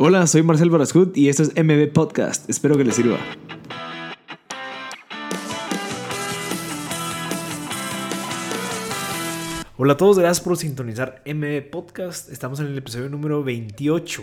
Hola, 0.00 0.28
soy 0.28 0.44
Marcel 0.44 0.70
Barascut 0.70 1.16
y 1.16 1.28
esto 1.28 1.42
es 1.42 1.52
MB 1.56 1.92
Podcast. 1.92 2.48
Espero 2.48 2.76
que 2.76 2.84
les 2.84 2.94
sirva. 2.94 3.18
Hola 9.76 9.94
a 9.94 9.96
todos, 9.96 10.20
gracias 10.20 10.40
por 10.40 10.56
sintonizar 10.56 11.20
MB 11.26 11.68
Podcast. 11.72 12.30
Estamos 12.30 12.60
en 12.60 12.66
el 12.66 12.78
episodio 12.78 13.08
número 13.08 13.42
28 13.42 14.22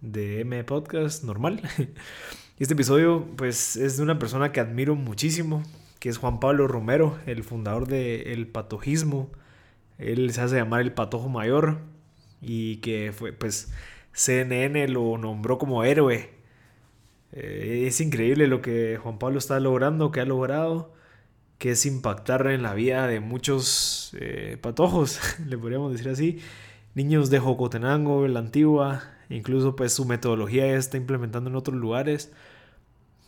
de 0.00 0.44
MB 0.44 0.64
Podcast 0.64 1.24
normal. 1.24 1.60
Este 2.60 2.74
episodio 2.74 3.26
pues 3.34 3.74
es 3.74 3.96
de 3.96 4.04
una 4.04 4.20
persona 4.20 4.52
que 4.52 4.60
admiro 4.60 4.94
muchísimo, 4.94 5.64
que 5.98 6.08
es 6.08 6.18
Juan 6.18 6.38
Pablo 6.38 6.68
Romero, 6.68 7.18
el 7.26 7.42
fundador 7.42 7.88
del 7.88 8.46
patojismo. 8.46 9.28
Él 9.98 10.32
se 10.32 10.40
hace 10.40 10.54
llamar 10.54 10.82
el 10.82 10.92
patojo 10.92 11.28
mayor 11.28 11.78
y 12.40 12.76
que 12.76 13.12
fue 13.12 13.32
pues 13.32 13.72
CNN 14.18 14.88
lo 14.88 15.16
nombró 15.16 15.58
como 15.58 15.84
héroe. 15.84 16.30
Eh, 17.32 17.84
es 17.86 18.00
increíble 18.00 18.48
lo 18.48 18.60
que 18.60 18.98
Juan 19.00 19.18
Pablo 19.18 19.38
está 19.38 19.60
logrando, 19.60 20.10
que 20.10 20.20
ha 20.20 20.24
logrado, 20.24 20.92
que 21.58 21.70
es 21.70 21.86
impactar 21.86 22.46
en 22.48 22.62
la 22.62 22.74
vida 22.74 23.06
de 23.06 23.20
muchos 23.20 24.16
eh, 24.20 24.58
patojos, 24.60 25.20
le 25.46 25.56
podríamos 25.56 25.92
decir 25.92 26.08
así, 26.08 26.40
niños 26.94 27.30
de 27.30 27.38
Jocotenango, 27.38 28.26
la 28.26 28.40
antigua, 28.40 29.04
incluso 29.30 29.76
pues 29.76 29.92
su 29.92 30.04
metodología 30.04 30.66
ya 30.66 30.74
está 30.76 30.96
implementando 30.96 31.48
en 31.48 31.56
otros 31.56 31.76
lugares. 31.76 32.32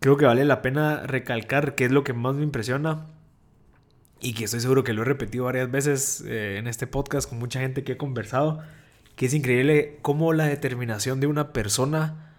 Creo 0.01 0.17
que 0.17 0.25
vale 0.25 0.45
la 0.45 0.61
pena 0.61 1.07
recalcar 1.07 1.77
que 1.77 1.84
es 1.84 1.93
lo 1.93 2.03
que 2.03 2.15
más 2.15 2.34
me 2.34 2.43
impresiona 2.43 3.07
y 4.20 4.34
que 4.34 4.45
estoy 4.45 4.61
seguro 4.61 4.83
que 4.83 4.93
lo 4.93 5.03
he 5.03 5.05
repetido 5.05 5.45
varias 5.45 5.70
veces 5.70 6.23
eh, 6.27 6.59
en 6.59 6.67
este 6.67 6.89
podcast 6.89 7.29
con 7.29 7.39
mucha 7.39 7.61
gente 7.61 7.84
que 7.84 7.93
he 7.93 7.97
conversado, 7.97 8.61
que 9.20 9.27
es 9.27 9.34
increíble 9.34 9.98
cómo 10.01 10.33
la 10.33 10.47
determinación 10.47 11.20
de 11.20 11.27
una 11.27 11.52
persona 11.52 12.33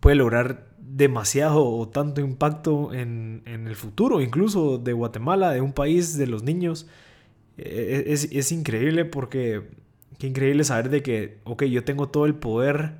puede 0.00 0.16
lograr 0.16 0.66
demasiado 0.78 1.64
o 1.64 1.88
tanto 1.88 2.20
impacto 2.20 2.92
en, 2.92 3.44
el 3.46 3.76
futuro, 3.76 4.20
incluso 4.20 4.78
de 4.78 4.92
Guatemala, 4.94 5.52
de 5.52 5.60
un 5.60 5.72
país, 5.72 6.18
de 6.18 6.26
los 6.26 6.42
niños. 6.42 6.88
Eh, 7.56 8.06
es, 8.08 8.24
es 8.32 8.50
increíble 8.50 9.04
porque 9.04 9.62
qué 10.18 10.26
increíble 10.26 10.64
saber 10.64 10.90
de 10.90 11.04
que, 11.04 11.38
ok, 11.44 11.66
yo 11.66 11.84
tengo 11.84 12.08
todo 12.08 12.26
el 12.26 12.34
poder 12.34 12.96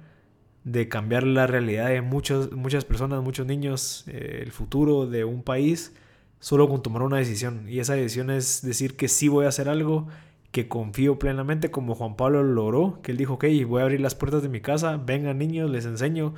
de 0.62 0.88
cambiar 0.88 1.24
la 1.24 1.48
realidad 1.48 1.88
de 1.88 2.02
muchos, 2.02 2.52
muchas 2.52 2.84
personas, 2.84 3.20
muchos 3.20 3.46
niños, 3.48 4.04
eh, 4.06 4.42
el 4.44 4.52
futuro 4.52 5.08
de 5.08 5.24
un 5.24 5.42
país, 5.42 5.92
solo 6.38 6.68
con 6.68 6.84
tomar 6.84 7.02
una 7.02 7.16
decisión. 7.16 7.68
Y 7.68 7.80
esa 7.80 7.94
decisión 7.94 8.30
es 8.30 8.62
decir 8.62 8.94
que 8.94 9.08
sí 9.08 9.26
voy 9.26 9.46
a 9.46 9.48
hacer 9.48 9.68
algo 9.68 10.06
que 10.54 10.68
confío 10.68 11.18
plenamente, 11.18 11.72
como 11.72 11.96
Juan 11.96 12.14
Pablo 12.14 12.44
lo 12.44 12.54
logró, 12.54 13.02
que 13.02 13.10
él 13.10 13.18
dijo, 13.18 13.34
ok, 13.34 13.44
voy 13.66 13.80
a 13.80 13.82
abrir 13.82 14.00
las 14.00 14.14
puertas 14.14 14.40
de 14.40 14.48
mi 14.48 14.60
casa, 14.60 14.98
vengan 15.04 15.36
niños, 15.36 15.68
les 15.68 15.84
enseño. 15.84 16.36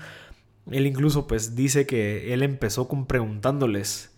Él 0.70 0.86
incluso 0.86 1.26
pues 1.26 1.54
dice 1.54 1.86
que 1.86 2.32
él 2.32 2.42
empezó 2.42 2.88
con 2.88 3.04
preguntándoles 3.04 4.16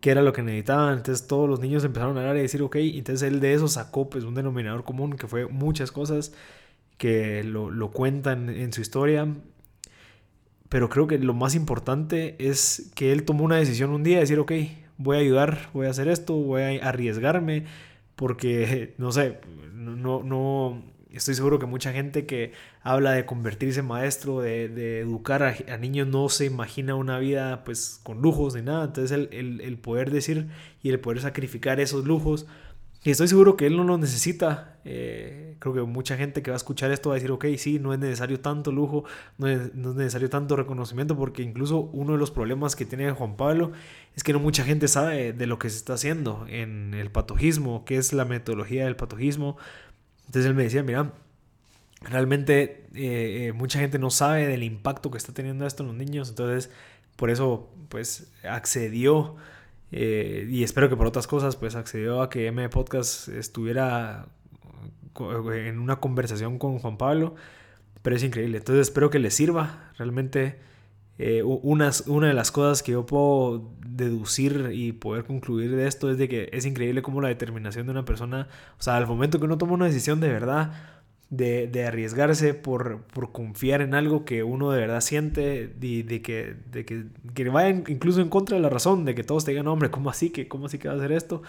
qué 0.00 0.10
era 0.10 0.22
lo 0.22 0.32
que 0.32 0.42
necesitaban, 0.42 0.96
entonces 0.96 1.28
todos 1.28 1.48
los 1.48 1.60
niños 1.60 1.84
empezaron 1.84 2.16
a 2.16 2.22
hablar 2.22 2.36
y 2.38 2.40
decir, 2.40 2.60
ok, 2.60 2.74
entonces 2.74 3.22
él 3.22 3.38
de 3.38 3.54
eso 3.54 3.68
sacó 3.68 4.10
pues 4.10 4.24
un 4.24 4.34
denominador 4.34 4.82
común 4.82 5.12
que 5.12 5.28
fue 5.28 5.46
muchas 5.46 5.92
cosas 5.92 6.34
que 6.98 7.44
lo, 7.44 7.70
lo 7.70 7.92
cuentan 7.92 8.48
en 8.48 8.72
su 8.72 8.80
historia. 8.80 9.28
Pero 10.68 10.88
creo 10.88 11.06
que 11.06 11.18
lo 11.20 11.34
más 11.34 11.54
importante 11.54 12.34
es 12.40 12.90
que 12.96 13.12
él 13.12 13.22
tomó 13.22 13.44
una 13.44 13.58
decisión 13.58 13.90
un 13.90 14.02
día, 14.02 14.16
de 14.16 14.22
decir, 14.22 14.40
ok, 14.40 14.52
voy 14.98 15.18
a 15.18 15.20
ayudar, 15.20 15.70
voy 15.72 15.86
a 15.86 15.90
hacer 15.90 16.08
esto, 16.08 16.34
voy 16.34 16.62
a 16.62 16.88
arriesgarme, 16.88 17.66
porque, 18.16 18.94
no 18.98 19.12
sé, 19.12 19.40
no, 19.72 20.22
no, 20.22 20.82
estoy 21.12 21.34
seguro 21.34 21.58
que 21.58 21.66
mucha 21.66 21.92
gente 21.92 22.26
que 22.26 22.52
habla 22.82 23.12
de 23.12 23.26
convertirse 23.26 23.80
en 23.80 23.86
maestro, 23.86 24.40
de, 24.40 25.00
educar 25.00 25.42
a, 25.42 25.76
niños, 25.76 26.08
no 26.08 26.28
se 26.28 26.46
imagina 26.46 26.94
una 26.94 27.18
vida 27.18 27.64
pues 27.64 28.00
con 28.02 28.20
lujos 28.20 28.54
ni 28.54 28.62
nada. 28.62 28.86
Entonces 28.86 29.12
el, 29.12 29.60
el 29.60 29.78
poder 29.78 30.10
decir 30.10 30.48
y 30.82 30.90
el 30.90 31.00
poder 31.00 31.20
sacrificar 31.20 31.80
esos 31.80 32.04
lujos 32.04 32.46
y 33.06 33.12
estoy 33.12 33.28
seguro 33.28 33.56
que 33.56 33.66
él 33.66 33.76
no 33.76 33.84
lo 33.84 33.98
necesita. 33.98 34.78
Eh, 34.84 35.54
creo 35.60 35.72
que 35.72 35.80
mucha 35.82 36.16
gente 36.16 36.42
que 36.42 36.50
va 36.50 36.56
a 36.56 36.58
escuchar 36.58 36.90
esto 36.90 37.10
va 37.10 37.14
a 37.14 37.18
decir, 37.18 37.30
ok, 37.30 37.46
sí, 37.56 37.78
no 37.78 37.92
es 37.92 38.00
necesario 38.00 38.40
tanto 38.40 38.72
lujo, 38.72 39.04
no 39.38 39.46
es, 39.46 39.72
necesario 39.76 40.28
tanto 40.28 40.56
reconocimiento, 40.56 41.16
porque 41.16 41.44
incluso 41.44 41.78
uno 41.92 42.14
de 42.14 42.18
los 42.18 42.32
problemas 42.32 42.74
que 42.74 42.84
tiene 42.84 43.12
Juan 43.12 43.36
Pablo 43.36 43.70
es 44.16 44.24
que 44.24 44.32
no 44.32 44.40
mucha 44.40 44.64
gente 44.64 44.88
sabe 44.88 45.32
de 45.32 45.46
lo 45.46 45.56
que 45.56 45.70
se 45.70 45.76
está 45.76 45.94
haciendo 45.94 46.46
en 46.48 46.94
el 46.94 47.12
patojismo, 47.12 47.84
qué 47.84 47.96
es 47.96 48.12
la 48.12 48.24
metodología 48.24 48.86
del 48.86 48.96
patojismo. 48.96 49.56
Entonces 50.26 50.46
él 50.46 50.56
me 50.56 50.64
decía, 50.64 50.82
mira, 50.82 51.12
realmente 52.00 52.88
eh, 52.92 53.46
eh, 53.46 53.52
mucha 53.52 53.78
gente 53.78 54.00
no 54.00 54.10
sabe 54.10 54.48
del 54.48 54.64
impacto 54.64 55.12
que 55.12 55.18
está 55.18 55.32
teniendo 55.32 55.64
esto 55.64 55.84
en 55.84 55.90
los 55.90 55.96
niños, 55.96 56.30
entonces 56.30 56.72
por 57.14 57.30
eso 57.30 57.70
pues 57.88 58.32
accedió 58.42 59.36
eh, 59.98 60.46
y 60.50 60.62
espero 60.62 60.90
que 60.90 60.96
por 60.96 61.06
otras 61.06 61.26
cosas, 61.26 61.56
pues 61.56 61.74
accedió 61.74 62.20
a 62.20 62.28
que 62.28 62.46
M 62.48 62.68
Podcast 62.68 63.28
estuviera 63.28 64.26
en 65.18 65.78
una 65.78 65.96
conversación 65.96 66.58
con 66.58 66.78
Juan 66.78 66.98
Pablo. 66.98 67.34
Pero 68.02 68.14
es 68.14 68.22
increíble. 68.22 68.58
Entonces 68.58 68.88
espero 68.88 69.08
que 69.08 69.18
les 69.18 69.32
sirva. 69.32 69.90
Realmente 69.96 70.58
eh, 71.18 71.42
una, 71.42 71.90
una 72.08 72.28
de 72.28 72.34
las 72.34 72.52
cosas 72.52 72.82
que 72.82 72.92
yo 72.92 73.06
puedo 73.06 73.72
deducir 73.86 74.68
y 74.74 74.92
poder 74.92 75.24
concluir 75.24 75.74
de 75.74 75.86
esto 75.86 76.10
es 76.10 76.18
de 76.18 76.28
que 76.28 76.50
es 76.52 76.66
increíble 76.66 77.00
cómo 77.00 77.22
la 77.22 77.28
determinación 77.28 77.86
de 77.86 77.92
una 77.92 78.04
persona, 78.04 78.48
o 78.78 78.82
sea, 78.82 78.96
al 78.96 79.06
momento 79.06 79.38
que 79.38 79.46
uno 79.46 79.56
toma 79.56 79.72
una 79.72 79.86
decisión 79.86 80.20
de 80.20 80.28
verdad, 80.28 80.72
de, 81.30 81.84
arriesgarse 81.86 82.54
por, 82.54 83.04
confiar 83.32 83.80
en 83.82 83.94
algo 83.94 84.24
que 84.24 84.42
uno 84.42 84.70
de 84.70 84.80
verdad 84.80 85.00
siente 85.00 85.74
y 85.80 86.02
de 86.02 86.22
que, 86.22 86.54
de 86.70 86.84
que, 86.84 87.06
que 87.34 87.48
vaya 87.48 87.70
incluso 87.70 88.20
en 88.20 88.28
contra 88.28 88.56
de 88.56 88.62
la 88.62 88.68
razón, 88.68 89.04
de 89.04 89.14
que 89.14 89.24
todos 89.24 89.44
te 89.44 89.50
digan, 89.50 89.66
hombre, 89.68 89.90
¿cómo 89.90 90.10
así 90.10 90.30
que, 90.30 90.48
cómo 90.48 90.66
así 90.66 90.78
que 90.78 90.88
va 90.88 90.94
a 90.94 90.96
hacer 90.98 91.12
esto? 91.12 91.42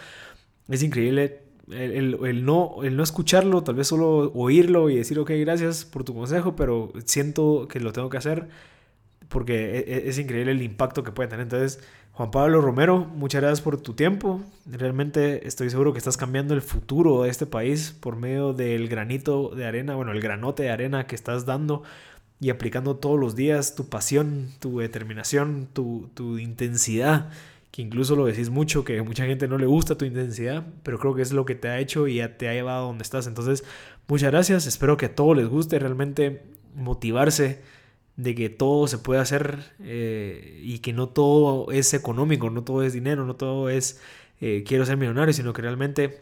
Es 0.67 0.83
increíble 0.83 1.41
el, 1.71 2.45
no, 2.45 2.83
el 2.83 2.95
no 2.95 3.03
escucharlo, 3.03 3.63
tal 3.63 3.75
vez 3.75 3.87
solo 3.87 4.31
oírlo 4.33 4.89
y 4.89 4.95
decir, 4.95 5.19
ok, 5.19 5.31
gracias 5.39 5.85
por 5.85 6.03
tu 6.03 6.13
consejo, 6.13 6.55
pero 6.55 6.91
siento 7.05 7.67
que 7.67 7.79
lo 7.79 7.91
tengo 7.91 8.09
que 8.09 8.17
hacer 8.17 8.47
porque 9.29 9.79
e, 9.79 9.79
e, 9.79 10.09
es, 10.09 10.19
increíble 10.19 10.51
el 10.51 10.61
impacto 10.61 11.03
que 11.03 11.11
puede 11.11 11.29
tener. 11.29 11.43
Entonces, 11.43 11.79
Juan 12.13 12.31
Pablo 12.31 12.61
Romero, 12.61 13.05
muchas 13.05 13.41
gracias 13.41 13.61
por 13.61 13.79
tu 13.81 13.93
tiempo. 13.93 14.41
Realmente 14.65 15.47
estoy 15.47 15.69
seguro 15.69 15.93
que 15.93 15.99
estás 15.99 16.17
cambiando 16.17 16.53
el 16.53 16.61
futuro 16.61 17.23
de 17.23 17.29
este 17.29 17.45
país 17.45 17.91
por 17.91 18.15
medio 18.15 18.53
del 18.53 18.87
granito 18.87 19.49
de 19.49 19.65
arena, 19.65 19.95
bueno, 19.95 20.11
el 20.11 20.21
granote 20.21 20.63
de 20.63 20.71
arena 20.71 21.07
que 21.07 21.15
estás 21.15 21.45
dando 21.45 21.83
y 22.39 22.49
aplicando 22.49 22.95
todos 22.97 23.19
los 23.19 23.35
días 23.35 23.75
tu 23.75 23.89
pasión, 23.89 24.49
tu 24.59 24.79
determinación, 24.79 25.67
tu, 25.73 26.09
tu 26.13 26.37
intensidad, 26.37 27.29
que 27.71 27.81
incluso 27.81 28.15
lo 28.15 28.25
decís 28.25 28.49
mucho, 28.49 28.83
que 28.83 29.01
mucha 29.01 29.25
gente 29.25 29.47
no 29.47 29.57
le 29.57 29.65
gusta 29.65 29.97
tu 29.97 30.05
intensidad, 30.05 30.65
pero 30.83 30.99
creo 30.99 31.15
que 31.15 31.21
es 31.21 31.33
lo 31.33 31.45
que 31.45 31.55
te 31.55 31.67
ha 31.67 31.79
hecho 31.79 32.07
y 32.07 32.15
ya 32.15 32.37
te 32.37 32.47
ha 32.47 32.53
llevado 32.53 32.85
a 32.85 32.87
donde 32.87 33.03
estás. 33.03 33.27
Entonces, 33.27 33.63
muchas 34.07 34.31
gracias, 34.31 34.65
espero 34.67 34.97
que 34.97 35.07
a 35.07 35.15
todos 35.15 35.35
les 35.35 35.47
guste 35.47 35.77
realmente 35.79 36.43
motivarse 36.75 37.61
de 38.17 38.35
que 38.35 38.49
todo 38.49 38.87
se 38.87 38.97
puede 38.97 39.21
hacer 39.21 39.75
eh, 39.79 40.59
y 40.63 40.79
que 40.79 40.91
no 40.91 41.09
todo 41.09 41.71
es 41.71 41.93
económico, 41.93 42.49
no 42.49 42.63
todo 42.63 42.83
es 42.83 42.91
dinero, 42.93 43.25
no 43.25 43.35
todo 43.35 43.69
es 43.69 44.01
eh, 44.41 44.63
quiero 44.67 44.85
ser 44.85 44.97
millonario, 44.97 45.33
sino 45.33 45.53
que 45.53 45.61
realmente 45.61 46.21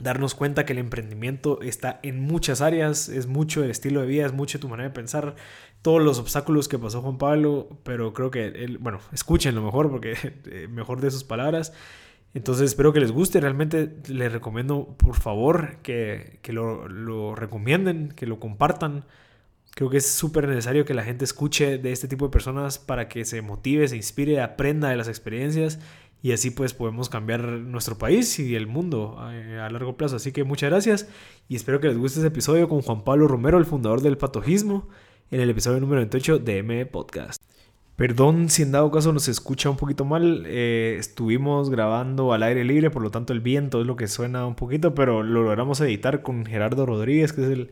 darnos 0.00 0.34
cuenta 0.34 0.64
que 0.64 0.72
el 0.72 0.78
emprendimiento 0.78 1.60
está 1.60 1.98
en 2.02 2.20
muchas 2.20 2.60
áreas, 2.60 3.08
es 3.08 3.26
mucho 3.26 3.64
el 3.64 3.70
estilo 3.70 4.00
de 4.00 4.06
vida, 4.06 4.26
es 4.26 4.32
mucho 4.32 4.60
tu 4.60 4.68
manera 4.68 4.88
de 4.88 4.94
pensar, 4.94 5.34
todos 5.82 6.02
los 6.02 6.18
obstáculos 6.18 6.68
que 6.68 6.78
pasó 6.78 7.02
Juan 7.02 7.18
Pablo, 7.18 7.68
pero 7.82 8.12
creo 8.12 8.30
que, 8.30 8.46
él, 8.46 8.78
bueno, 8.78 9.00
escuchen 9.12 9.54
mejor 9.62 9.90
porque 9.90 10.14
eh, 10.46 10.68
mejor 10.68 11.00
de 11.00 11.10
sus 11.10 11.24
palabras. 11.24 11.72
Entonces 12.34 12.66
espero 12.66 12.92
que 12.92 13.00
les 13.00 13.10
guste, 13.10 13.40
realmente 13.40 13.96
les 14.06 14.32
recomiendo 14.32 14.96
por 14.98 15.16
favor 15.16 15.78
que, 15.82 16.38
que 16.42 16.52
lo, 16.52 16.86
lo 16.88 17.34
recomienden, 17.34 18.10
que 18.10 18.26
lo 18.26 18.38
compartan. 18.38 19.04
Creo 19.78 19.90
que 19.90 19.98
es 19.98 20.10
súper 20.10 20.48
necesario 20.48 20.84
que 20.84 20.92
la 20.92 21.04
gente 21.04 21.24
escuche 21.24 21.78
de 21.78 21.92
este 21.92 22.08
tipo 22.08 22.24
de 22.24 22.32
personas 22.32 22.80
para 22.80 23.08
que 23.08 23.24
se 23.24 23.42
motive, 23.42 23.86
se 23.86 23.94
inspire, 23.94 24.40
aprenda 24.40 24.88
de 24.88 24.96
las 24.96 25.06
experiencias 25.06 25.78
y 26.20 26.32
así 26.32 26.50
pues 26.50 26.74
podemos 26.74 27.08
cambiar 27.08 27.44
nuestro 27.44 27.96
país 27.96 28.40
y 28.40 28.56
el 28.56 28.66
mundo 28.66 29.16
eh, 29.30 29.60
a, 29.62 29.70
largo 29.70 29.96
plazo. 29.96 30.16
Así 30.16 30.32
que 30.32 30.42
muchas 30.42 30.70
gracias 30.70 31.08
y 31.48 31.54
espero 31.54 31.78
que 31.78 31.86
les 31.86 31.96
guste 31.96 32.18
este 32.18 32.26
episodio 32.26 32.68
con 32.68 32.82
Juan 32.82 33.04
Pablo 33.04 33.28
Romero, 33.28 33.56
el 33.56 33.66
fundador 33.66 34.02
del 34.02 34.18
patojismo, 34.18 34.88
en 35.30 35.42
el 35.42 35.48
episodio 35.48 35.78
número 35.78 36.00
28 36.00 36.40
de 36.40 36.58
M 36.58 36.86
Podcast. 36.86 37.40
Perdón 37.94 38.48
si 38.48 38.62
en 38.62 38.72
dado 38.72 38.90
caso 38.90 39.12
nos 39.12 39.28
escucha 39.28 39.70
un 39.70 39.76
poquito 39.76 40.04
mal, 40.04 40.42
eh, 40.48 40.96
estuvimos 40.98 41.70
grabando 41.70 42.32
al 42.32 42.42
aire 42.42 42.64
libre, 42.64 42.90
por 42.90 43.02
lo 43.02 43.12
tanto 43.12 43.32
el 43.32 43.38
viento 43.38 43.80
es 43.80 43.86
lo 43.86 43.94
que 43.94 44.08
suena 44.08 44.44
un 44.44 44.56
poquito, 44.56 44.96
pero 44.96 45.22
lo 45.22 45.44
logramos 45.44 45.80
editar 45.80 46.22
con 46.22 46.46
Gerardo 46.46 46.84
Rodríguez, 46.84 47.32
que 47.32 47.44
es 47.44 47.50
el 47.50 47.70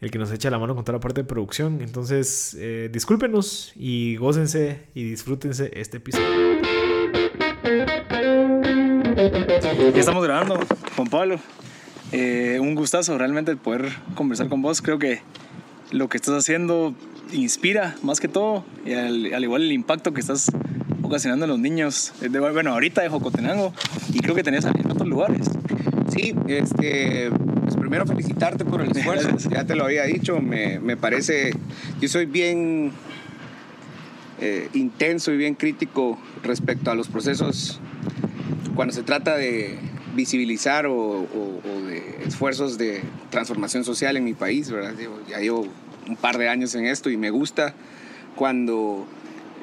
el 0.00 0.10
que 0.10 0.18
nos 0.18 0.30
echa 0.32 0.50
la 0.50 0.58
mano 0.58 0.74
con 0.74 0.84
toda 0.84 0.98
la 0.98 1.00
parte 1.00 1.22
de 1.22 1.28
producción. 1.28 1.80
Entonces, 1.80 2.56
eh, 2.58 2.90
discúlpenos 2.92 3.72
y 3.76 4.16
gócense 4.16 4.86
y 4.94 5.04
disfrútense 5.04 5.70
este 5.74 5.98
episodio. 5.98 6.26
Ya 9.94 10.00
estamos 10.00 10.24
grabando, 10.24 10.60
Juan 10.96 11.08
Pablo. 11.08 11.40
Eh, 12.12 12.58
un 12.60 12.74
gustazo 12.74 13.16
realmente 13.18 13.56
poder 13.56 13.88
conversar 14.14 14.48
con 14.48 14.62
vos. 14.62 14.82
Creo 14.82 14.98
que 14.98 15.20
lo 15.90 16.08
que 16.08 16.18
estás 16.18 16.34
haciendo 16.34 16.94
inspira 17.32 17.96
más 18.02 18.20
que 18.20 18.28
todo, 18.28 18.64
y 18.84 18.92
al, 18.92 19.42
igual 19.42 19.62
el 19.62 19.72
impacto 19.72 20.12
que 20.12 20.20
estás 20.20 20.52
ocasionando 21.02 21.46
en 21.46 21.50
los 21.50 21.58
niños. 21.58 22.12
Eh, 22.20 22.28
bueno, 22.28 22.72
ahorita 22.72 23.02
de 23.02 23.08
Jocotenango 23.08 23.72
y 24.12 24.20
creo 24.20 24.34
que 24.34 24.42
tenías 24.42 24.64
en 24.66 24.90
otros 24.90 25.08
lugares. 25.08 25.48
Sí, 26.10 26.34
este, 26.48 27.30
pues 27.66 27.76
primero 27.76 28.06
felicitarte 28.06 28.64
por 28.64 28.80
el 28.80 28.96
esfuerzo, 28.96 29.36
ya 29.50 29.64
te 29.64 29.74
lo 29.74 29.86
había 29.86 30.04
dicho, 30.04 30.40
me, 30.40 30.78
me 30.78 30.96
parece, 30.96 31.50
yo 32.00 32.08
soy 32.08 32.24
bien 32.24 32.92
eh, 34.40 34.68
intenso 34.72 35.32
y 35.32 35.36
bien 35.36 35.56
crítico 35.56 36.16
respecto 36.44 36.92
a 36.92 36.94
los 36.94 37.08
procesos. 37.08 37.80
Cuando 38.76 38.94
se 38.94 39.02
trata 39.02 39.36
de 39.36 39.78
visibilizar 40.14 40.86
o, 40.86 41.26
de 41.88 42.22
esfuerzos 42.24 42.78
de 42.78 43.02
transformación 43.30 43.82
social 43.82 44.16
en 44.16 44.22
mi 44.22 44.34
país, 44.34 44.70
¿verdad? 44.70 44.94
ya 45.28 45.40
llevo 45.40 45.66
un 46.06 46.16
par 46.16 46.38
de 46.38 46.48
años 46.48 46.72
en 46.76 46.86
esto 46.86 47.10
y 47.10 47.16
me 47.16 47.30
gusta 47.30 47.74
cuando 48.36 49.08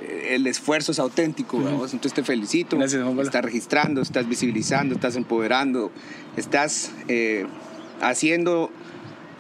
eh, 0.02 0.32
el 0.32 0.46
esfuerzo 0.46 0.92
es 0.92 1.00
auténtico, 1.00 1.58
entonces 1.58 2.14
te 2.14 2.24
felicito. 2.24 2.82
estás 2.84 3.46
registrando, 3.46 4.02
estás 4.02 4.28
visibilizando, 4.28 4.96
estás 4.96 5.16
empoderando, 5.16 5.92
estás 6.36 6.92
eh, 7.08 7.46
haciendo 8.04 8.72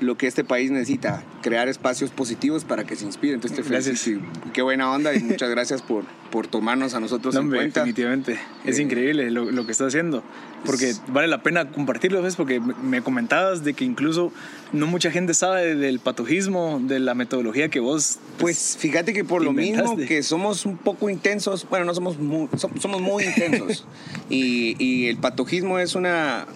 lo 0.03 0.17
que 0.17 0.27
este 0.27 0.43
país 0.43 0.69
necesita, 0.69 1.23
crear 1.41 1.67
espacios 1.67 2.11
positivos 2.11 2.63
para 2.63 2.83
que 2.83 2.95
se 2.95 3.05
inspire. 3.05 3.33
Entonces 3.33 3.57
te 3.57 3.63
felicito. 3.63 4.21
Qué 4.53 4.61
buena 4.61 4.91
onda 4.91 5.13
y 5.15 5.19
muchas 5.19 5.49
gracias 5.49 5.81
por, 5.81 6.03
por 6.31 6.47
tomarnos 6.47 6.93
a 6.93 6.99
nosotros 6.99 7.35
en 7.35 7.49
cuenta. 7.49 7.81
Definitivamente. 7.81 8.39
Es 8.65 8.79
eh, 8.79 8.81
increíble 8.81 9.31
lo, 9.31 9.49
lo, 9.49 9.65
que 9.65 9.71
estás 9.71 9.87
haciendo. 9.87 10.23
Porque 10.65 10.93
vale 11.07 11.27
la 11.27 11.41
pena 11.41 11.71
compartirlo, 11.71 12.21
¿ves? 12.21 12.35
Porque 12.35 12.59
me 12.59 13.01
comentabas 13.01 13.63
de 13.63 13.73
que 13.73 13.85
incluso 13.85 14.31
no 14.71 14.87
mucha 14.87 15.11
gente 15.11 15.33
sabe 15.33 15.75
del 15.75 15.99
patojismo, 15.99 16.79
de 16.81 16.99
la 16.99 17.15
metodología 17.15 17.69
que 17.69 17.79
vos... 17.79 18.19
Pues, 18.37 18.73
pues 18.73 18.77
fíjate 18.77 19.13
que 19.13 19.23
por 19.23 19.43
lo 19.43 19.53
mismo 19.53 19.97
que 19.97 20.23
somos 20.23 20.65
un 20.65 20.77
poco 20.77 21.09
intensos, 21.09 21.67
bueno, 21.69 21.85
no 21.85 21.93
somos 21.93 22.17
muy, 22.17 22.49
somos 22.57 23.01
muy 23.01 23.23
intensos. 23.25 23.85
y, 24.29 24.75
y 24.83 25.07
el 25.07 25.17
patojismo 25.17 25.79
es 25.79 25.95
una 25.95 26.47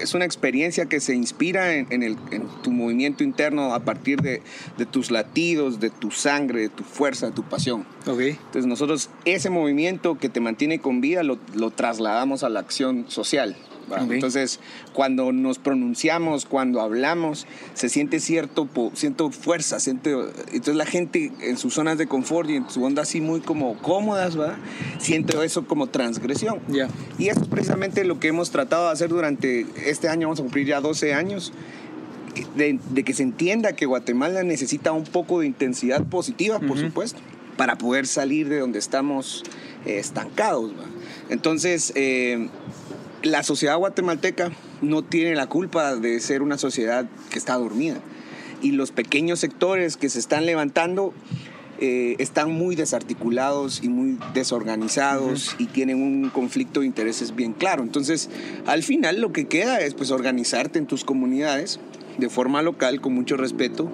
es 0.00 0.14
una 0.14 0.24
experiencia 0.24 0.86
que 0.86 1.00
se 1.00 1.14
inspira 1.14 1.74
en, 1.74 2.02
el, 2.02 2.16
en 2.30 2.46
tu 2.62 2.70
movimiento 2.70 3.24
interno 3.24 3.74
a 3.74 3.80
partir 3.80 4.20
de, 4.20 4.42
de, 4.76 4.86
tus 4.86 5.10
latidos, 5.10 5.80
de 5.80 5.90
tu 5.90 6.10
sangre, 6.10 6.62
de 6.62 6.68
tu 6.68 6.84
fuerza, 6.84 7.26
de 7.26 7.32
tu 7.32 7.42
pasión. 7.42 7.86
Okay. 8.06 8.30
Entonces 8.30 8.66
nosotros 8.66 9.10
ese 9.24 9.50
movimiento 9.50 10.18
que 10.18 10.28
te 10.28 10.40
mantiene 10.40 10.80
con 10.80 11.00
vida 11.00 11.22
lo, 11.22 11.38
lo 11.54 11.70
trasladamos 11.70 12.42
a 12.44 12.48
la 12.48 12.60
acción 12.60 13.06
social. 13.08 13.56
Entonces, 14.10 14.58
cuando 14.92 15.32
nos 15.32 15.58
pronunciamos, 15.58 16.44
cuando 16.44 16.80
hablamos, 16.80 17.46
se 17.74 17.88
siente 17.88 18.20
cierto, 18.20 18.68
siento 18.94 19.30
fuerza, 19.30 19.78
siente, 19.78 20.10
entonces 20.52 20.76
la 20.76 20.86
gente 20.86 21.32
en 21.40 21.56
sus 21.56 21.74
zonas 21.74 21.98
de 21.98 22.06
confort 22.06 22.50
y 22.50 22.56
en 22.56 22.68
su 22.68 22.82
onda 22.82 23.02
así 23.02 23.20
muy 23.20 23.40
como 23.40 23.76
cómodas, 23.78 24.38
¿va? 24.38 24.56
siente 24.98 25.36
eso 25.44 25.66
como 25.66 25.86
transgresión. 25.86 26.60
Y 27.18 27.28
eso 27.28 27.42
es 27.42 27.48
precisamente 27.48 28.04
lo 28.04 28.18
que 28.18 28.28
hemos 28.28 28.50
tratado 28.50 28.86
de 28.86 28.92
hacer 28.92 29.08
durante 29.08 29.66
este 29.84 30.08
año, 30.08 30.28
vamos 30.28 30.40
a 30.40 30.42
cumplir 30.42 30.66
ya 30.66 30.80
12 30.80 31.14
años. 31.14 31.52
De, 32.54 32.78
que 33.02 33.14
se 33.14 33.22
entienda 33.22 33.74
que 33.74 33.86
Guatemala 33.86 34.42
necesita 34.42 34.92
un 34.92 35.04
poco 35.04 35.40
de 35.40 35.46
intensidad 35.46 36.04
positiva, 36.04 36.60
por 36.60 36.78
supuesto, 36.78 37.18
para 37.56 37.78
poder 37.78 38.06
salir 38.06 38.50
de 38.50 38.58
donde 38.58 38.78
estamos 38.78 39.42
eh, 39.86 39.98
estancados. 39.98 40.72
¿va? 40.72 40.84
Entonces, 41.30 41.92
eh, 41.94 42.48
la 43.22 43.42
sociedad 43.42 43.76
guatemalteca 43.76 44.52
no 44.82 45.02
tiene 45.02 45.34
la 45.34 45.46
culpa 45.46 45.96
de 45.96 46.20
ser 46.20 46.42
una 46.42 46.58
sociedad 46.58 47.06
que 47.30 47.38
está 47.38 47.54
dormida. 47.54 47.96
Y 48.62 48.72
los 48.72 48.90
pequeños 48.90 49.40
sectores 49.40 49.96
que 49.96 50.08
se 50.08 50.18
están 50.18 50.46
levantando 50.46 51.12
eh, 51.78 52.16
están 52.18 52.52
muy 52.52 52.74
desarticulados 52.74 53.82
y 53.82 53.88
muy 53.88 54.18
desorganizados 54.32 55.56
y 55.58 55.66
tienen 55.66 56.02
un 56.02 56.30
conflicto 56.30 56.80
de 56.80 56.86
intereses 56.86 57.34
bien 57.34 57.52
claro. 57.52 57.82
Entonces, 57.82 58.30
al 58.66 58.82
final 58.82 59.20
lo 59.20 59.32
que 59.32 59.46
queda 59.46 59.80
es 59.80 59.92
pues 59.92 60.10
organizarte 60.10 60.78
en 60.78 60.86
tus 60.86 61.04
comunidades 61.04 61.78
de 62.16 62.30
forma 62.30 62.62
local, 62.62 63.02
con 63.02 63.14
mucho 63.14 63.36
respeto, 63.36 63.90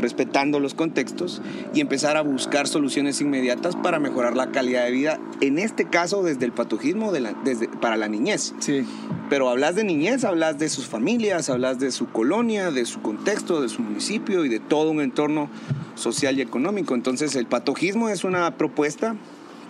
respetando 0.00 0.60
los 0.60 0.74
contextos 0.74 1.42
y 1.74 1.80
empezar 1.80 2.16
a 2.16 2.22
buscar 2.22 2.66
soluciones 2.66 3.20
inmediatas 3.20 3.76
para 3.76 3.98
mejorar 3.98 4.36
la 4.36 4.50
calidad 4.50 4.84
de 4.84 4.90
vida, 4.90 5.20
en 5.40 5.58
este 5.58 5.86
caso 5.86 6.22
desde 6.22 6.44
el 6.46 6.52
patojismo 6.52 7.12
desde, 7.12 7.68
para 7.68 7.96
la 7.96 8.08
niñez. 8.08 8.54
Sí. 8.58 8.84
Pero 9.28 9.48
hablas 9.48 9.76
de 9.76 9.84
niñez, 9.84 10.24
hablas 10.24 10.58
de 10.58 10.68
sus 10.68 10.86
familias, 10.86 11.50
hablas 11.50 11.78
de 11.78 11.92
su 11.92 12.08
colonia, 12.08 12.70
de 12.70 12.84
su 12.84 13.00
contexto, 13.00 13.60
de 13.60 13.68
su 13.68 13.82
municipio 13.82 14.44
y 14.44 14.48
de 14.48 14.58
todo 14.58 14.90
un 14.90 15.00
entorno 15.00 15.48
social 15.94 16.38
y 16.38 16.42
económico. 16.42 16.94
Entonces 16.94 17.36
el 17.36 17.46
patojismo 17.46 18.08
es 18.08 18.24
una 18.24 18.56
propuesta 18.56 19.16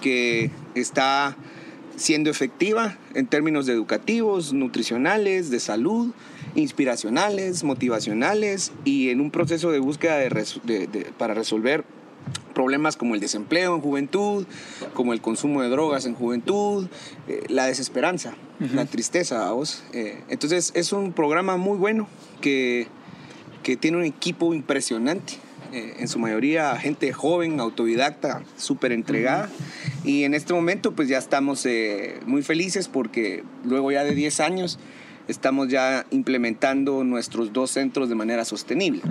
que 0.01 0.51
está 0.75 1.37
siendo 1.97 2.31
efectiva 2.31 2.97
en 3.15 3.27
términos 3.27 3.69
educativos, 3.69 4.55
nutricionales, 4.55 5.51
de 5.51 5.61
salud, 5.61 6.13
inspiracionales, 6.55 7.65
motivacionales 7.65 8.73
y 8.85 9.11
en 9.11 9.21
un 9.21 9.31
proceso 9.31 9.71
de 9.71 9.79
búsqueda 9.79 10.19
para 11.19 11.35
resolver 11.35 11.85
problemas 12.55 12.97
como 12.97 13.15
el 13.15 13.21
desempleo 13.21 13.75
en 13.75 13.81
juventud, 13.81 14.47
como 14.95 15.13
el 15.13 15.21
consumo 15.21 15.63
de 15.63 15.69
drogas 15.69 16.05
en 16.07 16.15
juventud, 16.15 16.89
eh, 17.29 17.43
la 17.49 17.67
desesperanza, 17.67 18.35
la 18.75 18.85
tristeza, 18.85 19.51
vos. 19.53 19.83
Eh, 19.93 20.23
entonces 20.29 20.73
es 20.75 20.93
un 20.93 21.13
programa 21.13 21.57
muy 21.57 21.79
bueno 21.79 22.07
que, 22.41 22.87
que 23.63 23.77
tiene 23.77 23.97
un 23.99 24.05
equipo 24.05 24.53
impresionante. 24.55 25.35
Eh, 25.73 25.99
en 26.01 26.09
su 26.09 26.19
mayoría 26.19 26.75
gente 26.77 27.13
joven, 27.13 27.61
autodidacta, 27.61 28.43
súper 28.57 28.91
entregada. 28.91 29.49
Y 30.05 30.25
en 30.25 30.35
este 30.35 30.53
momento 30.53 30.93
pues 30.93 31.09
ya 31.09 31.19
estamos 31.19 31.67
muy 32.27 32.43
felices 32.43 32.89
porque 32.89 33.45
luego 33.65 33.93
ya 33.93 34.03
de 34.03 34.15
10 34.15 34.41
años 34.41 34.81
estamos 35.31 35.69
ya 35.69 36.05
implementando 36.11 37.05
nuestros 37.05 37.53
dos 37.53 37.71
centros 37.71 38.09
de 38.09 38.15
manera 38.15 38.45
sostenible. 38.45 39.03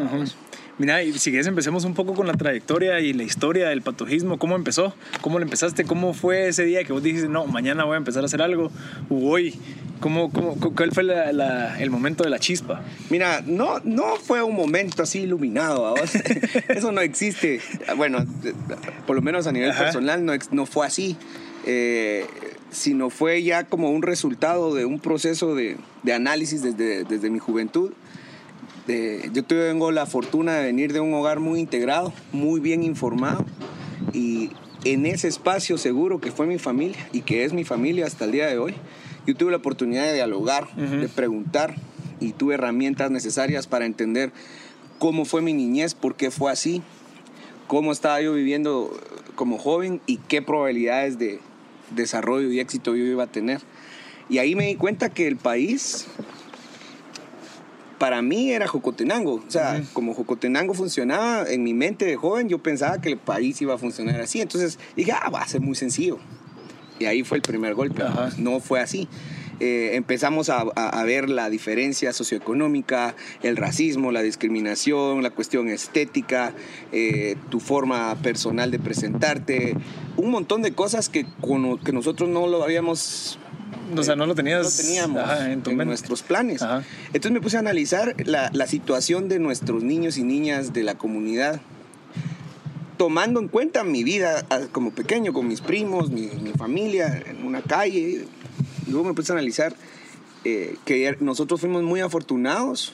Mira, 0.78 1.04
y 1.04 1.12
si 1.20 1.32
quieres 1.32 1.46
empecemos 1.48 1.84
un 1.84 1.94
poco 1.94 2.14
con 2.14 2.26
la 2.26 2.34
trayectoria 2.34 3.02
y 3.02 3.12
la 3.12 3.24
historia 3.24 3.68
del 3.68 3.82
patojismo. 3.82 4.40
¿Cómo 4.40 4.56
empezó? 4.56 4.94
¿Cómo 5.20 5.38
lo 5.38 5.44
empezaste? 5.44 5.84
¿Cómo 5.84 6.14
fue 6.14 6.48
ese 6.48 6.64
día 6.64 6.86
que 6.86 6.94
vos 6.94 7.04
dijiste, 7.04 7.28
no, 7.28 7.46
mañana 7.48 7.84
voy 7.84 7.96
a 7.96 7.98
empezar 7.98 8.24
a 8.24 8.28
hacer 8.28 8.42
algo? 8.42 8.72
¿O 9.10 9.30
hoy? 9.30 9.60
¿Cómo, 10.00 10.32
cómo, 10.32 10.56
¿Cuál 10.56 10.94
fue 10.94 11.04
el 11.04 11.90
momento 11.90 12.24
de 12.24 12.30
la 12.30 12.40
chispa? 12.40 12.82
Mira, 13.10 13.44
no, 13.46 13.82
no 13.84 14.16
fue 14.16 14.42
un 14.42 14.56
momento 14.56 15.04
así 15.04 15.20
iluminado. 15.20 15.96
Eso 16.70 16.94
no 16.94 17.02
existe. 17.02 17.60
Bueno, 17.98 18.26
por 19.06 19.18
lo 19.18 19.22
menos 19.22 19.48
a 19.48 19.52
nivel 19.52 19.74
personal 19.74 20.24
no, 20.24 20.32
no 20.52 20.66
fue 20.66 20.88
así. 20.88 21.18
Eh, 21.66 22.26
sino 22.72 23.10
fue 23.10 23.44
ya 23.44 23.64
como 23.64 23.90
un 23.92 24.02
resultado 24.02 24.74
de 24.74 24.86
un 24.86 25.00
proceso 25.00 25.56
de, 25.56 25.78
de 26.04 26.14
análisis 26.14 26.62
desde, 26.62 27.04
desde, 27.04 27.30
mi 27.30 27.40
juventud. 27.40 27.92
De, 28.88 29.30
yo 29.34 29.44
tengo 29.44 29.92
la 29.92 30.06
fortuna 30.06 30.56
de 30.56 30.64
venir 30.64 30.94
de 30.94 31.00
un 31.00 31.14
hogar 31.14 31.40
muy 31.40 31.60
integrado, 31.60 32.14
muy 32.32 32.60
bien 32.60 32.84
informado 32.84 33.46
y 34.14 34.52
en 34.84 35.06
ese 35.06 35.28
espacio 35.28 35.78
seguro 35.78 36.22
que 36.22 36.32
fue 36.32 36.46
mi 36.46 36.58
familia 36.58 37.10
y 37.12 37.22
que 37.22 37.44
es 37.44 37.54
mi 37.54 37.64
familia 37.64 38.06
hasta 38.06 38.26
el 38.26 38.32
día 38.32 38.48
de 38.48 38.58
hoy, 38.58 38.74
yo 39.28 39.36
tuve 39.36 39.52
la 39.52 39.58
oportunidad 39.58 40.06
de 40.06 40.14
dialogar, 40.14 40.74
de 40.76 41.08
preguntar 41.10 41.76
y 42.20 42.32
tuve 42.32 42.56
herramientas 42.56 43.12
necesarias 43.12 43.68
para 43.68 43.86
entender 43.86 44.32
cómo 44.98 45.26
fue 45.26 45.42
mi 45.42 45.54
niñez, 45.54 45.94
por 45.94 46.16
qué 46.16 46.32
fue 46.32 46.52
así, 46.52 46.82
cómo 47.68 47.92
estaba 47.92 48.22
yo 48.22 48.34
viviendo 48.34 48.92
como 49.36 49.58
joven 49.58 50.02
y 50.06 50.18
qué 50.18 50.42
probabilidades 50.42 51.20
de, 51.20 51.40
desarrollo 51.92 52.52
y 52.52 52.60
éxito 52.60 52.96
yo 52.96 53.06
iba 53.06 53.24
a 53.24 53.28
tener. 53.28 53.62
Y 54.30 54.38
ahí 54.38 54.56
me 54.56 54.68
di 54.68 54.76
cuenta 54.76 55.10
que 55.10 55.28
el 55.28 55.38
país 55.38 56.08
para 58.00 58.22
mí 58.22 58.52
era 58.52 58.68
Jocotenango. 58.68 59.36
O 59.36 59.52
sea, 59.52 59.84
como 59.94 60.14
Jocotenango 60.14 60.74
funcionaba 60.74 61.50
en 61.50 61.64
mi 61.64 61.74
mente 61.74 62.06
de 62.06 62.16
joven, 62.16 62.50
yo 62.50 62.60
pensaba 62.60 63.00
que 63.02 63.10
el 63.10 63.18
país 63.18 63.62
iba 63.62 63.76
a 63.76 63.78
funcionar 63.78 64.20
así. 64.22 64.42
Entonces 64.42 64.80
dije, 64.96 65.12
ah, 65.12 65.30
va 65.30 65.42
a 65.42 65.48
ser 65.48 65.62
muy 65.62 65.76
sencillo. 65.76 66.18
Y 66.98 67.06
ahí 67.06 67.24
fue 67.24 67.38
el 67.38 67.42
primer 67.42 67.76
golpe. 67.76 68.04
No 68.38 68.60
fue 68.60 68.80
así. 68.80 69.08
Eh, 69.60 69.92
empezamos 69.96 70.50
a, 70.50 70.64
ver 71.04 71.30
la 71.30 71.50
diferencia 71.50 72.14
socioeconómica, 72.14 73.16
el 73.44 73.58
racismo, 73.58 74.12
la 74.12 74.22
discriminación, 74.22 75.24
la 75.24 75.32
cuestión 75.32 75.70
estética, 75.70 76.54
eh, 76.92 77.36
tu 77.50 77.60
forma 77.60 78.16
personal 78.22 78.72
de 78.72 78.80
presentarte, 78.80 79.76
un 80.18 80.32
montón 80.32 80.62
de 80.62 80.74
cosas 80.74 81.10
que, 81.10 81.26
que 81.84 81.92
nosotros 81.92 82.30
no 82.30 82.48
lo 82.48 82.64
habíamos 82.64 83.40
o 83.96 84.04
sea, 84.04 84.16
no 84.16 84.26
lo 84.26 84.36
tenías 84.36 84.78
teníamos 84.78 85.22
en, 85.42 85.78
nuestros 85.88 86.22
planes. 86.22 86.62
Entonces 87.08 87.32
me 87.32 87.42
puse 87.42 87.58
a 87.58 87.60
analizar 87.60 88.16
la, 88.26 88.50
la, 88.54 88.68
situación 88.68 89.30
de 89.30 89.40
nuestros 89.40 89.84
niños 89.84 90.18
y 90.18 90.24
niñas 90.24 90.74
de 90.74 90.84
la 90.84 90.96
comunidad, 90.96 91.60
tomando 92.98 93.40
en 93.40 93.48
cuenta 93.48 93.84
mi 93.84 94.04
vida 94.04 94.46
ah, 94.50 94.62
como 94.72 94.92
pequeño, 94.92 95.34
con 95.34 95.48
mis 95.48 95.62
primos, 95.62 96.12
mi, 96.12 96.28
mi 96.42 96.52
familia, 96.52 97.24
en 97.26 97.46
una 97.46 97.62
calle, 97.62 98.26
luego 98.90 99.06
me 99.08 99.14
puse 99.14 99.32
a 99.32 99.36
analizar 99.36 99.76
eh, 100.46 100.76
que 100.86 101.16
nosotros 101.20 101.60
fuimos 101.60 101.84
muy 101.84 102.00
afortunados 102.02 102.94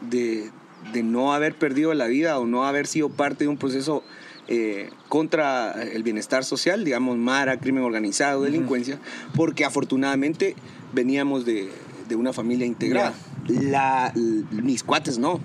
de, 0.00 0.50
de, 0.92 1.02
no 1.02 1.32
haber 1.34 1.54
perdido 1.54 1.92
la 1.94 2.06
vida 2.06 2.38
o 2.38 2.46
no 2.46 2.64
haber 2.64 2.86
sido 2.86 3.08
parte 3.08 3.44
de 3.44 3.48
un 3.48 3.56
proceso 3.56 4.02
eh, 4.48 4.90
contra 5.08 5.82
el 5.82 6.02
bienestar 6.02 6.44
social, 6.44 6.84
digamos, 6.84 7.16
Mara, 7.16 7.58
crimen 7.58 7.82
organizado, 7.82 8.42
delincuencia, 8.42 8.98
porque 9.34 9.64
afortunadamente 9.64 10.54
veníamos 10.92 11.44
de, 11.44 11.68
de 12.08 12.16
una 12.16 12.32
familia 12.32 12.66
integrada. 12.66 13.14
La, 13.48 14.12
mis 14.50 14.82
cuates 14.82 15.18
no, 15.18 15.40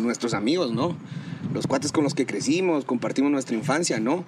nuestros 0.00 0.32
amigos 0.34 0.72
no, 0.72 0.96
los 1.52 1.66
cuates 1.66 1.92
con 1.92 2.04
los 2.04 2.14
que 2.14 2.24
crecimos, 2.26 2.84
compartimos 2.84 3.30
nuestra 3.30 3.56
infancia, 3.56 3.98
no. 4.00 4.24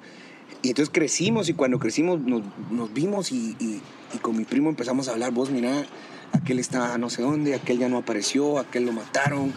Y 0.63 0.69
entonces 0.69 0.93
crecimos 0.93 1.49
y 1.49 1.55
cuando 1.55 1.79
crecimos 1.79 2.21
nos, 2.21 2.43
nos 2.71 2.93
vimos 2.93 3.33
y, 3.33 3.57
y- 3.61 3.81
y 4.15 4.19
con 4.19 4.37
mi 4.37 4.45
primo 4.45 4.69
empezamos 4.71 5.09
a 5.09 5.13
hablar, 5.13 5.33
vos 5.33 5.51
mira, 5.51 5.85
aquel 6.33 6.59
está 6.59 6.99
no 6.99 7.11
sé 7.11 7.23
dónde, 7.23 7.55
aquel 7.55 7.79
ya 7.79 7.89
no 7.89 7.99
apareció, 7.99 8.59
aquel 8.59 8.85
lo 8.87 8.93
mataron, 8.93 9.53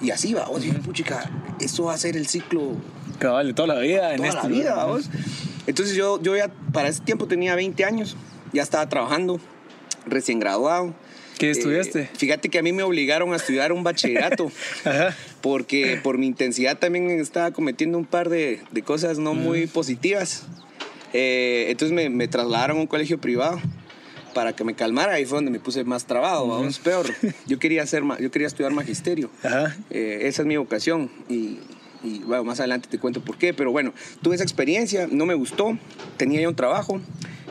y 0.00 0.10
así 0.10 0.34
va, 0.34 0.46
vos, 0.46 0.62
dije, 0.62 0.78
puchica, 0.78 1.30
eso 1.60 1.84
va 1.84 1.94
a 1.94 1.98
ser 1.98 2.16
el 2.16 2.26
ciclo 2.26 2.72
Cabal, 3.18 3.48
de 3.48 3.54
toda 3.54 3.74
la 3.74 3.80
vida 3.80 4.10
en 4.12 4.18
toda 4.18 4.28
este 4.28 4.42
la 4.42 4.48
vida, 4.48 4.74
vamos. 4.74 5.08
Entonces 5.66 5.94
yo, 5.94 6.20
yo 6.22 6.36
ya 6.36 6.48
para 6.72 6.88
ese 6.88 7.00
tiempo 7.02 7.26
tenía 7.26 7.54
20 7.54 7.84
años, 7.84 8.16
ya 8.52 8.62
estaba 8.62 8.88
trabajando, 8.88 9.40
recién 10.06 10.40
graduado. 10.40 10.94
¿Qué 11.38 11.48
Eh, 11.48 11.50
estudiaste? 11.52 12.10
fíjate 12.16 12.48
que 12.50 12.58
a 12.58 12.62
mí 12.62 12.72
me 12.72 12.82
obligaron 12.82 13.32
a 13.32 13.36
estudiar 13.36 13.72
un 13.72 13.82
bachillerato, 13.84 14.50
Ajá. 14.84 15.16
porque 15.40 15.98
por 16.02 16.18
mi 16.18 16.26
intensidad 16.26 16.78
también 16.78 17.10
estaba 17.10 17.50
cometiendo 17.52 17.96
un 17.98 18.04
par 18.04 18.28
de, 18.28 18.60
de 18.70 18.82
cosas 18.82 19.18
no 19.18 19.34
muy 19.34 19.66
positivas. 19.66 20.44
Eh, 21.12 21.66
entonces 21.68 21.94
me, 21.94 22.08
me 22.08 22.28
trasladaron 22.28 22.78
a 22.78 22.80
un 22.80 22.86
colegio 22.86 23.18
privado 23.20 23.60
para 24.34 24.54
que 24.54 24.64
me 24.64 24.74
calmara, 24.74 25.12
ahí 25.14 25.26
fue 25.26 25.36
donde 25.38 25.50
me 25.50 25.60
puse 25.60 25.84
más 25.84 26.06
trabado, 26.06 26.48
vamos, 26.48 26.78
peor. 26.78 27.06
Yo 27.46 27.58
quería, 27.58 27.82
hacer, 27.82 28.02
yo 28.18 28.30
quería 28.30 28.46
estudiar 28.46 28.72
magisterio. 28.72 29.30
Eh, 29.90 30.20
esa 30.22 30.42
es 30.42 30.48
mi 30.48 30.56
vocación 30.56 31.10
y, 31.28 31.58
y, 32.02 32.20
bueno, 32.20 32.42
más 32.44 32.58
adelante 32.58 32.88
te 32.90 32.98
cuento 32.98 33.20
por 33.22 33.36
qué, 33.36 33.52
pero 33.52 33.72
bueno, 33.72 33.92
tuve 34.22 34.34
esa 34.34 34.44
experiencia, 34.44 35.06
no 35.10 35.26
me 35.26 35.34
gustó, 35.34 35.76
tenía 36.16 36.40
ya 36.40 36.48
un 36.48 36.56
trabajo, 36.56 36.98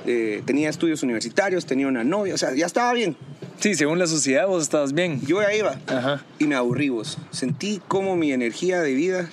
eh, 0.07 0.41
tenía 0.45 0.69
estudios 0.71 1.03
universitarios, 1.03 1.67
tenía 1.67 1.87
una 1.87 2.03
novia, 2.03 2.33
o 2.33 2.37
sea, 2.37 2.53
ya 2.55 2.65
estaba 2.65 2.93
bien, 2.93 3.15
Sí, 3.59 3.75
según 3.75 3.99
la 3.99 4.07
sociedad 4.07 4.47
vos 4.47 4.63
estabas 4.63 4.91
bien. 4.93 5.21
yo 5.23 5.39
ya 5.39 5.53
iba 5.53 5.79
Ajá. 5.85 6.25
y 6.39 6.45
me 6.45 6.55
aburrí 6.55 6.89
vos, 6.89 7.19
sentí 7.29 7.79
como 7.87 8.15
mi 8.15 8.31
energía 8.33 8.81
de 8.81 8.95
vida 8.95 9.29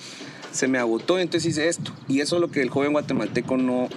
se 0.51 0.67
me 0.67 0.77
agotó, 0.77 1.17
entonces 1.17 1.49
hice 1.49 1.67
esto 1.67 1.93
y 2.07 2.21
eso 2.21 2.35
es 2.35 2.41
lo 2.41 2.51
que 2.51 2.61
el 2.61 2.69
joven 2.69 2.91
guatemalteco 2.91 3.57
no... 3.57 3.89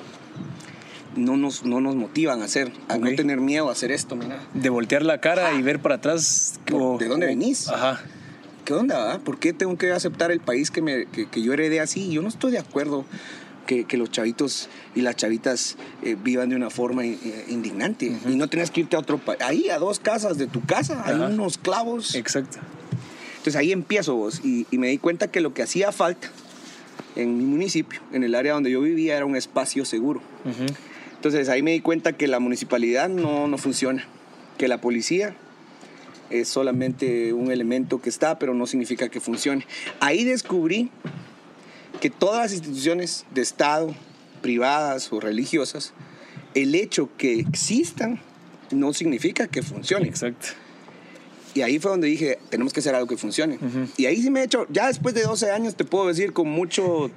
No 1.17 1.37
nos, 1.37 1.65
no 1.65 1.81
nos 1.81 1.95
motivan 1.95 2.41
a 2.43 2.47
hacer, 2.47 2.73
a 2.89 2.97
no 2.97 3.15
tener 3.15 3.39
miedo 3.41 3.69
a 3.69 3.73
hacer 3.73 3.93
esto, 3.93 4.17
mira. 4.17 4.41
De 4.55 4.71
voltear 4.71 5.03
la 5.03 5.21
cara 5.21 5.53
y 5.55 5.63
ver 5.63 5.81
para 5.81 5.97
atrás. 5.97 6.59
o- 6.73 6.97
¿De 6.99 7.07
dónde 7.09 7.27
o- 7.27 7.29
venís? 7.29 7.69
Ajá. 7.69 8.01
¿qué 8.65 8.75
onda? 8.75 9.13
ah? 9.15 9.19
¿Por 9.19 9.39
qué 9.39 9.53
tengo 9.53 9.77
que 9.77 9.91
aceptar 9.93 10.31
el 10.31 10.41
país 10.41 10.71
que, 10.71 10.81
me, 10.83 11.07
que, 11.07 11.27
que 11.27 11.43
yo 11.43 11.53
heredé 11.53 11.81
así? 11.81 12.11
Yo 12.11 12.23
no 12.23 12.29
estoy 12.29 12.53
de 12.53 12.59
acuerdo 12.59 13.05
que, 13.67 13.85
que 13.85 13.97
los 13.97 14.11
chavitos 14.11 14.69
y 14.95 15.01
las 15.03 15.17
chavitas 15.17 15.77
eh, 16.03 16.17
vivan 16.23 16.49
de 16.49 16.57
una 16.57 16.71
forma 16.71 17.05
eh, 17.05 17.19
indignante. 17.49 18.17
Y 18.29 18.37
no 18.37 18.49
tienes 18.49 18.71
que 18.71 18.81
irte 18.83 18.95
a 18.97 19.01
otro 19.01 19.19
país. 19.19 19.41
Ahí, 19.43 19.69
a 19.69 19.79
dos 19.79 19.99
casas 19.99 20.39
de 20.39 20.47
tu 20.47 20.61
casa, 20.65 21.03
hay 21.05 21.15
unos 21.17 21.59
clavos. 21.59 22.15
Exacto. 22.15 22.59
Entonces 23.39 23.57
ahí 23.57 23.73
empiezo 23.73 24.15
vos. 24.15 24.41
Y, 24.45 24.67
y 24.71 24.79
me 24.79 24.89
di 24.89 24.99
cuenta 24.99 25.27
que 25.31 25.41
lo 25.41 25.53
que 25.53 25.63
hacía 25.65 25.91
falta 25.93 26.29
en 27.17 27.37
mi 27.37 27.45
municipio, 27.45 28.01
en 28.13 28.23
el 28.25 28.35
área 28.37 28.55
donde 28.55 28.71
yo 28.71 28.81
vivía, 28.81 29.17
era 29.17 29.27
un 29.27 29.35
espacio 29.37 29.85
seguro. 29.85 30.23
Entonces 31.23 31.49
ahí 31.49 31.63
me 31.63 31.71
di 31.71 31.79
cuenta 31.79 32.15
que 32.15 32.27
la 32.27 32.41
municipalidad 32.41 33.09
no, 33.09 33.47
no 33.47 33.57
funciona, 33.57 34.05
que 34.59 34.67
la 34.67 34.81
policía 34.81 35.37
es 36.31 36.49
solamente 36.49 37.33
un 37.33 37.53
elemento 37.53 38.03
que 38.03 38.09
está, 38.09 38.41
pero 38.41 38.55
no 38.55 38.67
significa 38.67 39.09
que 39.09 39.21
funcione. 39.21 39.65
Ahí 40.01 40.25
descubrí 40.25 40.91
que 42.01 42.11
todas 42.11 42.43
las 42.43 42.53
instituciones 42.53 43.25
de 43.33 43.41
Estado, 43.41 43.95
privadas 44.41 45.13
o 45.13 45.21
religiosas, 45.21 45.93
el 46.55 46.75
hecho 46.75 47.09
que 47.17 47.39
existan 47.39 48.19
no 48.73 48.93
significa 48.93 49.47
que 49.47 49.63
funcionen. 49.63 50.09
Exacto. 50.09 50.49
Y 51.55 51.61
ahí 51.61 51.79
fue 51.79 51.93
donde 51.93 52.09
dije, 52.09 52.41
tenemos 52.51 52.73
que 52.73 52.81
hacer 52.81 52.97
algo 52.97 53.07
que 53.07 53.17
funcione. 53.17 53.61
Ujú. 53.63 53.87
Y 53.97 54.07
ahí 54.07 54.21
sí 54.21 54.29
me 54.29 54.41
he 54.41 54.45
hecho, 54.47 54.67
ya 54.71 54.89
después 54.89 55.15
de 55.15 55.23
12 55.23 55.53
años 55.53 55.77
te 55.77 55.85
puedo 55.85 56.09
decir 56.09 56.33
con 56.33 56.49
mucho, 56.49 57.13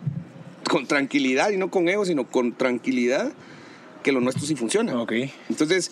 con 0.69 0.85
tranquilidad, 0.85 1.49
y 1.49 1.57
no 1.57 1.71
con 1.71 1.89
ego, 1.89 2.05
sino 2.05 2.27
con 2.27 2.53
tranquilidad, 2.53 3.33
que 4.05 4.11
lo 4.11 4.21
nuestro 4.21 4.45
sí 4.45 4.55
funciona. 4.55 5.01
Ok. 5.01 5.13
Entonces, 5.49 5.91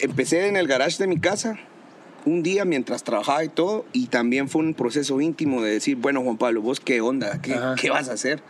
empecé 0.00 0.48
en 0.48 0.56
el 0.56 0.66
garage 0.66 0.96
de 0.96 1.06
mi 1.06 1.20
casa 1.20 1.58
un 2.24 2.42
día 2.42 2.64
mientras 2.64 3.04
trabajaba 3.04 3.44
y 3.44 3.50
todo, 3.50 3.84
y 3.92 4.06
también 4.06 4.48
fue 4.48 4.62
un 4.62 4.72
proceso 4.72 5.20
íntimo 5.20 5.62
de 5.62 5.70
decir, 5.70 5.96
bueno, 5.96 6.22
Juan 6.22 6.38
Pablo, 6.38 6.62
vos 6.62 6.80
qué 6.80 7.02
onda, 7.02 7.42
qué, 7.42 7.58
qué 7.78 7.90
vas 7.90 8.08
a 8.08 8.14
hacer. 8.14 8.42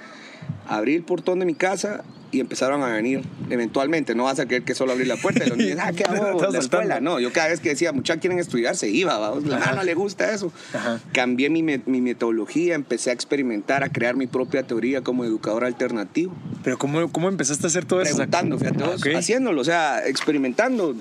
Abrí 0.68 0.94
el 0.94 1.02
portón 1.02 1.40
de 1.40 1.46
mi 1.46 1.54
casa 1.54 2.04
y 2.32 2.40
empezaron 2.40 2.82
a 2.82 2.88
venir 2.88 3.22
eventualmente. 3.50 4.14
No 4.14 4.24
vas 4.24 4.38
a 4.38 4.46
creer 4.46 4.62
que 4.62 4.74
solo 4.74 4.92
abrí 4.92 5.04
la 5.04 5.16
puerta 5.16 5.44
y 5.44 5.48
los 5.48 5.58
niños, 5.58 5.78
ah, 5.82 5.92
qué 5.92 6.04
hago 6.04 6.40
la 6.50 6.58
escuela. 6.58 7.00
No, 7.00 7.20
yo 7.20 7.32
cada 7.32 7.48
vez 7.48 7.60
que 7.60 7.70
decía, 7.70 7.92
muchachos 7.92 8.20
quieren 8.20 8.38
estudiar, 8.38 8.76
se 8.76 8.88
iba, 8.88 9.18
vamos, 9.18 9.44
la 9.44 9.72
no 9.72 9.82
le 9.82 9.94
gusta 9.94 10.32
eso. 10.32 10.52
Ajá. 10.72 11.00
Cambié 11.12 11.50
mi, 11.50 11.62
mi 11.62 12.00
metodología, 12.00 12.74
empecé 12.74 13.10
a 13.10 13.12
experimentar, 13.12 13.84
a 13.84 13.90
crear 13.90 14.16
mi 14.16 14.26
propia 14.26 14.62
teoría 14.62 15.02
como 15.02 15.24
educador 15.24 15.64
alternativo 15.64 16.34
Pero 16.62 16.78
¿cómo, 16.78 17.10
cómo 17.10 17.28
empezaste 17.28 17.66
a 17.66 17.68
hacer 17.68 17.84
todo 17.84 18.02
eso? 18.02 18.16
Preguntando, 18.16 18.58
fíjate 18.58 18.84
vos, 18.84 19.00
ok. 19.00 19.14
haciéndolo, 19.16 19.60
o 19.60 19.64
sea, 19.64 20.06
experimentando. 20.06 20.94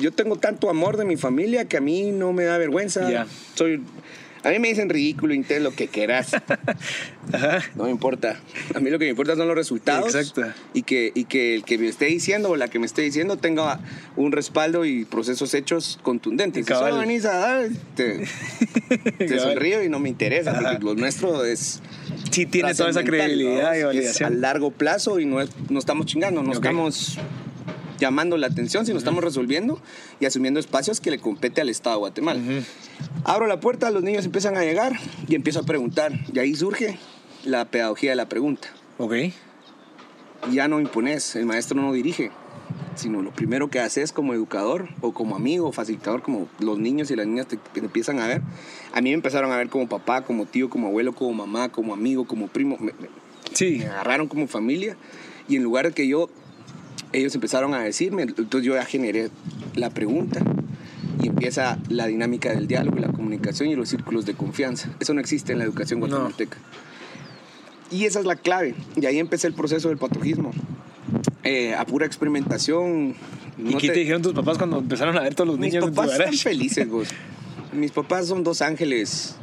Yo 0.00 0.12
tengo 0.12 0.36
tanto 0.36 0.70
amor 0.70 0.96
de 0.96 1.04
mi 1.04 1.16
familia 1.16 1.66
que 1.66 1.76
a 1.76 1.80
mí 1.80 2.12
no 2.12 2.32
me 2.32 2.44
da 2.44 2.58
vergüenza. 2.58 3.10
Ya. 3.10 3.26
Soy, 3.54 3.82
a 4.46 4.50
mí 4.50 4.58
me 4.60 4.68
dicen 4.68 4.88
ridículo, 4.88 5.34
inté 5.34 5.58
lo 5.60 5.72
que 5.74 5.88
quieras. 5.88 6.30
Ajá. 7.32 7.58
No 7.74 7.84
me 7.84 7.90
importa. 7.90 8.38
A 8.74 8.80
mí 8.80 8.90
lo 8.90 8.98
que 8.98 9.06
me 9.06 9.10
importa 9.10 9.34
son 9.34 9.48
los 9.48 9.56
resultados. 9.56 10.14
Exacto. 10.14 10.44
Y 10.72 10.82
que, 10.82 11.10
y 11.14 11.24
que 11.24 11.54
el 11.56 11.64
que 11.64 11.78
me 11.78 11.88
esté 11.88 12.04
diciendo 12.06 12.50
o 12.50 12.56
la 12.56 12.68
que 12.68 12.78
me 12.78 12.86
esté 12.86 13.02
diciendo 13.02 13.36
tenga 13.36 13.80
un 14.16 14.30
respaldo 14.32 14.84
y 14.84 15.04
procesos 15.04 15.52
hechos 15.54 15.98
contundentes. 16.02 16.64
Cabal. 16.64 16.90
solo 16.90 17.00
venís 17.00 17.24
a 17.24 17.36
dar, 17.38 17.68
te, 17.96 18.26
sonrío 19.38 19.82
y 19.82 19.88
no 19.88 19.98
me 19.98 20.08
interesa, 20.08 20.52
Ajá. 20.52 20.70
porque 20.72 20.84
lo 20.84 20.94
nuestro 20.94 21.44
es 21.44 21.80
Sí, 22.30 22.46
tiene 22.46 22.74
toda 22.74 22.90
esa 22.90 23.02
credibilidad 23.02 23.70
¿no? 23.70 23.74
y 23.74 23.78
Es 23.78 23.82
a 23.82 23.86
validación. 23.88 24.40
largo 24.40 24.70
plazo 24.70 25.18
y 25.18 25.26
no, 25.26 25.40
es- 25.40 25.50
no 25.70 25.78
estamos 25.78 26.06
chingando, 26.06 26.42
no 26.42 26.50
Ok. 26.50 26.54
estamos 26.56 27.18
llamando 27.98 28.36
la 28.36 28.46
atención, 28.46 28.84
sino 28.86 28.98
estamos 28.98 29.22
resolviendo 29.24 29.80
y 30.20 30.26
asumiendo 30.26 30.60
espacios 30.60 31.00
que 31.00 31.10
le 31.10 31.18
compete 31.18 31.60
al 31.60 31.68
Estado 31.68 31.96
de 31.96 32.00
Guatemala. 32.00 32.40
Ujú. 32.40 32.64
Abro 33.24 33.46
la 33.46 33.60
puerta, 33.60 33.90
los 33.90 34.02
niños 34.02 34.24
empiezan 34.24 34.56
a 34.56 34.62
llegar 34.62 34.92
y 35.28 35.34
empiezo 35.34 35.60
a 35.60 35.62
preguntar. 35.64 36.12
Y 36.32 36.38
ahí 36.38 36.54
surge 36.54 36.98
la 37.44 37.64
pedagogía 37.66 38.10
de 38.10 38.16
la 38.16 38.28
pregunta. 38.28 38.68
Ok. 38.98 39.14
Ya 40.52 40.68
no 40.68 40.80
impones, 40.80 41.34
el 41.34 41.46
maestro 41.46 41.80
no 41.80 41.92
dirige, 41.92 42.30
sino 42.94 43.20
lo 43.22 43.32
primero 43.32 43.68
que 43.68 43.80
haces 43.80 44.12
como 44.12 44.32
educador 44.32 44.88
o 45.00 45.12
como 45.12 45.34
amigo, 45.34 45.72
facilitador, 45.72 46.22
como 46.22 46.48
los 46.60 46.78
niños 46.78 47.10
y 47.10 47.16
las 47.16 47.26
niñas 47.26 47.48
te, 47.48 47.56
te 47.56 47.80
empiezan 47.80 48.20
a 48.20 48.28
ver. 48.28 48.42
A 48.92 49.00
mí 49.00 49.10
me 49.10 49.14
empezaron 49.14 49.50
a 49.50 49.56
ver 49.56 49.68
como 49.68 49.88
papá, 49.88 50.22
como 50.22 50.46
tío, 50.46 50.70
como 50.70 50.86
abuelo, 50.88 51.14
como 51.14 51.32
mamá, 51.32 51.70
como 51.70 51.94
amigo, 51.94 52.26
como 52.26 52.46
primo. 52.48 52.76
Me- 52.78 52.92
me- 52.92 53.08
Sí. 53.54 53.76
me 53.78 53.86
agarraron 53.86 54.28
como 54.28 54.46
familia 54.46 54.96
y 55.48 55.56
en 55.56 55.62
lugar 55.62 55.86
de 55.86 55.92
que 55.94 56.06
yo, 56.06 56.28
ellos 57.12 57.34
empezaron 57.34 57.74
a 57.74 57.80
decirme, 57.80 58.22
entonces 58.22 58.62
yo 58.62 58.74
ya 58.74 58.84
generé 58.84 59.30
la 59.74 59.90
pregunta 59.90 60.40
y 61.22 61.28
empieza 61.28 61.78
la 61.88 62.06
dinámica 62.06 62.50
del 62.50 62.66
diálogo 62.66 62.98
y 62.98 63.00
la 63.00 63.08
comunicación 63.12 63.68
y 63.68 63.74
los 63.76 63.88
círculos 63.88 64.26
de 64.26 64.34
confianza. 64.34 64.90
Eso 65.00 65.14
no 65.14 65.20
existe 65.20 65.52
en 65.52 65.58
la 65.58 65.64
educación 65.64 66.00
No. 66.00 66.06
guatemalteca. 66.06 66.58
Y 67.90 68.04
esa 68.04 68.18
es 68.20 68.26
la 68.26 68.36
clave. 68.36 68.74
Y 68.96 69.06
ahí 69.06 69.18
empecé 69.18 69.46
el 69.46 69.54
proceso 69.54 69.88
del 69.88 69.98
patojismo. 69.98 70.50
Eh, 71.44 71.74
a 71.74 71.86
pura 71.86 72.04
experimentación. 72.04 73.14
¿Y 73.58 73.62
no 73.62 73.78
qué 73.78 73.88
te... 73.88 74.00
dijeron 74.00 74.20
tus 74.22 74.34
papás 74.34 74.58
cuando 74.58 74.78
empezaron 74.78 75.16
a 75.16 75.22
ver 75.22 75.34
todos 75.34 75.46
los 75.48 75.58
mis 75.58 75.70
niños 75.72 75.84
en 75.84 75.90
tu 75.90 75.96
papás 75.96 76.18
están 76.18 76.34
felices, 76.34 76.88
vos. 76.88 77.08
Mis 77.72 77.92
papás 77.92 78.26
son 78.26 78.42
dos 78.42 78.60
ángeles. 78.62 79.36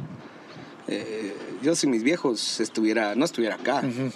Eh, 0.86 1.34
yo 1.62 1.74
si 1.74 1.86
mis 1.86 2.02
viejos 2.02 2.60
estuviera, 2.60 3.14
no 3.14 3.24
estuviera 3.24 3.54
acá. 3.54 3.80
Eh, 3.82 4.10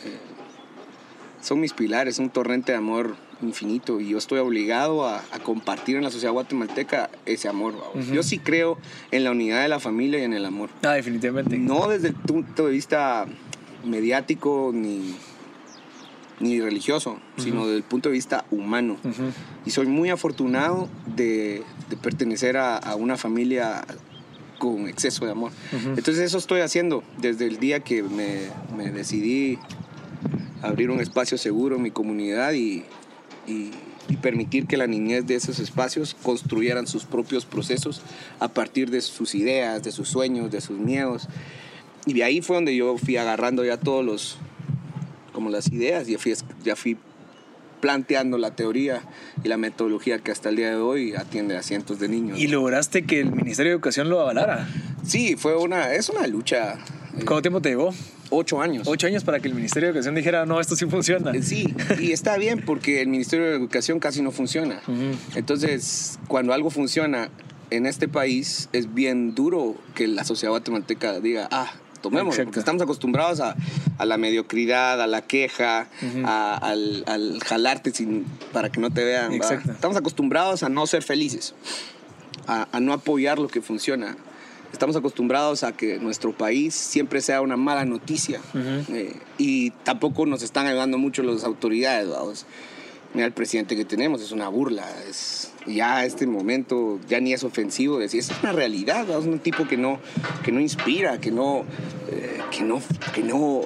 son 1.40 1.60
mis 1.60 1.72
pilares, 1.72 2.18
un 2.18 2.28
torrente 2.28 2.72
de 2.72 2.78
amor 2.78 3.16
infinito 3.42 4.00
y 4.00 4.08
yo 4.08 4.18
estoy 4.18 4.38
obligado 4.38 5.06
a, 5.06 5.22
a 5.32 5.38
compartir 5.38 5.96
en 5.96 6.04
la 6.04 6.10
sociedad 6.10 6.32
guatemalteca 6.32 7.10
ese 7.26 7.48
amor. 7.48 7.74
Yo 8.12 8.22
sí 8.22 8.38
creo 8.38 8.78
en 9.10 9.24
la 9.24 9.30
unidad 9.30 9.62
de 9.62 9.68
la 9.68 9.80
familia 9.80 10.20
y 10.20 10.24
en 10.24 10.32
el 10.32 10.44
amor. 10.44 10.70
Ah, 10.82 10.94
definitivamente. 10.94 11.58
No 11.58 11.88
desde 11.88 12.08
el 12.08 12.14
punto 12.14 12.66
de 12.66 12.72
vista 12.72 13.26
mediático 13.84 14.72
ni, 14.74 15.14
ni 16.40 16.60
religioso, 16.60 17.20
sino 17.36 17.66
desde 17.66 17.76
el 17.76 17.84
punto 17.84 18.08
de 18.08 18.14
vista 18.14 18.44
humano. 18.50 18.96
Y 19.64 19.70
soy 19.70 19.86
muy 19.86 20.10
afortunado 20.10 20.88
de, 21.06 21.62
de 21.88 21.96
pertenecer 21.96 22.56
a, 22.56 22.76
a 22.76 22.96
una 22.96 23.16
familia 23.16 23.84
con 24.58 24.88
exceso 24.88 25.24
de 25.24 25.30
amor. 25.30 25.52
Entonces 25.72 26.18
eso 26.18 26.38
estoy 26.38 26.60
haciendo 26.60 27.04
desde 27.18 27.46
el 27.46 27.58
día 27.58 27.80
que 27.80 28.02
me, 28.02 28.48
me 28.76 28.90
decidí 28.90 29.58
abrir 30.62 30.90
un 30.90 30.98
espacio 30.98 31.38
seguro 31.38 31.76
en 31.76 31.82
mi 31.82 31.92
comunidad 31.92 32.52
y, 32.52 32.84
y- 33.48 33.70
y 34.10 34.16
permitir 34.16 34.66
que 34.66 34.76
la 34.76 34.86
niñez 34.86 35.26
de 35.26 35.34
esos 35.34 35.58
espacios 35.58 36.16
construyeran 36.22 36.86
sus 36.86 37.04
propios 37.04 37.44
procesos 37.44 38.00
a 38.40 38.48
partir 38.48 38.90
de 38.90 39.00
sus 39.02 39.34
ideas, 39.34 39.82
de 39.82 39.92
sus 39.92 40.08
sueños, 40.08 40.50
de 40.50 40.60
sus 40.62 40.78
miedos. 40.78 41.28
Y 42.06 42.14
de 42.14 42.24
ahí 42.24 42.40
fue 42.40 42.56
donde 42.56 42.74
yo 42.74 42.96
fui 42.96 43.16
agarrando 43.18 43.64
ya 43.66 43.76
todos 43.76 44.02
los, 44.04 44.38
como 45.34 45.50
las 45.50 45.68
ideas, 45.70 46.06
ya 46.06 46.18
fui, 46.18 46.34
ya 46.64 46.74
fui 46.74 46.96
planteando 47.80 48.38
la 48.38 48.56
teoría 48.56 49.02
y 49.44 49.48
la 49.48 49.56
metodología 49.56 50.18
que 50.18 50.32
hasta 50.32 50.48
el 50.48 50.56
día 50.56 50.70
de 50.70 50.76
hoy 50.76 51.14
atiende 51.14 51.56
a 51.56 51.62
cientos 51.62 51.98
de 52.00 52.08
niños. 52.08 52.38
¿Y 52.38 52.46
lograste 52.48 53.04
que 53.04 53.20
el 53.20 53.30
Ministerio 53.32 53.70
de 53.70 53.74
Educación 53.74 54.08
lo 54.08 54.20
avalara? 54.20 54.66
Sí, 55.04 55.36
fue 55.36 55.56
una, 55.56 55.92
es 55.94 56.08
una 56.08 56.26
lucha. 56.26 56.72
eh, 56.74 57.24
¿Cuánto 57.26 57.42
tiempo 57.42 57.60
te 57.62 57.68
llevó? 57.68 57.92
Ocho 58.30 58.60
años. 58.60 58.86
Ocho 58.88 59.06
años 59.06 59.24
para 59.24 59.40
que 59.40 59.48
el 59.48 59.54
Ministerio 59.54 59.86
de 59.88 59.90
Educación 59.92 60.14
dijera, 60.14 60.44
no, 60.46 60.60
esto 60.60 60.76
sí 60.76 60.86
funciona. 60.86 61.32
Eh, 61.32 61.42
Sí, 61.42 61.74
y 62.00 62.12
está 62.12 62.36
bien 62.36 62.62
porque 62.64 63.00
el 63.00 63.08
Ministerio 63.08 63.46
de 63.46 63.52
Educación 63.56 64.00
casi 64.00 64.20
no 64.22 64.30
funciona. 64.32 64.80
Entonces, 65.34 66.18
cuando 66.28 66.52
algo 66.52 66.70
funciona 66.70 67.30
en 67.70 67.86
este 67.86 68.08
país, 68.08 68.68
es 68.72 68.92
bien 68.94 69.34
duro 69.34 69.76
que 69.94 70.06
la 70.08 70.24
sociedad 70.24 70.52
guatemalteca 70.52 71.20
diga, 71.20 71.48
ah, 71.52 71.70
tomemos, 72.02 72.34
porque 72.46 72.58
estamos 72.60 72.82
acostumbrados 72.82 73.40
a, 73.40 73.56
a 73.98 74.04
la 74.06 74.16
mediocridad, 74.16 75.00
a 75.02 75.06
la 75.06 75.22
queja, 75.22 75.88
a- 76.24 76.54
al, 76.56 77.04
al 77.06 77.40
jalarte 77.44 77.90
sin, 77.92 78.24
para 78.52 78.70
que 78.70 78.80
no 78.80 78.90
te 78.90 79.04
vean. 79.04 79.32
Estamos 79.70 79.96
acostumbrados 79.96 80.62
a 80.62 80.68
no 80.68 80.86
ser 80.86 81.02
felices, 81.02 81.54
a, 82.46 82.68
a 82.72 82.80
no 82.80 82.92
apoyar 82.92 83.38
lo 83.38 83.48
que 83.48 83.60
funciona. 83.62 84.16
Estamos 84.72 84.96
acostumbrados 84.96 85.64
a 85.64 85.72
que 85.72 85.98
nuestro 85.98 86.32
país 86.32 86.74
siempre 86.74 87.20
sea 87.20 87.40
una 87.40 87.56
mala 87.56 87.84
noticia 87.84 88.40
eh, 88.54 89.14
y 89.38 89.70
tampoco 89.70 90.26
nos 90.26 90.42
están 90.42 90.66
ayudando 90.66 90.98
mucho 90.98 91.22
las 91.22 91.44
autoridades. 91.44 92.08
vamos. 92.08 92.46
Mira 93.14 93.26
el 93.26 93.32
presidente 93.32 93.74
que 93.74 93.86
tenemos, 93.86 94.20
es 94.20 94.32
una 94.32 94.48
burla. 94.48 94.86
Es, 95.08 95.50
ya 95.66 96.04
este 96.04 96.26
momento 96.26 97.00
ya 97.08 97.20
ni 97.20 97.32
es 97.32 97.42
ofensivo 97.42 97.98
decir, 97.98 98.20
es 98.20 98.30
una 98.42 98.52
realidad, 98.52 99.08
es 99.08 99.24
un 99.24 99.38
tipo 99.38 99.66
que 99.66 99.78
no, 99.78 99.98
que 100.44 100.52
no 100.52 100.60
inspira, 100.60 101.18
que 101.18 101.30
no, 101.30 101.64
eh, 102.10 102.38
que 102.50 102.62
no, 102.62 102.82
que 103.14 103.22
no, 103.22 103.62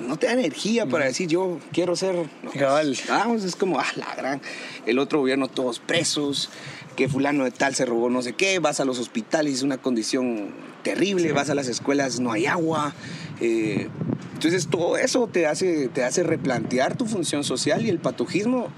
no 0.00 0.16
te 0.16 0.26
da 0.26 0.32
energía 0.32 0.86
para 0.86 1.04
decir 1.04 1.28
yo 1.28 1.58
quiero 1.72 1.96
ser... 1.96 2.14
no, 2.42 2.50
Cabal. 2.50 2.96
Vamos, 3.08 3.44
es 3.44 3.56
como, 3.56 3.78
ah, 3.78 3.86
la 3.96 4.14
gran. 4.14 4.40
El 4.86 4.98
otro 4.98 5.20
gobierno 5.20 5.48
todos 5.48 5.78
presos, 5.78 6.48
que 6.96 7.08
fulano 7.08 7.44
de 7.44 7.50
tal 7.50 7.74
se 7.74 7.84
robó 7.84 8.10
no 8.10 8.22
sé 8.22 8.32
qué, 8.34 8.58
vas 8.58 8.80
a 8.80 8.84
los 8.84 8.98
hospitales, 8.98 9.54
es 9.54 9.62
una 9.62 9.78
condición 9.78 10.50
terrible, 10.82 11.32
vas 11.32 11.50
a 11.50 11.54
las 11.54 11.68
escuelas, 11.68 12.20
no 12.20 12.32
hay 12.32 12.46
agua. 12.46 12.94
eh, 13.40 13.88
entonces 14.34 14.66
todo 14.66 14.96
eso 14.96 15.28
te 15.28 15.46
hace, 15.46 15.88
te 15.88 16.02
hace 16.02 16.24
replantear 16.24 16.96
tu 16.96 17.06
función 17.06 17.44
social 17.44 17.86
y 17.86 17.90
el 17.90 17.98
patojismo 17.98 18.68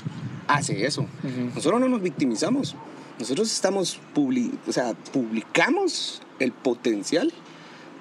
hace 0.46 0.84
eso. 0.84 1.06
Nosotros 1.54 1.80
no 1.80 1.88
nos 1.88 2.02
victimizamos, 2.02 2.76
nosotros 3.18 3.50
estamos, 3.50 3.98
o 4.14 4.72
sea, 4.72 4.92
publicamos 5.12 6.20
el 6.38 6.52
potencial 6.52 7.32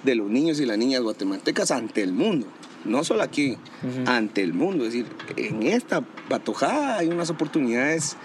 de 0.04 0.16
los 0.16 0.30
niños 0.30 0.60
y 0.60 0.66
las 0.66 0.78
niñas 0.78 1.02
guatemaltecas 1.02 1.72
ante 1.72 2.04
el 2.04 2.12
mundo. 2.12 2.48
No 2.84 3.06
solo 3.06 3.24
aquí, 3.24 3.58
ante 4.06 4.44
el 4.44 4.54
mundo. 4.54 4.86
Es 4.86 4.92
decir, 4.92 5.06
en 5.38 5.64
esta 5.64 6.02
patojada 6.28 6.98
hay 6.98 7.08
unas 7.08 7.30
oportunidades 7.30 8.18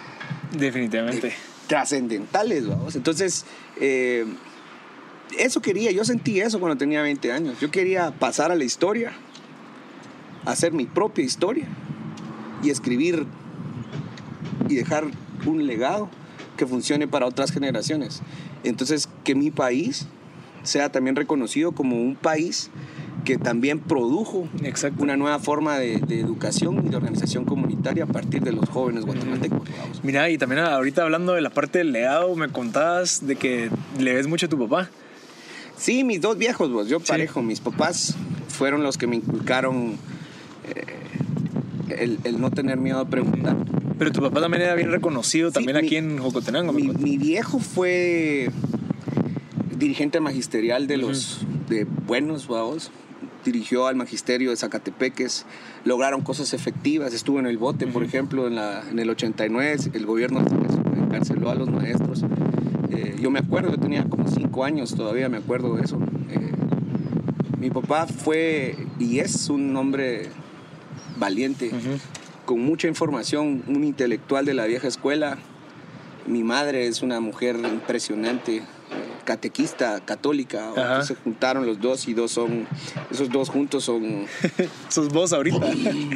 Definitivamente. 0.52 1.34
Trascendentales, 1.68 2.66
vamos. 2.66 2.96
Entonces, 2.96 3.44
eh, 3.80 4.26
eso 5.38 5.62
quería, 5.62 5.92
yo 5.92 6.04
sentí 6.04 6.40
eso 6.40 6.58
cuando 6.58 6.76
tenía 6.76 7.02
20 7.02 7.30
años. 7.30 7.60
Yo 7.60 7.70
quería 7.70 8.10
pasar 8.10 8.50
a 8.50 8.56
la 8.56 8.64
historia, 8.64 9.12
hacer 10.44 10.72
mi 10.72 10.86
propia 10.86 11.24
historia 11.24 11.68
y 12.62 12.70
escribir 12.70 13.26
y 14.68 14.74
dejar 14.74 15.04
un 15.46 15.66
legado 15.66 16.08
que 16.56 16.66
funcione 16.66 17.06
para 17.06 17.26
otras 17.26 17.52
generaciones. 17.52 18.22
Entonces, 18.64 19.08
que 19.22 19.34
mi 19.34 19.50
país 19.50 20.06
sea 20.64 20.90
también 20.90 21.14
reconocido 21.14 21.72
como 21.72 21.96
un 21.96 22.16
país 22.16 22.70
que 23.28 23.36
también 23.36 23.78
produjo 23.78 24.48
Exacto. 24.62 25.02
una 25.02 25.18
nueva 25.18 25.38
forma 25.38 25.78
de, 25.78 25.98
de 25.98 26.18
educación 26.18 26.86
y 26.86 26.88
de 26.88 26.96
organización 26.96 27.44
comunitaria 27.44 28.04
a 28.04 28.06
partir 28.06 28.40
de 28.40 28.52
los 28.52 28.66
jóvenes 28.70 29.04
guatemaltecos. 29.04 29.68
vamos. 29.78 30.02
Mira, 30.02 30.30
y 30.30 30.38
también 30.38 30.62
ahorita 30.62 31.02
hablando 31.02 31.34
de 31.34 31.42
la 31.42 31.50
parte 31.50 31.76
del 31.76 31.92
legado, 31.92 32.34
me 32.36 32.48
contabas 32.48 33.26
de 33.26 33.36
que 33.36 33.68
le 33.98 34.14
ves 34.14 34.26
mucho 34.28 34.46
a 34.46 34.48
tu 34.48 34.58
papá. 34.58 34.88
Sí, 35.76 36.04
mis 36.04 36.22
dos 36.22 36.38
viejos, 36.38 36.72
vos, 36.72 36.88
yo 36.88 37.00
parejo. 37.00 37.42
Mis 37.42 37.60
papás 37.60 38.14
fueron 38.48 38.82
los 38.82 38.96
que 38.96 39.06
me 39.06 39.16
inculcaron 39.16 39.98
eh, 40.74 41.98
el, 41.98 42.20
el 42.24 42.40
no 42.40 42.50
tener 42.50 42.78
miedo 42.78 42.98
a 42.98 43.04
preguntar. 43.10 43.58
Pero 43.98 44.10
tu 44.10 44.22
papá 44.22 44.40
también 44.40 44.62
era 44.62 44.74
bien 44.74 44.90
reconocido, 44.90 45.52
también 45.52 45.76
aquí 45.76 45.96
en 45.96 46.16
Jocotenango. 46.16 46.72
Mi, 46.72 47.18
viejo 47.18 47.58
fue 47.58 48.50
dirigente 49.76 50.18
magisterial 50.18 50.86
de 50.86 50.96
los 50.96 51.40
de 51.68 51.84
buenos, 51.84 52.48
vamos. 52.48 52.90
Dirigió 53.48 53.86
al 53.86 53.96
magisterio 53.96 54.50
de 54.50 54.56
Zacatepeques, 54.56 55.46
lograron 55.86 56.20
cosas 56.20 56.52
efectivas. 56.52 57.14
Estuvo 57.14 57.38
en 57.38 57.46
el 57.46 57.56
bote, 57.56 57.86
por 57.86 58.04
ejemplo, 58.04 58.46
en, 58.46 58.56
la, 58.56 58.82
en 58.90 58.98
el 58.98 59.08
89, 59.08 59.90
el 59.94 60.04
gobierno 60.04 60.44
encarceló 60.94 61.48
a 61.48 61.54
los 61.54 61.70
maestros. 61.70 62.24
Eh, 62.90 63.16
yo 63.18 63.30
me 63.30 63.38
acuerdo, 63.38 63.70
yo 63.70 63.78
tenía 63.78 64.04
como 64.04 64.28
cinco 64.28 64.64
años 64.64 64.94
todavía, 64.94 65.30
me 65.30 65.38
acuerdo 65.38 65.76
de 65.76 65.82
eso. 65.82 65.98
Eh, 66.28 66.52
mi 67.58 67.70
papá 67.70 68.06
fue 68.06 68.76
y 68.98 69.20
es 69.20 69.48
un 69.48 69.74
hombre 69.76 70.28
valiente, 71.16 71.70
con 72.44 72.60
mucha 72.60 72.86
información, 72.86 73.62
un 73.66 73.82
intelectual 73.82 74.44
de 74.44 74.52
la 74.52 74.66
vieja 74.66 74.88
escuela. 74.88 75.38
Mi 76.26 76.44
madre 76.44 76.86
es 76.86 77.00
una 77.00 77.18
mujer 77.20 77.56
impresionante, 77.56 78.60
catequista, 79.28 80.00
católica. 80.00 80.70
Ajá. 80.74 81.02
Se 81.04 81.14
juntaron 81.14 81.66
los 81.66 81.78
dos 81.82 82.08
y 82.08 82.14
dos 82.14 82.30
son, 82.32 82.66
esos 83.10 83.28
dos 83.28 83.50
juntos 83.50 83.84
son, 83.84 84.24
Sos 84.88 85.10
vos 85.12 85.34
ahorita. 85.34 85.70
y 85.74 86.08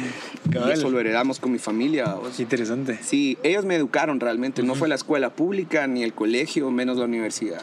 eso 0.71 0.89
lo 0.89 0.99
heredamos 0.99 1.39
con 1.39 1.51
mi 1.51 1.59
familia. 1.59 2.15
Qué 2.35 2.41
interesante. 2.41 2.97
Sí, 3.03 3.37
ellos 3.43 3.65
me 3.65 3.75
educaron 3.75 4.19
realmente, 4.19 4.63
no 4.63 4.73
fue 4.73 4.87
la 4.87 4.95
escuela 4.95 5.29
pública 5.29 5.85
ni 5.85 6.01
el 6.03 6.13
colegio, 6.13 6.71
menos 6.71 6.97
la 6.97 7.05
universidad. 7.05 7.61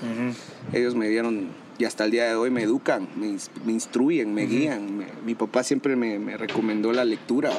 Ellos 0.73 0.95
me 0.95 1.09
dieron, 1.09 1.49
y 1.79 1.85
hasta 1.85 2.05
el 2.05 2.13
día 2.13 2.27
de 2.27 2.37
hoy 2.37 2.51
me 2.51 2.63
educan, 2.63 3.09
me, 3.17 3.37
me 3.65 3.73
instruyen, 3.73 4.33
me 4.33 4.47
guían. 4.47 4.99
Me- 4.99 5.07
mi 5.27 5.35
papá 5.35 5.65
siempre 5.65 5.97
me, 5.97 6.21
me 6.21 6.37
recomendó 6.37 6.93
la 6.93 7.05
lectura. 7.05 7.51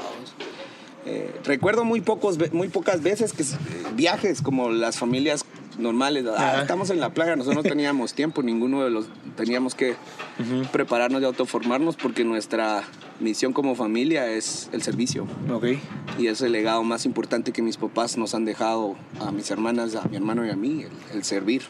Eh, 1.06 1.32
recuerdo 1.46 1.84
muy, 1.84 2.00
pocos, 2.00 2.38
muy 2.54 2.68
pocas 2.68 3.02
veces 3.02 3.34
que 3.34 3.42
eh, 3.42 3.48
viajes 3.96 4.44
como 4.44 4.70
las 4.70 4.98
familias 5.00 5.44
normales. 5.78 6.26
Ah, 6.38 6.60
estamos 6.62 6.90
en 6.90 7.00
la 7.00 7.10
playa, 7.14 7.36
nosotros 7.36 7.64
no 7.64 7.70
teníamos 7.70 8.14
tiempo, 8.14 8.44
ninguno 8.44 8.84
de 8.84 8.90
los 8.90 9.06
teníamos 9.36 9.76
que 9.76 9.96
prepararnos 10.72 11.22
y 11.22 11.26
autoformarnos 11.26 11.96
porque 11.96 12.24
nuestra 12.24 12.84
misión 13.20 13.54
como 13.54 13.76
familia 13.76 14.28
es 14.32 14.70
el 14.72 14.82
servicio 14.82 15.28
Ok. 15.52 15.66
y 16.18 16.28
es 16.28 16.42
el 16.42 16.52
legado 16.52 16.84
más 16.84 17.06
importante 17.06 17.52
que 17.52 17.62
mis 17.62 17.78
papás 17.78 18.18
nos 18.18 18.34
han 18.34 18.46
dejado 18.46 18.96
a 19.20 19.32
mis 19.32 19.52
hermanas, 19.52 19.96
a 19.96 20.08
mi 20.08 20.16
hermano 20.16 20.46
y 20.46 20.50
a 20.50 20.56
mí, 20.56 20.84
el, 20.84 21.18
el 21.18 21.24
servir 21.24 21.62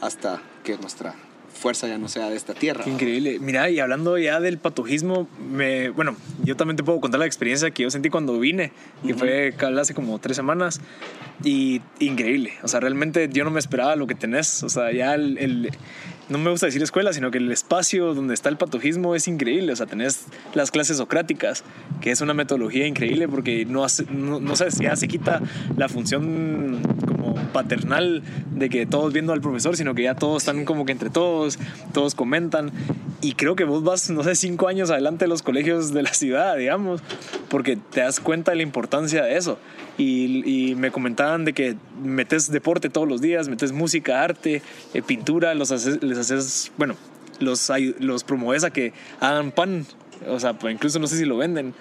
hasta 0.00 0.40
que 0.64 0.76
nuestra 0.78 1.14
fuerza 1.58 1.86
ya 1.88 1.98
no 1.98 2.08
sea 2.08 2.30
de 2.30 2.36
esta 2.36 2.54
tierra. 2.54 2.84
Qué 2.84 2.90
increíble. 2.90 3.38
Mira, 3.40 3.68
y 3.68 3.80
hablando 3.80 4.16
ya 4.16 4.40
del 4.40 4.56
patojismo, 4.58 5.28
me, 5.50 5.90
bueno, 5.90 6.16
yo 6.42 6.56
también 6.56 6.76
te 6.76 6.84
puedo 6.84 7.00
contar 7.00 7.20
la 7.20 7.26
experiencia 7.26 7.70
que 7.70 7.82
yo 7.82 7.90
sentí 7.90 8.08
cuando 8.08 8.38
vine, 8.38 8.72
que 9.06 9.14
fue 9.14 9.52
cabal, 9.56 9.78
hace 9.78 9.92
como 9.94 10.18
tres 10.18 10.36
semanas, 10.36 10.80
y 11.44 11.82
increíble. 11.98 12.52
O 12.62 12.68
sea, 12.68 12.80
realmente 12.80 13.28
yo 13.32 13.44
no 13.44 13.50
me 13.50 13.60
esperaba 13.60 13.94
lo 13.96 14.06
que 14.06 14.14
tenés. 14.14 14.62
O 14.62 14.68
sea, 14.68 14.92
ya 14.92 15.14
el, 15.14 15.36
el- 15.38 15.70
no 16.28 16.38
me 16.38 16.50
gusta 16.50 16.66
decir 16.66 16.82
escuela, 16.82 17.12
sino 17.12 17.30
que 17.30 17.38
el 17.38 17.50
espacio 17.50 18.14
donde 18.14 18.34
está 18.34 18.48
el 18.48 18.56
patojismo 18.56 19.14
es 19.14 19.28
increíble. 19.28 19.72
O 19.72 19.76
sea, 19.76 19.86
tenés 19.86 20.26
las 20.54 20.70
clases 20.70 20.98
socráticas, 20.98 21.64
que 22.00 22.10
es 22.10 22.20
una 22.20 22.34
metodología 22.34 22.86
increíble 22.86 23.28
porque 23.28 23.64
no, 23.64 23.84
hace, 23.84 24.04
no, 24.10 24.38
no 24.40 24.56
sé, 24.56 24.66
ya 24.80 24.94
se 24.96 25.08
quita 25.08 25.40
la 25.76 25.88
función 25.88 26.80
como 27.06 27.34
paternal 27.52 28.22
de 28.52 28.68
que 28.68 28.86
todos 28.86 29.12
viendo 29.12 29.32
al 29.32 29.40
profesor, 29.40 29.76
sino 29.76 29.94
que 29.94 30.02
ya 30.02 30.14
todos 30.14 30.42
están 30.42 30.64
como 30.64 30.84
que 30.84 30.92
entre 30.92 31.10
todos, 31.10 31.58
todos 31.92 32.14
comentan. 32.14 32.72
Y 33.20 33.32
creo 33.32 33.56
que 33.56 33.64
vos 33.64 33.82
vas, 33.82 34.10
no 34.10 34.22
sé, 34.22 34.34
cinco 34.34 34.68
años 34.68 34.90
adelante 34.90 35.24
de 35.24 35.28
los 35.28 35.42
colegios 35.42 35.92
de 35.92 36.02
la 36.02 36.12
ciudad, 36.12 36.56
digamos, 36.56 37.00
porque 37.48 37.76
te 37.76 38.00
das 38.00 38.20
cuenta 38.20 38.52
de 38.52 38.58
la 38.58 38.62
importancia 38.62 39.24
de 39.24 39.36
eso. 39.36 39.58
Y, 39.98 40.42
y 40.70 40.74
me 40.76 40.90
comentaban 40.90 41.44
de 41.44 41.52
que 41.52 41.76
metes 42.02 42.50
deporte 42.50 42.88
todos 42.88 43.06
los 43.08 43.20
días, 43.20 43.48
metes 43.48 43.72
música, 43.72 44.22
arte, 44.22 44.62
eh, 44.94 45.02
pintura, 45.02 45.54
los 45.54 45.72
haces- 45.72 46.00
les 46.02 46.16
haces, 46.18 46.70
bueno, 46.78 46.94
los, 47.40 47.70
los 47.98 48.22
promueves 48.24 48.62
a 48.64 48.70
que 48.70 48.92
hagan 49.20 49.50
pan. 49.50 49.84
O 50.28 50.38
sea, 50.40 50.56
pues 50.58 50.72
incluso 50.74 50.98
no 51.00 51.06
sé 51.08 51.16
si 51.18 51.24
lo 51.24 51.36
venden. 51.36 51.74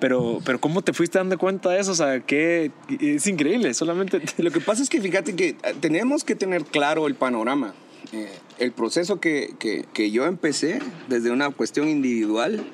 Pero, 0.00 0.38
pero 0.44 0.60
¿cómo 0.60 0.80
te 0.82 0.92
fuiste 0.92 1.18
dando 1.18 1.36
cuenta 1.38 1.70
de 1.70 1.80
eso? 1.80 1.90
O 1.92 1.94
sea, 1.94 2.20
que 2.20 2.70
es 3.00 3.26
increíble, 3.26 3.74
solamente... 3.74 4.22
Lo 4.38 4.50
que 4.52 4.60
pasa 4.60 4.82
es 4.82 4.88
que 4.88 5.00
fíjate 5.00 5.34
que 5.34 5.48
eh, 5.48 5.56
tenemos 5.80 6.22
que 6.24 6.36
tener 6.36 6.64
claro 6.64 7.06
el 7.08 7.16
panorama. 7.16 7.74
Eh, 8.12 8.30
el 8.58 8.70
proceso 8.72 9.18
que, 9.20 9.54
que- 9.58 9.84
que 9.92 10.10
yo 10.12 10.24
empecé 10.26 10.78
desde 11.08 11.32
una 11.32 11.50
cuestión 11.50 11.88
individual 11.88 12.64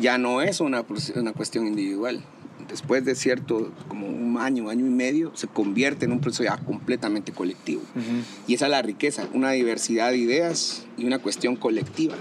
ya 0.00 0.18
no 0.18 0.40
es 0.40 0.60
una, 0.60 0.86
proce- 0.86 1.18
una 1.20 1.32
cuestión 1.32 1.66
individual. 1.66 2.22
Después 2.72 3.04
de 3.04 3.14
cierto, 3.14 3.70
como 3.86 4.06
un 4.06 4.38
año, 4.38 4.70
año 4.70 4.86
y 4.86 4.88
medio, 4.88 5.30
se 5.36 5.46
convierte 5.46 6.06
en 6.06 6.12
un 6.12 6.20
proceso 6.20 6.44
ya 6.44 6.56
completamente 6.56 7.30
colectivo. 7.30 7.82
Y 8.46 8.54
esa 8.54 8.64
es 8.64 8.70
la 8.70 8.80
riqueza, 8.80 9.28
una 9.34 9.50
diversidad 9.50 10.10
de 10.10 10.16
ideas 10.16 10.86
y 10.96 11.04
una 11.04 11.18
cuestión 11.18 11.54
colectiva. 11.56 12.14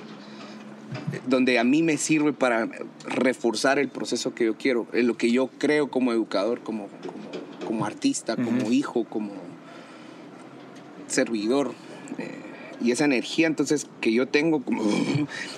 donde 1.25 1.57
a 1.57 1.63
mí 1.63 1.83
me 1.83 1.95
sirve 1.95 2.33
para 2.33 2.67
reforzar 3.05 3.79
el 3.79 3.87
proceso 3.87 4.35
que 4.35 4.43
yo 4.43 4.57
quiero, 4.57 4.87
en 4.91 5.07
lo 5.07 5.15
que 5.15 5.31
yo 5.31 5.49
creo 5.57 5.89
como 5.89 6.11
educador, 6.11 6.59
como, 6.59 6.89
como, 6.89 7.65
como 7.65 7.85
artista, 7.85 8.35
como 8.35 8.73
hijo, 8.73 9.05
como 9.05 9.31
servidor. 11.07 11.73
Eh, 12.17 12.50
y 12.83 12.91
esa 12.91 13.05
energía 13.05 13.47
entonces 13.47 13.87
que 13.99 14.11
yo 14.11 14.27
tengo, 14.27 14.63
como, 14.63 14.83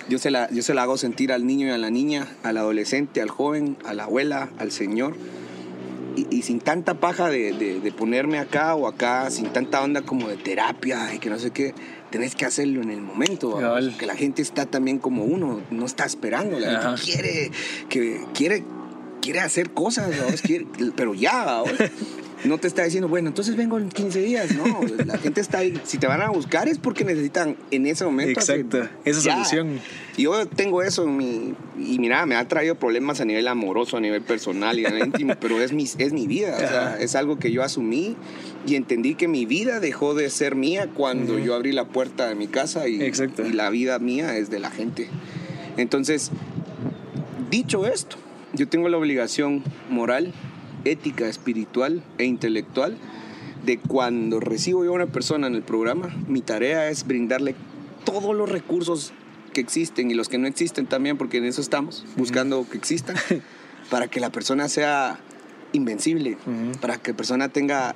yo, 0.08 0.18
se 0.18 0.30
la, 0.30 0.50
yo 0.50 0.62
se 0.62 0.74
la 0.74 0.82
hago 0.82 0.96
sentir 0.96 1.32
al 1.32 1.46
niño 1.46 1.68
y 1.68 1.70
a 1.70 1.78
la 1.78 1.90
niña, 1.90 2.28
al 2.42 2.56
adolescente, 2.56 3.20
al 3.20 3.30
joven, 3.30 3.76
a 3.84 3.94
la 3.94 4.04
abuela, 4.04 4.50
al 4.58 4.70
señor. 4.70 5.14
Y, 6.16 6.42
sin 6.42 6.60
tanta 6.60 6.94
paja 6.94 7.28
de, 7.28 7.52
de, 7.52 7.92
ponerme 7.92 8.38
acá 8.38 8.76
o 8.76 8.86
acá, 8.86 9.30
sin 9.32 9.46
tanta 9.46 9.82
onda 9.82 10.02
como 10.02 10.28
de 10.28 10.36
terapia 10.36 11.12
y 11.12 11.18
que 11.18 11.28
no 11.28 11.40
sé 11.40 11.50
qué, 11.50 11.74
tenés 12.10 12.36
que 12.36 12.44
hacerlo 12.44 12.82
en 12.82 12.90
el 12.90 13.00
momento. 13.00 13.58
Que 13.98 14.06
la 14.06 14.14
gente 14.14 14.40
está 14.40 14.66
también 14.66 14.98
como 14.98 15.24
uno, 15.24 15.60
no 15.72 15.84
está 15.84 16.04
esperando, 16.04 16.60
la 16.60 16.80
gente 16.80 17.02
quiere, 17.02 17.50
que, 17.88 18.24
quiere, 18.32 18.62
quiere 19.24 19.40
hacer 19.40 19.70
cosas, 19.70 20.10
pero 20.94 21.14
ya 21.14 21.62
no 22.44 22.58
te 22.58 22.68
está 22.68 22.84
diciendo, 22.84 23.08
bueno, 23.08 23.28
entonces 23.28 23.56
vengo 23.56 23.78
en 23.78 23.88
15 23.88 24.20
días. 24.20 24.54
No, 24.54 24.80
la 25.06 25.16
gente 25.16 25.40
está 25.40 25.58
ahí. 25.58 25.80
Si 25.84 25.96
te 25.96 26.06
van 26.06 26.20
a 26.20 26.28
buscar 26.28 26.68
es 26.68 26.78
porque 26.78 27.04
necesitan 27.04 27.56
en 27.70 27.86
ese 27.86 28.04
momento. 28.04 28.38
Exacto, 28.38 28.86
esa 29.06 29.22
solución. 29.22 29.80
Yo 30.18 30.46
tengo 30.46 30.82
eso 30.82 31.04
en 31.04 31.16
mi. 31.16 31.54
Y 31.78 31.98
mira, 31.98 32.26
me 32.26 32.36
ha 32.36 32.46
traído 32.46 32.74
problemas 32.74 33.22
a 33.22 33.24
nivel 33.24 33.48
amoroso, 33.48 33.96
a 33.96 34.00
nivel 34.00 34.20
personal 34.20 34.78
y 34.78 34.84
a 34.84 34.90
nivel 34.90 35.06
íntimo, 35.06 35.34
pero 35.40 35.62
es 35.62 35.72
mi, 35.72 35.84
es 35.84 36.12
mi 36.12 36.26
vida. 36.26 36.54
O 36.56 36.58
sea, 36.58 36.98
es 37.00 37.14
algo 37.14 37.38
que 37.38 37.50
yo 37.50 37.62
asumí 37.62 38.16
y 38.66 38.74
entendí 38.74 39.14
que 39.14 39.26
mi 39.26 39.46
vida 39.46 39.80
dejó 39.80 40.14
de 40.14 40.28
ser 40.28 40.54
mía 40.54 40.90
cuando 40.94 41.38
yo 41.38 41.54
abrí 41.54 41.72
la 41.72 41.86
puerta 41.86 42.28
de 42.28 42.34
mi 42.34 42.46
casa 42.46 42.88
y, 42.88 43.02
y 43.02 43.52
la 43.54 43.70
vida 43.70 43.98
mía 43.98 44.36
es 44.36 44.50
de 44.50 44.58
la 44.58 44.70
gente. 44.70 45.08
Entonces, 45.78 46.30
dicho 47.50 47.86
esto, 47.86 48.18
yo 48.54 48.68
tengo 48.68 48.88
la 48.88 48.96
obligación 48.96 49.62
moral 49.90 50.32
ética, 50.84 51.28
espiritual 51.28 52.02
e 52.18 52.24
intelectual 52.24 52.96
de 53.64 53.78
cuando 53.78 54.40
recibo 54.40 54.84
yo 54.84 54.90
a 54.90 54.94
una 54.94 55.06
persona 55.06 55.46
en 55.46 55.54
el 55.54 55.62
programa, 55.62 56.14
mi 56.28 56.40
tarea 56.40 56.90
es 56.90 57.06
brindarle 57.06 57.54
todos 58.04 58.34
los 58.34 58.48
recursos 58.48 59.12
que 59.52 59.60
existen 59.60 60.10
y 60.10 60.14
los 60.14 60.28
que 60.28 60.38
no 60.38 60.46
existen 60.46 60.86
también, 60.86 61.16
porque 61.16 61.38
en 61.38 61.44
eso 61.44 61.60
estamos, 61.60 62.04
buscando 62.16 62.66
que 62.68 62.76
existan, 62.76 63.16
para 63.90 64.08
que 64.08 64.20
la 64.20 64.30
persona 64.30 64.68
sea 64.68 65.18
invencible, 65.72 66.36
para 66.80 66.98
que 66.98 67.12
la 67.12 67.16
persona 67.16 67.48
tenga 67.48 67.94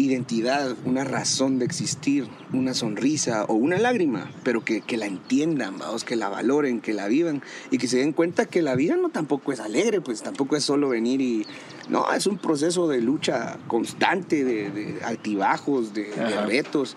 identidad, 0.00 0.76
una 0.84 1.04
razón 1.04 1.58
de 1.58 1.64
existir, 1.64 2.28
una 2.52 2.74
sonrisa 2.74 3.44
o 3.44 3.54
una 3.54 3.78
lágrima, 3.78 4.30
pero 4.42 4.64
que, 4.64 4.80
que, 4.80 4.96
la 4.96 5.06
entiendan, 5.06 5.78
vamos, 5.78 6.04
que 6.04 6.16
la 6.16 6.28
valoren, 6.28 6.80
que 6.80 6.92
la 6.92 7.06
vivan 7.06 7.42
y 7.70 7.78
que 7.78 7.86
se 7.86 7.98
den 7.98 8.12
cuenta 8.12 8.46
que 8.46 8.62
la 8.62 8.74
vida 8.74 8.96
no 8.96 9.10
tampoco 9.10 9.52
es 9.52 9.60
alegre, 9.60 10.00
pues 10.00 10.22
tampoco 10.22 10.56
es 10.56 10.64
solo 10.64 10.88
venir 10.88 11.20
y... 11.20 11.46
No, 11.88 12.12
es 12.12 12.28
un 12.28 12.38
proceso 12.38 12.86
de 12.86 13.00
lucha 13.00 13.58
constante, 13.66 14.44
de, 14.44 14.70
de 14.70 15.02
altibajos, 15.02 15.92
de, 15.92 16.04
de 16.04 16.40
retos. 16.46 16.96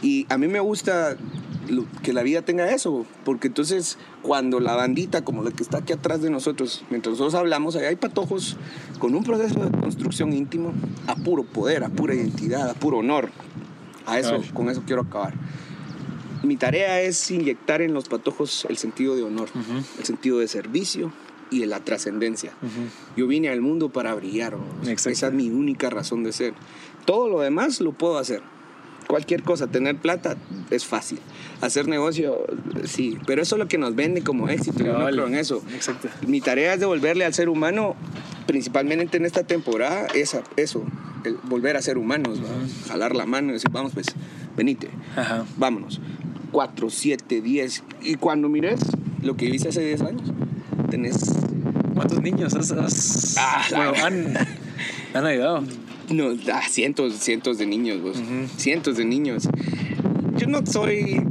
Y 0.00 0.26
a 0.30 0.38
mí 0.38 0.48
me 0.48 0.58
gusta 0.58 1.18
que 2.02 2.12
la 2.12 2.22
vida 2.22 2.42
tenga 2.42 2.70
eso, 2.72 3.06
porque 3.24 3.48
entonces 3.48 3.98
cuando 4.22 4.60
la 4.60 4.74
bandita, 4.74 5.24
como 5.24 5.42
la 5.42 5.50
que 5.50 5.62
está 5.62 5.78
aquí 5.78 5.92
atrás 5.92 6.22
de 6.22 6.30
nosotros, 6.30 6.84
mientras 6.90 7.12
nosotros 7.12 7.34
hablamos, 7.34 7.76
ahí 7.76 7.84
hay 7.84 7.96
patojos 7.96 8.56
con 8.98 9.14
un 9.14 9.24
proceso 9.24 9.60
de 9.60 9.70
construcción 9.78 10.32
íntimo 10.32 10.72
a 11.06 11.14
puro 11.16 11.44
poder, 11.44 11.84
a 11.84 11.88
pura 11.88 12.14
identidad, 12.14 12.68
a 12.68 12.74
puro 12.74 12.98
honor. 12.98 13.30
A 14.04 14.18
eso, 14.18 14.42
con 14.52 14.68
eso 14.68 14.82
quiero 14.84 15.02
acabar. 15.02 15.34
Mi 16.42 16.56
tarea 16.56 17.00
es 17.00 17.30
inyectar 17.30 17.82
en 17.82 17.94
los 17.94 18.08
patojos 18.08 18.66
el 18.68 18.76
sentido 18.76 19.14
de 19.14 19.22
honor, 19.22 19.48
el 19.98 20.04
sentido 20.04 20.40
de 20.40 20.48
servicio 20.48 21.12
y 21.52 21.64
la 21.66 21.78
trascendencia. 21.80 22.52
Yo 23.16 23.28
vine 23.28 23.48
al 23.48 23.60
mundo 23.60 23.90
para 23.90 24.12
brillar, 24.14 24.56
esa 24.86 25.10
es 25.10 25.32
mi 25.32 25.50
única 25.50 25.88
razón 25.88 26.24
de 26.24 26.32
ser. 26.32 26.54
Todo 27.04 27.28
lo 27.28 27.40
demás 27.40 27.80
lo 27.80 27.92
puedo 27.92 28.18
hacer 28.18 28.42
cualquier 29.04 29.42
cosa, 29.42 29.66
tener 29.66 29.96
plata 29.96 30.36
es 30.70 30.84
fácil. 30.84 31.18
Hacer 31.60 31.88
negocio, 31.88 32.38
sí, 32.84 33.18
pero 33.26 33.42
eso 33.42 33.56
es 33.56 33.58
lo 33.58 33.68
que 33.68 33.78
nos 33.78 33.94
vende 33.94 34.22
como 34.22 34.48
éxito. 34.48 34.84
Yo 34.84 34.98
no 34.98 35.06
creo 35.06 35.26
en 35.26 35.34
eso. 35.34 35.62
Exacto. 35.74 36.08
Mi 36.26 36.40
tarea 36.40 36.74
es 36.74 36.80
devolverle 36.80 37.24
al 37.24 37.34
ser 37.34 37.48
humano, 37.48 37.94
principalmente 38.46 39.16
en 39.16 39.26
esta 39.26 39.44
temporada, 39.44 40.06
esa, 40.14 40.42
eso, 40.56 40.84
el 41.24 41.36
volver 41.44 41.76
a 41.76 41.82
ser 41.82 41.98
humanos, 41.98 42.40
jalar 42.88 43.14
la 43.14 43.26
mano 43.26 43.50
y 43.50 43.52
decir, 43.54 43.70
vamos 43.70 43.92
pues, 43.92 44.06
venite, 44.56 44.88
vámonos. 45.56 46.00
Cuatro, 46.50 46.90
siete, 46.90 47.40
diez. 47.40 47.82
Y 48.02 48.16
cuando 48.16 48.48
mires 48.48 48.80
lo 49.22 49.36
que 49.36 49.46
hice 49.46 49.68
hace 49.68 49.84
diez 49.84 50.02
años, 50.02 50.32
tenés... 50.90 51.18
¿Cuántos 51.94 52.22
niños 52.22 52.54
has, 52.54 53.36
ah, 53.38 53.92
han, 54.02 54.34
han 55.14 55.26
ayudado? 55.26 55.62
No, 56.12 56.36
ah, 56.52 56.62
cientos, 56.68 57.14
cientos 57.14 57.58
de 57.58 57.66
niños, 57.66 58.00
cientos 58.56 58.96
de 58.98 59.04
niños. 59.04 59.48
Yo 60.36 60.46
no 60.46 60.64
soy 60.66 61.22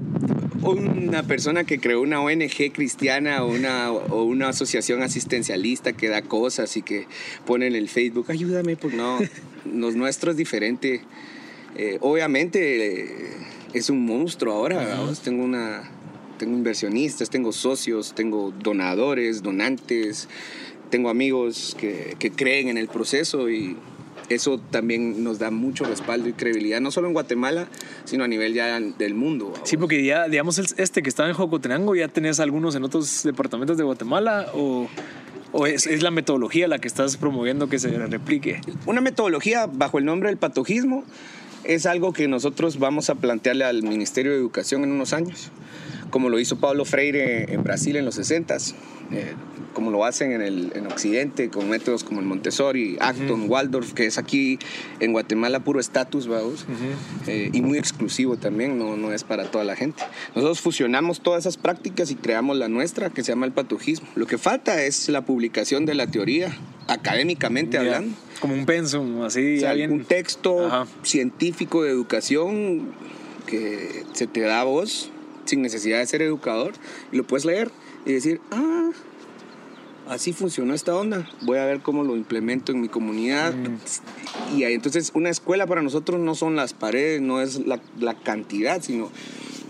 una 0.63 1.23
persona 1.23 1.63
que 1.63 1.79
creó 1.79 2.01
una 2.01 2.21
ONG 2.21 2.71
cristiana 2.73 3.43
o 3.43 3.51
una, 3.51 3.91
o 3.91 4.23
una 4.23 4.49
asociación 4.49 5.03
asistencialista 5.03 5.93
que 5.93 6.09
da 6.09 6.21
cosas 6.23 6.75
y 6.77 6.81
que 6.81 7.07
pone 7.45 7.67
en 7.67 7.75
el 7.75 7.89
Facebook, 7.89 8.25
ayúdame, 8.29 8.75
pues 8.75 8.93
no, 8.93 9.19
los 9.71 9.95
nuestros 9.95 10.33
es 10.33 10.37
diferente. 10.37 11.01
Eh, 11.75 11.97
obviamente 12.01 13.01
eh, 13.01 13.37
es 13.73 13.89
un 13.89 14.05
monstruo 14.05 14.53
ahora, 14.53 14.99
tengo 15.23 15.43
una... 15.43 15.89
Tengo 16.37 16.57
inversionistas, 16.57 17.29
tengo 17.29 17.51
socios, 17.51 18.15
tengo 18.15 18.51
donadores, 18.63 19.43
donantes, 19.43 20.27
tengo 20.89 21.09
amigos 21.09 21.77
que, 21.79 22.15
que 22.17 22.31
creen 22.31 22.67
en 22.67 22.79
el 22.79 22.87
proceso 22.87 23.47
y, 23.47 23.77
eso 24.35 24.59
también 24.59 25.23
nos 25.23 25.39
da 25.39 25.51
mucho 25.51 25.85
respaldo 25.85 26.29
y 26.29 26.33
credibilidad, 26.33 26.81
no 26.81 26.91
solo 26.91 27.07
en 27.07 27.13
Guatemala, 27.13 27.67
sino 28.05 28.23
a 28.23 28.27
nivel 28.27 28.53
ya 28.53 28.79
del 28.79 29.13
mundo. 29.13 29.53
Sí, 29.63 29.77
porque 29.77 30.03
ya, 30.03 30.27
digamos, 30.27 30.59
este 30.59 31.01
que 31.01 31.09
estaba 31.09 31.29
en 31.29 31.35
Jocotenango, 31.35 31.95
¿ya 31.95 32.07
tenés 32.07 32.39
algunos 32.39 32.75
en 32.75 32.83
otros 32.83 33.23
departamentos 33.23 33.77
de 33.77 33.83
Guatemala 33.83 34.47
o...? 34.53 34.87
¿O 35.53 35.67
es, 35.67 35.85
es, 35.85 36.01
la 36.01 36.11
metodología 36.11 36.69
la 36.69 36.79
que 36.79 36.87
estás 36.87 37.17
promoviendo 37.17 37.67
que 37.67 37.77
se 37.77 37.89
replique? 37.89 38.61
Una 38.85 39.01
metodología 39.01 39.65
bajo 39.65 39.97
el 39.97 40.05
nombre 40.05 40.29
del 40.29 40.37
patojismo 40.37 41.03
es 41.65 41.85
algo 41.85 42.13
que 42.13 42.29
nosotros 42.29 42.79
vamos 42.79 43.09
a 43.09 43.15
plantearle 43.15 43.65
al 43.65 43.83
Ministerio 43.83 44.31
de 44.31 44.37
Educación 44.37 44.85
en 44.85 44.93
unos 44.93 45.11
años, 45.11 45.51
como 46.09 46.29
lo 46.29 46.39
hizo 46.39 46.57
Pablo 46.59 46.85
Freire 46.85 47.53
en 47.53 47.63
Brasil 47.63 47.97
en 47.97 48.05
los 48.05 48.17
60s 48.17 48.75
como 49.73 49.91
lo 49.91 50.05
hacen 50.05 50.31
en, 50.31 50.41
el, 50.41 50.71
en 50.75 50.87
Occidente, 50.87 51.49
con 51.49 51.69
métodos 51.69 52.03
como 52.03 52.19
el 52.19 52.25
Montessori, 52.25 52.97
Acton, 52.99 53.49
Waldorf, 53.49 53.93
que 53.93 54.05
es 54.05 54.17
aquí 54.17 54.59
en 54.99 55.11
Guatemala 55.11 55.61
puro 55.61 55.79
estatus, 55.79 56.27
vamos, 56.27 56.65
eh, 57.27 57.49
y 57.53 57.61
muy 57.61 57.77
exclusivo 57.77 58.37
también, 58.37 58.77
no, 58.77 58.97
no 58.97 59.11
es 59.13 59.23
para 59.23 59.45
toda 59.45 59.63
la 59.63 59.75
gente. 59.75 60.03
Nosotros 60.35 60.61
fusionamos 60.61 61.21
todas 61.21 61.41
esas 61.41 61.57
prácticas 61.57 62.11
y 62.11 62.15
creamos 62.15 62.57
la 62.57 62.67
nuestra, 62.67 63.09
que 63.09 63.23
se 63.23 63.31
llama 63.31 63.45
el 63.45 63.51
patojismo. 63.51 64.07
Lo 64.15 64.27
que 64.27 64.37
falta 64.37 64.83
es 64.83 65.09
la 65.09 65.25
publicación 65.25 65.85
de 65.85 65.95
la 65.95 66.07
teoría, 66.07 66.55
académicamente 66.87 67.77
hablando. 67.77 68.15
Como 68.39 68.53
un 68.53 68.65
pensum, 68.65 69.21
así. 69.23 69.61
Un 69.89 70.05
texto 70.05 70.87
científico 71.03 71.83
de 71.83 71.91
educación 71.91 72.93
que 73.45 74.03
se 74.13 74.27
te 74.27 74.41
da 74.41 74.61
a 74.61 74.63
vos 74.63 75.11
sin 75.45 75.61
necesidad 75.61 75.99
de 75.99 76.05
ser 76.05 76.21
educador 76.21 76.73
y 77.11 77.17
lo 77.17 77.25
puedes 77.25 77.45
leer 77.45 77.71
y 78.05 78.13
decir, 78.13 78.41
ah, 78.51 78.89
así 80.11 80.33
funcionó 80.33 80.73
esta 80.73 80.93
onda, 80.93 81.29
voy 81.41 81.57
a 81.57 81.65
ver 81.65 81.79
cómo 81.79 82.03
lo 82.03 82.17
implemento 82.17 82.73
en 82.73 82.81
mi 82.81 82.89
comunidad. 82.89 83.53
Mm. 83.53 84.57
Y 84.57 84.63
entonces 84.65 85.11
una 85.15 85.29
escuela 85.29 85.65
para 85.67 85.81
nosotros 85.81 86.19
no 86.19 86.35
son 86.35 86.57
las 86.57 86.73
paredes, 86.73 87.21
no 87.21 87.41
es 87.41 87.65
la, 87.65 87.79
la 87.97 88.13
cantidad, 88.13 88.81
sino 88.81 89.09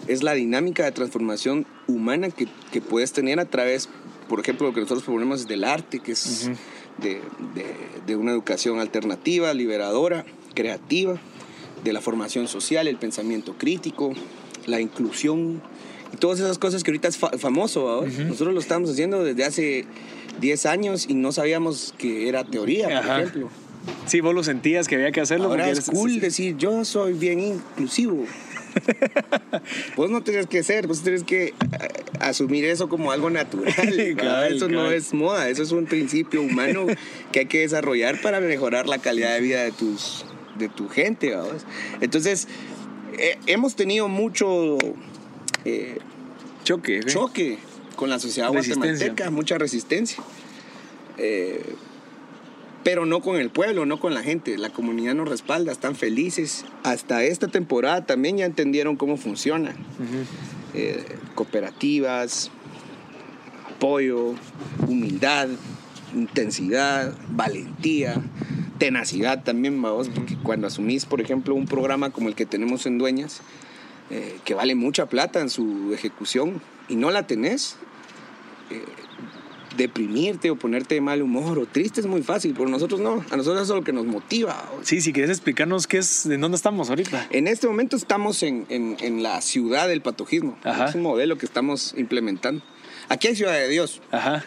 es 0.08 0.24
la 0.24 0.34
dinámica 0.34 0.84
de 0.84 0.92
transformación 0.92 1.68
humana 1.88 2.32
que, 2.32 2.48
que, 2.72 2.82
puedes 2.82 3.14
tener 3.14 3.40
a 3.40 3.46
través, 3.46 3.88
por 4.28 4.40
ejemplo, 4.40 4.68
lo 4.68 4.74
que 4.74 4.82
nosotros 4.82 5.04
proponemos 5.04 5.48
del 5.48 5.64
arte, 5.64 6.00
que 6.00 6.14
es 6.14 6.50
de, 6.98 7.22
de, 7.54 7.66
de 8.08 8.16
una 8.16 8.32
educación 8.32 8.80
alternativa, 8.80 9.54
liberadora, 9.54 10.26
creativa, 10.56 11.22
de 11.84 11.94
la 11.94 12.02
formación 12.02 12.48
social, 12.48 12.88
el 12.88 12.98
pensamiento 12.98 13.56
crítico, 13.60 14.14
la 14.66 14.82
inclusión 14.82 15.62
y 16.14 16.18
todas 16.18 16.40
esas 16.40 16.58
cosas 16.58 16.84
que 16.84 16.92
ahorita 16.92 17.08
es 17.08 17.18
famoso. 17.18 18.06
Nosotros 18.06 18.54
lo 18.54 18.60
estamos 18.60 18.90
haciendo 18.90 19.24
desde 19.24 19.44
hace 19.44 19.86
10 20.40 20.66
años 20.66 21.06
y 21.08 21.14
no 21.14 21.32
sabíamos 21.32 21.94
que 21.98 22.28
era 22.28 22.44
teoría, 22.44 23.02
por 23.02 23.20
ejemplo. 23.20 23.50
Sí, 24.06 24.22
vos 24.22 24.36
lo 24.36 24.44
sentías 24.44 24.88
que 24.88 24.96
había 24.96 25.12
que 25.12 25.22
hacerlo. 25.22 25.48
Ahora 25.48 25.70
es 25.70 25.90
cool 25.90 26.20
decir, 26.20 26.58
yo 26.58 26.86
soy 26.86 27.14
bien 27.14 27.40
inclusivo. 27.40 28.26
vos 29.98 30.10
no 30.10 30.22
tienes 30.22 30.48
que 30.48 30.64
ser, 30.64 30.88
vos 30.88 31.02
tienes 31.02 31.24
que 31.24 31.48
eh, 31.48 31.54
asumir 32.20 32.66
eso 32.66 32.90
como 32.90 33.12
algo 33.12 33.30
natural. 33.30 33.74
eso 34.50 34.68
no 34.70 34.92
es 34.92 35.14
moda, 35.14 35.50
eso 35.50 35.64
es 35.64 35.72
un 35.72 35.86
principio 35.86 36.42
humano 36.42 36.88
que 37.32 37.42
hay 37.42 37.46
que 37.48 37.60
desarrollar 37.62 38.22
para 38.22 38.40
mejorar 38.40 38.88
la 38.88 39.00
calidad 39.00 39.34
de 39.34 39.42
vida 39.42 39.64
de, 39.64 39.72
tus, 39.72 40.26
de 40.58 40.70
tu 40.70 40.88
gente. 40.88 41.36
Entonces, 42.02 42.48
hemos 43.46 43.76
tenido 43.76 44.08
mucho 44.08 44.78
eh, 45.66 45.98
choque. 46.64 47.02
Choque 47.06 47.58
con 47.96 48.10
la 48.10 48.20
sociedad 48.20 48.50
guatemalteca, 48.50 49.30
mucha 49.30 49.58
resistencia. 49.58 50.24
Eh, 51.18 51.76
pero 52.84 53.06
no 53.06 53.22
con 53.22 53.36
el 53.36 53.50
pueblo, 53.50 53.86
no 53.86 54.00
con 54.00 54.14
la 54.14 54.24
gente. 54.24 54.58
La 54.58 54.72
comunidad 54.72 55.14
nos 55.14 55.30
respalda, 55.30 55.72
están 55.72 55.96
felices. 55.96 56.66
Hasta 56.84 57.24
esta 57.24 57.48
temporada 57.48 58.06
también 58.06 58.38
ya 58.38 58.46
entendieron 58.46 58.96
cómo 58.96 59.18
funciona. 59.18 59.76
Eh, 60.74 61.04
cooperativas, 61.36 62.50
apoyo, 63.76 64.34
humildad, 64.88 65.50
intensidad, 66.16 67.16
valentía, 67.30 68.16
tenacidad 68.78 69.44
también, 69.44 69.80
vamos, 69.82 70.10
porque 70.10 70.36
cuando 70.42 70.68
asumís, 70.68 71.06
por 71.06 71.22
ejemplo, 71.22 71.54
un 71.54 71.66
programa 71.66 72.10
como 72.10 72.30
el 72.30 72.36
que 72.36 72.46
tenemos 72.46 72.86
en 72.86 72.98
Dueñas, 72.98 73.42
eh, 74.12 74.38
que 74.46 74.54
vale 74.54 74.76
mucha 74.76 75.08
plata 75.08 75.40
en 75.40 75.50
su 75.50 75.92
ejecución, 75.94 76.62
y 76.90 76.96
no 76.98 77.10
la 77.10 77.26
tenés, 77.26 77.78
eh, 78.70 78.84
deprimirte 79.78 80.52
o 80.52 80.58
ponerte 80.58 80.96
de 80.96 81.02
mal 81.02 81.22
humor 81.22 81.58
o 81.58 81.66
triste 81.66 82.02
es 82.02 82.06
muy 82.08 82.22
fácil, 82.24 82.54
pero 82.56 82.68
nosotros 82.68 83.00
no, 83.00 83.24
a 83.32 83.38
nosotros 83.38 83.64
eso 83.64 83.74
es 83.74 83.80
lo 83.80 83.84
que 83.86 83.94
nos 83.94 84.06
motiva. 84.06 84.70
Sí, 84.84 85.00
si 85.00 85.14
quieres 85.14 85.32
explicarnos 85.32 85.88
qué 85.88 86.00
es, 86.00 86.26
en 86.26 86.42
dónde 86.42 86.58
estamos 86.58 86.90
ahorita. 86.90 87.28
En 87.32 87.48
este 87.48 87.68
momento 87.68 87.96
estamos 87.96 88.44
en, 88.44 88.66
en- 88.70 88.98
en 89.00 89.24
la 89.24 89.40
ciudad 89.42 89.88
del 89.88 90.02
patojismo. 90.02 90.58
Ajá. 90.66 90.90
Es 90.90 90.96
un 90.96 91.04
modelo 91.04 91.38
que 91.38 91.46
estamos 91.46 91.94
implementando. 91.98 92.62
Aquí 93.08 93.28
hay 93.30 93.36
Ciudad 93.36 93.54
de 93.54 93.68
Dios. 93.70 94.02
Ajá. 94.12 94.44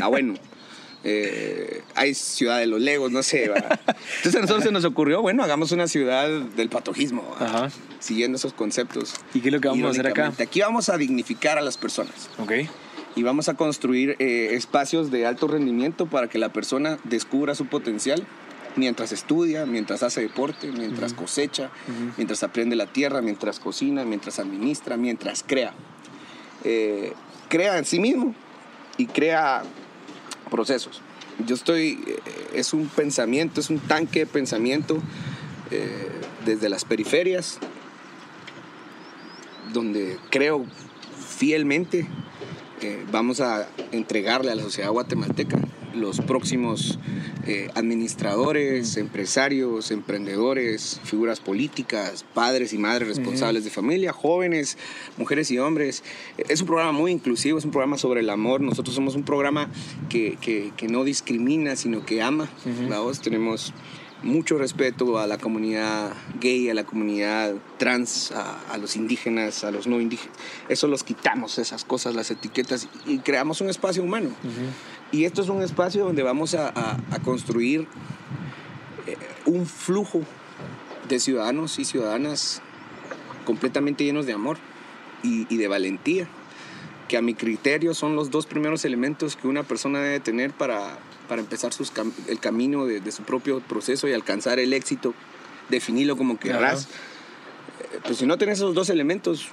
Ah, 0.00 0.06
bueno. 0.08 0.34
Eh, 1.04 1.82
hay 1.94 2.14
Ciudad 2.14 2.58
de 2.58 2.66
los 2.66 2.80
Legos, 2.80 3.12
no 3.12 3.22
sé. 3.22 3.48
¿va? 3.48 3.56
Entonces 4.16 4.34
a 4.36 4.40
nosotros 4.40 4.64
se 4.64 4.72
nos 4.72 4.84
ocurrió, 4.84 5.22
bueno, 5.22 5.42
hagamos 5.42 5.72
una 5.72 5.86
ciudad 5.86 6.28
del 6.28 6.68
patojismo. 6.68 7.22
Siguiendo 8.00 8.36
esos 8.36 8.52
conceptos. 8.52 9.14
¿Y 9.34 9.40
qué 9.40 9.48
es 9.48 9.54
lo 9.54 9.60
que 9.60 9.68
vamos 9.68 9.86
a 9.86 9.90
hacer 9.90 10.06
acá? 10.08 10.32
Aquí 10.40 10.60
vamos 10.60 10.88
a 10.88 10.96
dignificar 10.96 11.58
a 11.58 11.60
las 11.62 11.76
personas 11.76 12.30
Ok. 12.38 12.52
y 13.16 13.22
vamos 13.22 13.48
a 13.48 13.54
construir 13.54 14.16
eh, 14.18 14.50
espacios 14.52 15.10
de 15.10 15.26
alto 15.26 15.48
rendimiento 15.48 16.06
para 16.06 16.28
que 16.28 16.38
la 16.38 16.52
persona 16.52 16.98
descubra 17.04 17.54
su 17.54 17.66
potencial 17.66 18.26
mientras 18.76 19.10
estudia, 19.12 19.66
mientras 19.66 20.02
hace 20.04 20.20
deporte, 20.20 20.70
mientras 20.70 21.12
cosecha, 21.12 21.70
mientras 22.16 22.44
aprende 22.44 22.76
la 22.76 22.86
tierra, 22.86 23.20
mientras 23.22 23.58
cocina, 23.58 24.04
mientras 24.04 24.38
administra, 24.38 24.96
mientras 24.96 25.42
crea. 25.44 25.72
Eh, 26.64 27.12
crea 27.48 27.78
en 27.78 27.84
sí 27.84 27.98
mismo 27.98 28.34
y 28.96 29.06
crea 29.06 29.62
procesos. 30.48 31.00
Yo 31.46 31.54
estoy, 31.54 32.02
eh, 32.06 32.20
es 32.54 32.72
un 32.72 32.88
pensamiento, 32.88 33.60
es 33.60 33.70
un 33.70 33.78
tanque 33.78 34.20
de 34.20 34.26
pensamiento 34.26 35.00
eh, 35.70 36.08
desde 36.44 36.68
las 36.68 36.84
periferias, 36.84 37.58
donde 39.72 40.18
creo 40.30 40.64
fielmente 41.38 42.08
eh, 42.80 43.04
vamos 43.12 43.40
a 43.40 43.68
entregarle 43.92 44.50
a 44.50 44.54
la 44.54 44.62
sociedad 44.62 44.90
guatemalteca 44.90 45.58
los 45.98 46.20
próximos 46.20 46.98
eh, 47.46 47.68
administradores, 47.74 48.96
empresarios, 48.96 49.90
emprendedores, 49.90 51.00
figuras 51.04 51.40
políticas, 51.40 52.24
padres 52.34 52.72
y 52.72 52.78
madres 52.78 53.08
responsables 53.08 53.64
de 53.64 53.70
familia, 53.70 54.12
jóvenes, 54.12 54.78
mujeres 55.16 55.50
y 55.50 55.58
hombres. 55.58 56.02
Es 56.48 56.60
un 56.60 56.66
programa 56.66 56.92
muy 56.92 57.12
inclusivo, 57.12 57.58
es 57.58 57.64
un 57.64 57.70
programa 57.70 57.98
sobre 57.98 58.20
el 58.20 58.30
amor. 58.30 58.60
Nosotros 58.60 58.94
somos 58.94 59.14
un 59.14 59.24
programa 59.24 59.68
que, 60.08 60.36
que- 60.40 60.72
que 60.76 60.88
no 60.88 61.04
discrimina, 61.04 61.76
sino 61.76 62.04
que 62.06 62.22
ama. 62.22 62.48
¿vamos? 62.88 63.20
Tenemos 63.20 63.72
mucho 64.22 64.58
respeto 64.58 65.18
a 65.18 65.28
la 65.28 65.38
comunidad 65.38 66.12
gay, 66.40 66.68
a 66.70 66.74
la 66.74 66.82
comunidad 66.84 67.54
trans, 67.78 68.32
a, 68.32 68.58
a 68.72 68.76
los 68.76 68.96
indígenas, 68.96 69.62
a 69.62 69.70
los 69.70 69.86
no 69.86 70.00
indígenas. 70.00 70.36
Eso 70.68 70.88
los 70.88 71.04
quitamos, 71.04 71.58
esas 71.58 71.84
cosas, 71.84 72.16
las 72.16 72.30
etiquetas, 72.32 72.88
y 73.06 73.18
creamos 73.18 73.60
un 73.60 73.68
espacio 73.70 74.02
humano. 74.02 74.30
Y 75.12 75.24
esto 75.24 75.42
es 75.42 75.48
un 75.48 75.62
espacio 75.62 76.04
donde 76.04 76.22
vamos 76.22 76.54
a, 76.54 76.68
a- 76.68 76.98
a 77.10 77.18
construir 77.20 77.86
eh, 79.06 79.16
un 79.46 79.66
flujo 79.66 80.22
de 81.08 81.18
ciudadanos 81.20 81.78
y 81.78 81.84
ciudadanas 81.84 82.60
completamente 83.46 84.04
llenos 84.04 84.26
de 84.26 84.34
amor 84.34 84.58
y, 85.22 85.46
y 85.52 85.56
de 85.56 85.66
valentía, 85.68 86.28
que 87.08 87.16
a 87.16 87.22
mi 87.22 87.34
criterio 87.34 87.94
son 87.94 88.14
los 88.16 88.30
dos 88.30 88.44
primeros 88.46 88.84
elementos 88.84 89.34
que 89.36 89.48
una 89.48 89.62
persona 89.62 90.00
debe 90.00 90.20
tener 90.20 90.52
para, 90.52 90.98
para 91.28 91.40
empezar 91.40 91.72
sus 91.72 91.92
cam- 91.94 92.12
el 92.28 92.38
camino 92.38 92.84
de, 92.84 93.00
de 93.00 93.10
su 93.12 93.22
propio 93.22 93.60
proceso 93.60 94.06
y 94.08 94.12
alcanzar 94.12 94.58
el 94.58 94.74
éxito. 94.74 95.14
Definirlo 95.70 96.16
como 96.18 96.38
querrás. 96.38 96.88
Eh, 97.94 98.00
Pues 98.04 98.18
si 98.18 98.26
no 98.26 98.36
tenés 98.36 98.58
esos 98.58 98.74
dos 98.74 98.90
elementos, 98.90 99.48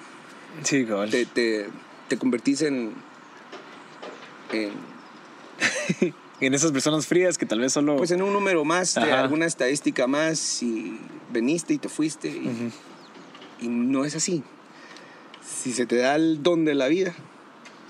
Sí, 0.63 0.85
te, 1.11 1.25
te, 1.25 1.67
te 2.09 2.17
convertís 2.17 2.61
en, 2.61 2.93
en 4.53 4.71
En 6.41 6.53
esas 6.53 6.73
personas 6.73 7.07
frías 7.07 7.37
que 7.37 7.45
tal 7.45 7.59
vez 7.61 7.71
solo... 7.71 7.95
pues 7.95 8.11
en 8.11 8.21
un 8.21 8.33
número 8.33 8.65
más 8.65 8.95
de 8.95 9.09
alguna 9.13 9.45
estadística 9.45 10.05
más 10.05 10.61
y 10.61 10.99
veniste 11.31 11.73
y 11.73 11.77
te 11.77 11.87
fuiste 11.87 12.27
y, 12.27 12.39
Ujú. 12.47 12.71
y 13.61 13.67
no 13.69 14.03
es 14.03 14.15
así. 14.17 14.43
Si 15.41 15.71
se 15.71 15.85
te 15.85 15.95
da 15.95 16.15
el 16.17 16.43
don 16.43 16.65
de 16.65 16.75
la 16.75 16.87
vida, 16.89 17.13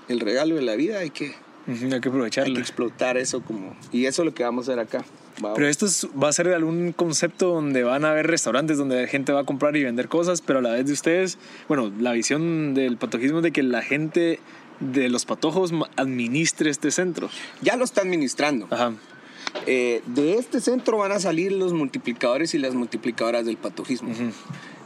el 0.08 0.20
regalo 0.20 0.54
de 0.54 0.62
la 0.62 0.76
vida, 0.76 1.00
hay 1.00 1.10
que, 1.10 1.34
hay 1.66 1.74
que 1.88 1.94
hay 1.94 2.00
que 2.00 2.08
aprovecharlo. 2.08 2.58
explotar 2.60 3.16
eso 3.16 3.42
como... 3.42 3.76
Y 3.90 4.06
eso 4.06 4.22
es 4.22 4.26
lo 4.26 4.32
que 4.34 4.44
vamos 4.44 4.68
a 4.68 4.72
hacer 4.72 4.80
acá. 4.80 5.04
Va- 5.44 5.54
Pero 5.54 5.66
esto 5.68 5.86
es- 5.86 6.06
va 6.22 6.28
a 6.28 6.32
ser 6.32 6.48
algún 6.54 6.92
concepto 6.92 7.48
donde 7.52 7.82
van 7.82 8.04
a 8.04 8.12
haber 8.12 8.28
restaurantes 8.28 8.78
donde 8.78 9.02
la 9.02 9.08
gente 9.08 9.32
va 9.32 9.40
a 9.40 9.44
comprar 9.44 9.76
y 9.76 9.82
vender 9.82 10.06
cosas, 10.08 10.40
pero 10.40 10.60
a 10.60 10.62
la 10.62 10.70
vez 10.70 10.86
de 10.86 10.92
ustedes, 10.92 11.36
bueno, 11.66 11.92
la 11.98 12.12
visión 12.12 12.74
del 12.74 12.96
patojismo 12.96 13.38
es 13.38 13.42
de 13.42 13.50
que 13.50 13.64
la 13.64 13.82
gente 13.82 14.38
de 14.80 15.08
los 15.08 15.24
patojos 15.24 15.72
administre 15.96 16.70
este 16.70 16.90
centro. 16.90 17.28
Ya 17.62 17.76
lo 17.76 17.84
está 17.84 18.02
administrando. 18.02 18.68
Ajá. 18.70 18.92
Eh, 19.66 20.02
de 20.06 20.34
este 20.34 20.60
centro 20.60 20.98
van 20.98 21.12
a 21.12 21.20
salir 21.20 21.52
los 21.52 21.72
multiplicadores 21.72 22.54
y 22.54 22.58
las 22.58 22.74
multiplicadoras 22.74 23.46
del 23.46 23.56
patojismo. 23.56 24.12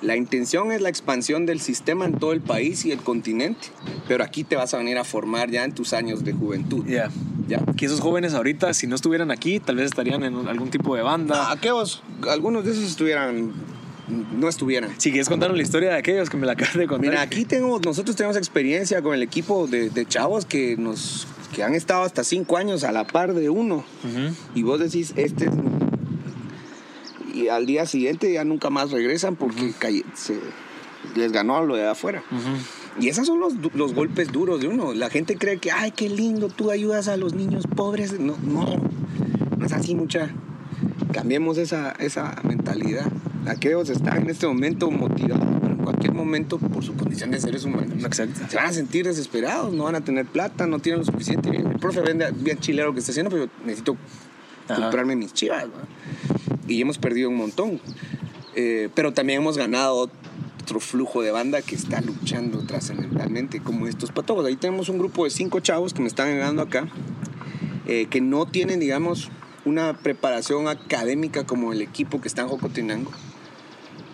La 0.00 0.16
intención 0.16 0.72
es 0.72 0.81
la 0.81 0.88
expansión 0.88 1.44
del 1.44 1.61
sistema 1.61 2.07
en 2.07 2.18
todo 2.18 2.33
el 2.33 2.40
país 2.40 2.87
y 2.87 2.92
el 2.92 3.00
continente, 3.00 3.68
pero 4.09 4.24
aquí 4.24 4.44
te 4.44 4.57
vas 4.57 4.72
a 4.72 4.79
venir 4.79 4.96
a 4.96 5.05
formar 5.05 5.50
ya 5.50 5.64
en 5.64 5.74
tus 5.74 5.92
años 5.92 6.24
de 6.24 6.33
juventud. 6.33 6.87
Ya. 6.87 7.11
¿Ya? 7.48 7.62
Que 7.76 7.87
esos 7.87 8.00
jóvenes 8.00 8.33
ahorita, 8.33 8.72
si 8.72 8.87
no 8.87 8.94
estuvieran 8.94 9.31
aquí, 9.31 9.61
tal 9.61 9.76
vez 9.76 9.87
estarían 9.87 10.22
en 10.22 10.48
algún 10.48 10.70
tipo 10.70 10.94
de 10.96 11.03
banda. 11.03 11.48
Ah, 11.48 11.53
aquellos, 11.53 12.03
algunos 12.29 12.64
de 12.64 12.70
esos 12.70 12.85
estuvieran, 12.85 13.53
no 14.11 14.49
estuvieran. 14.49 14.90
Si 14.99 15.11
quieres 15.11 15.29
contar 15.29 15.51
la 15.53 15.62
historia 15.62 15.90
de 15.90 15.96
aquellos 15.96 16.29
que 16.31 16.37
me 16.37 16.46
la 16.46 16.53
acabas 16.53 16.75
de 16.77 16.87
contar. 16.87 17.11
Mira, 17.11 17.23
aquí 17.23 17.44
tenemos, 17.44 17.81
nosotros 17.85 18.16
tenemos 18.16 18.37
experiencia 18.37 19.03
con 19.03 19.14
el 19.14 19.23
equipo 19.23 19.66
de, 19.66 19.90
de 19.90 20.07
chavos 20.07 20.44
que 20.46 20.77
nos 20.77 21.27
que 21.55 21.64
han 21.64 21.75
estado 21.75 22.05
hasta 22.05 22.23
cinco 22.23 22.57
años 22.57 22.85
a 22.85 22.92
la 22.92 23.05
par 23.07 23.35
de 23.35 23.51
uno. 23.51 23.85
Y 24.55 24.62
vos 24.62 24.79
decís, 24.79 25.12
este 25.16 25.46
es... 25.46 25.51
Y 27.35 27.49
al 27.49 27.66
día 27.66 27.87
siguiente 27.87 28.33
ya 28.33 28.44
nunca 28.44 28.70
más 28.70 28.90
regresan 28.90 29.37
porque 29.37 29.73
calle- 29.79 30.05
se, 30.14 30.38
les 31.16 31.33
ganó 31.33 31.57
a 31.57 31.62
lo 31.62 31.77
de 31.77 31.87
afuera. 31.88 32.23
Y 33.01 33.09
esos 33.09 33.27
son 33.27 33.40
los, 33.40 33.55
los 33.75 33.94
golpes 33.94 34.31
duros 34.33 34.61
de 34.61 34.68
uno. 34.68 34.92
La 34.94 35.11
gente 35.11 35.37
cree 35.37 35.59
que, 35.59 35.70
ay, 35.70 35.92
qué 35.92 36.09
lindo, 36.09 36.49
tú 36.49 36.70
ayudas 36.70 37.09
a 37.09 37.16
los 37.16 37.35
niños 37.35 37.64
pobres. 37.75 38.18
No, 38.18 38.37
no, 38.42 38.77
no 39.57 39.66
es 39.66 39.73
así 39.73 39.94
mucha. 39.94 40.31
Cambiemos 41.12 41.57
esa, 41.59 41.92
esa 41.92 42.37
mentalidad. 42.44 43.07
Aquellos 43.46 43.88
están 43.88 44.22
en 44.22 44.31
este 44.31 44.46
momento 44.46 44.90
motivados, 44.90 45.46
pero 45.61 45.72
en 45.74 45.79
cualquier 45.83 46.12
momento, 46.12 46.59
por 46.59 46.85
su 46.85 46.94
condición 46.94 47.31
de 47.31 47.40
seres 47.40 47.64
humanos, 47.64 48.05
Exacto. 48.05 48.40
se 48.48 48.57
van 48.57 48.66
a 48.66 48.72
sentir 48.72 49.07
desesperados, 49.07 49.72
no 49.72 49.85
van 49.85 49.94
a 49.94 50.03
tener 50.03 50.26
plata, 50.26 50.66
no 50.66 50.79
tienen 50.79 51.00
lo 51.00 51.07
suficiente. 51.07 51.48
El 51.50 51.79
profe 51.79 52.00
vende 52.00 52.31
bien 52.33 52.59
chilero 52.59 52.88
lo 52.88 52.94
que 52.94 53.00
está 53.00 53.12
haciendo, 53.12 53.31
pero 53.31 53.46
yo 53.46 53.50
necesito 53.64 53.96
Ajá. 54.68 54.83
comprarme 54.83 55.16
mis 55.16 55.33
chivas. 55.33 55.64
¿va? 55.64 56.38
Y 56.68 56.81
hemos 56.81 56.98
perdido 56.98 57.29
un 57.31 57.37
montón. 57.37 57.81
Eh, 58.57 58.88
pero 58.94 59.12
también 59.12 59.40
hemos 59.40 59.57
ganado 59.57 60.11
otro 60.61 60.81
flujo 60.81 61.22
de 61.22 61.31
banda 61.31 61.62
que 61.62 61.74
está 61.74 62.00
luchando 62.00 62.59
trascendentalmente, 62.61 63.61
como 63.61 63.87
estos 63.87 64.11
patojos. 64.12 64.44
Ahí 64.44 64.57
tenemos 64.57 64.88
un 64.88 64.98
grupo 64.98 65.24
de 65.24 65.31
cinco 65.31 65.61
chavos 65.61 65.94
que 65.94 66.03
me 66.03 66.09
están 66.09 66.29
ayudando 66.29 66.62
acá, 66.62 66.88
eh, 67.87 68.07
que 68.11 68.20
no 68.20 68.46
tienen, 68.46 68.81
digamos, 68.81 69.31
una 69.64 69.98
preparación 69.98 70.68
académica 70.68 71.44
como 71.44 71.72
el 71.72 71.83
equipo 71.83 72.20
que 72.20 72.29
está 72.29 72.42
en 72.42 72.48
Jocotenango, 72.48 73.11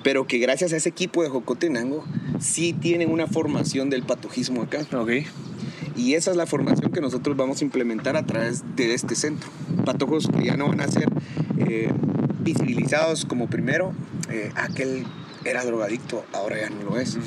pero 0.06 0.28
que 0.28 0.38
gracias 0.38 0.72
a 0.72 0.76
ese 0.76 0.88
equipo 0.88 1.24
de 1.24 1.30
Jocotenango 1.30 2.04
sí 2.38 2.72
tienen 2.72 3.10
una 3.10 3.26
formación 3.26 3.90
del 3.90 4.04
patojismo 4.04 4.62
acá. 4.62 4.86
Ok. 4.96 5.10
Y 5.96 6.14
esa 6.14 6.30
es 6.30 6.36
la 6.36 6.46
formación 6.46 6.92
que 6.92 7.00
nosotros 7.00 7.36
vamos 7.36 7.60
a 7.60 7.64
implementar 7.64 8.16
a 8.16 8.24
través 8.24 8.62
de 8.76 8.94
este 8.94 9.16
centro. 9.16 9.50
Patojos 9.84 10.28
que 10.28 10.44
ya 10.44 10.56
no 10.56 10.68
van 10.68 10.80
a 10.80 10.86
ser 10.86 11.08
eh, 11.58 11.90
visibilizados 12.38 13.24
como 13.24 13.48
primero, 13.48 13.94
eh, 14.30 14.52
aquel 14.54 15.04
era 15.44 15.64
drogadicto, 15.64 16.24
ahora 16.32 16.60
ya 16.60 16.70
no 16.70 16.84
lo 16.88 17.00
es. 17.00 17.18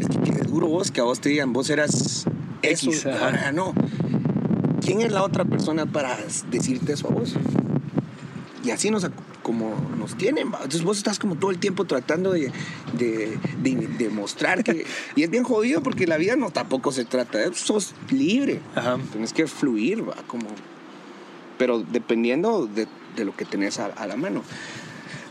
Es 0.00 0.08
que 0.08 0.32
qué 0.32 0.38
duro 0.42 0.66
vos 0.66 0.90
que 0.90 1.00
a 1.00 1.04
vos 1.04 1.20
te 1.20 1.28
digan, 1.28 1.52
vos 1.52 1.70
eras 1.70 2.26
eso, 2.62 2.90
X, 2.90 3.06
ahora 3.06 3.42
ya 3.42 3.52
no. 3.52 3.74
¿Quién 4.84 5.02
es 5.02 5.12
la 5.12 5.22
otra 5.22 5.44
persona 5.44 5.86
para 5.86 6.18
decirte 6.50 6.94
eso 6.94 7.06
a 7.06 7.12
vos? 7.12 7.36
Y 8.64 8.72
así 8.72 8.90
nos, 8.90 9.08
como 9.44 9.72
nos 9.96 10.16
tienen. 10.18 10.48
Entonces 10.48 10.82
vos 10.82 10.96
estás 10.98 11.20
como 11.20 11.36
todo 11.36 11.52
el 11.52 11.58
tiempo 11.58 11.84
tratando 11.84 12.32
de, 12.32 12.50
de, 12.98 13.38
de- 13.62 13.86
de 13.96 14.08
mostrar 14.08 14.64
que... 14.64 14.84
Y 15.14 15.22
es 15.22 15.30
bien 15.30 15.44
jodido 15.44 15.80
porque 15.84 16.08
la 16.08 16.16
vida 16.16 16.34
no 16.34 16.50
tampoco 16.50 16.90
se 16.90 17.04
trata 17.04 17.38
de. 17.38 17.54
Sos 17.54 17.94
libre. 18.10 18.60
Ajá. 18.74 18.98
Tienes 19.12 19.32
que 19.32 19.46
fluir, 19.46 20.08
¿va? 20.08 20.16
Como... 20.26 20.48
Pero 21.58 21.78
dependiendo 21.80 22.66
de, 22.66 22.88
de 23.14 23.24
lo 23.24 23.36
que 23.36 23.44
tenés 23.44 23.78
a, 23.78 23.86
a 23.86 24.08
la 24.08 24.16
mano. 24.16 24.42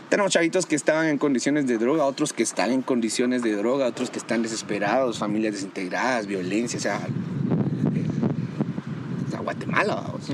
Tenemos 0.08 0.32
chavitos 0.32 0.64
que 0.66 0.76
estaban 0.76 1.06
en 1.08 1.18
condiciones 1.18 1.66
de 1.66 1.76
droga, 1.76 2.04
otros 2.04 2.32
que 2.32 2.42
están 2.44 2.70
en 2.70 2.82
condiciones 2.82 3.42
de 3.42 3.56
droga, 3.56 3.86
otros 3.86 4.10
que 4.10 4.18
están 4.18 4.42
desesperados, 4.42 5.18
familias 5.18 5.54
desintegradas, 5.54 6.26
violencia, 6.26 6.78
o 6.78 6.82
sea, 6.82 6.96
eh, 6.98 8.06
o 9.26 9.30
sea, 9.30 9.40
Guatemala, 9.40 9.94
vamos. 9.96 10.30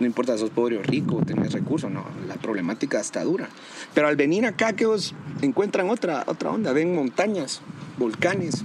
No 0.00 0.06
importa 0.06 0.32
si 0.32 0.40
sos 0.40 0.50
pobre 0.50 0.78
o 0.78 0.82
rico, 0.82 1.22
tenés 1.24 1.52
recursos, 1.52 1.90
no, 1.90 2.04
la 2.26 2.34
problemática 2.36 2.98
está 2.98 3.22
dura. 3.22 3.50
Pero 3.94 4.08
al 4.08 4.16
venir 4.16 4.46
acá, 4.46 4.72
que 4.72 4.86
os 4.86 5.14
encuentran 5.42 5.90
otra, 5.90 6.24
otra 6.26 6.50
onda, 6.50 6.72
ven 6.72 6.94
montañas, 6.94 7.60
volcanes, 7.98 8.62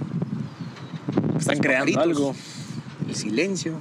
Están 1.38 1.58
creando 1.58 1.92
pajaritos, 1.92 2.02
algo. 2.02 2.34
El 3.06 3.14
silencio. 3.14 3.74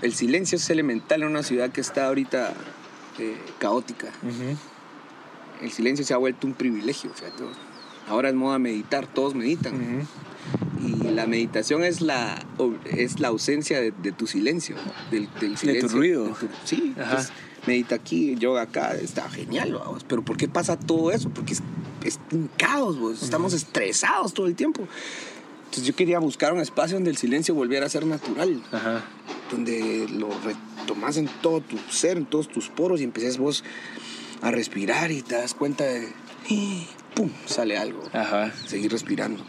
El 0.00 0.14
silencio 0.14 0.56
es 0.56 0.70
elemental 0.70 1.22
en 1.22 1.28
una 1.28 1.42
ciudad 1.42 1.70
que 1.70 1.82
está 1.82 2.06
ahorita 2.06 2.54
eh, 3.18 3.36
caótica. 3.58 4.08
El 5.60 5.70
silencio 5.70 6.04
se 6.04 6.14
ha 6.14 6.16
vuelto 6.16 6.46
un 6.46 6.54
privilegio, 6.54 7.10
fíjate. 7.14 7.44
Ahora 8.08 8.30
es 8.30 8.34
moda 8.34 8.58
meditar, 8.58 9.06
todos 9.06 9.34
meditan. 9.34 10.08
La 11.14 11.26
meditación 11.26 11.84
es 11.84 12.00
la, 12.00 12.44
es 12.90 13.20
la 13.20 13.28
ausencia 13.28 13.80
de, 13.80 13.90
de 13.92 14.12
tu 14.12 14.26
silencio, 14.26 14.76
del, 15.10 15.28
del 15.40 15.56
silencio. 15.56 15.88
ruido. 15.88 16.24
de 16.28 16.30
tu- 16.34 16.48
sí, 16.64 16.94
Ajá. 16.96 17.04
entonces, 17.10 17.32
medita 17.66 17.94
aquí, 17.94 18.34
yoga 18.36 18.62
acá, 18.62 18.94
está 18.96 19.28
genial, 19.30 19.72
vamos. 19.74 20.04
Pero 20.08 20.22
¿por 20.22 20.36
qué 20.36 20.48
pasa 20.48 20.76
todo 20.78 21.10
eso? 21.12 21.30
Porque 21.30 21.52
es, 21.54 21.62
es 22.04 22.18
un 22.32 22.48
caos, 22.56 22.98
vos. 22.98 23.22
estamos 23.22 23.52
estresados 23.52 24.34
todo 24.34 24.46
el 24.46 24.54
tiempo. 24.56 24.86
Entonces 25.64 25.84
yo 25.86 25.94
quería 25.96 26.18
buscar 26.18 26.52
un 26.52 26.60
espacio 26.60 26.96
donde 26.96 27.10
el 27.10 27.16
silencio 27.16 27.54
volviera 27.54 27.86
a 27.86 27.88
ser 27.88 28.04
natural, 28.04 28.62
Ajá. 28.72 29.04
donde 29.50 30.06
lo 30.10 30.28
retomas 30.44 31.16
en 31.16 31.28
todo 31.40 31.60
tu 31.62 31.78
ser, 31.90 32.16
en 32.18 32.26
todos 32.26 32.48
tus 32.48 32.68
poros 32.68 33.00
y 33.00 33.04
empeces 33.04 33.38
vos 33.38 33.64
a 34.42 34.50
respirar 34.50 35.10
y 35.12 35.22
te 35.22 35.34
das 35.36 35.54
cuenta 35.54 35.84
de. 35.84 36.08
¡pum!, 37.14 37.30
sale 37.46 37.78
algo 37.78 38.02
Ajá. 38.12 38.52
seguir 38.66 38.90
respirando. 38.92 39.42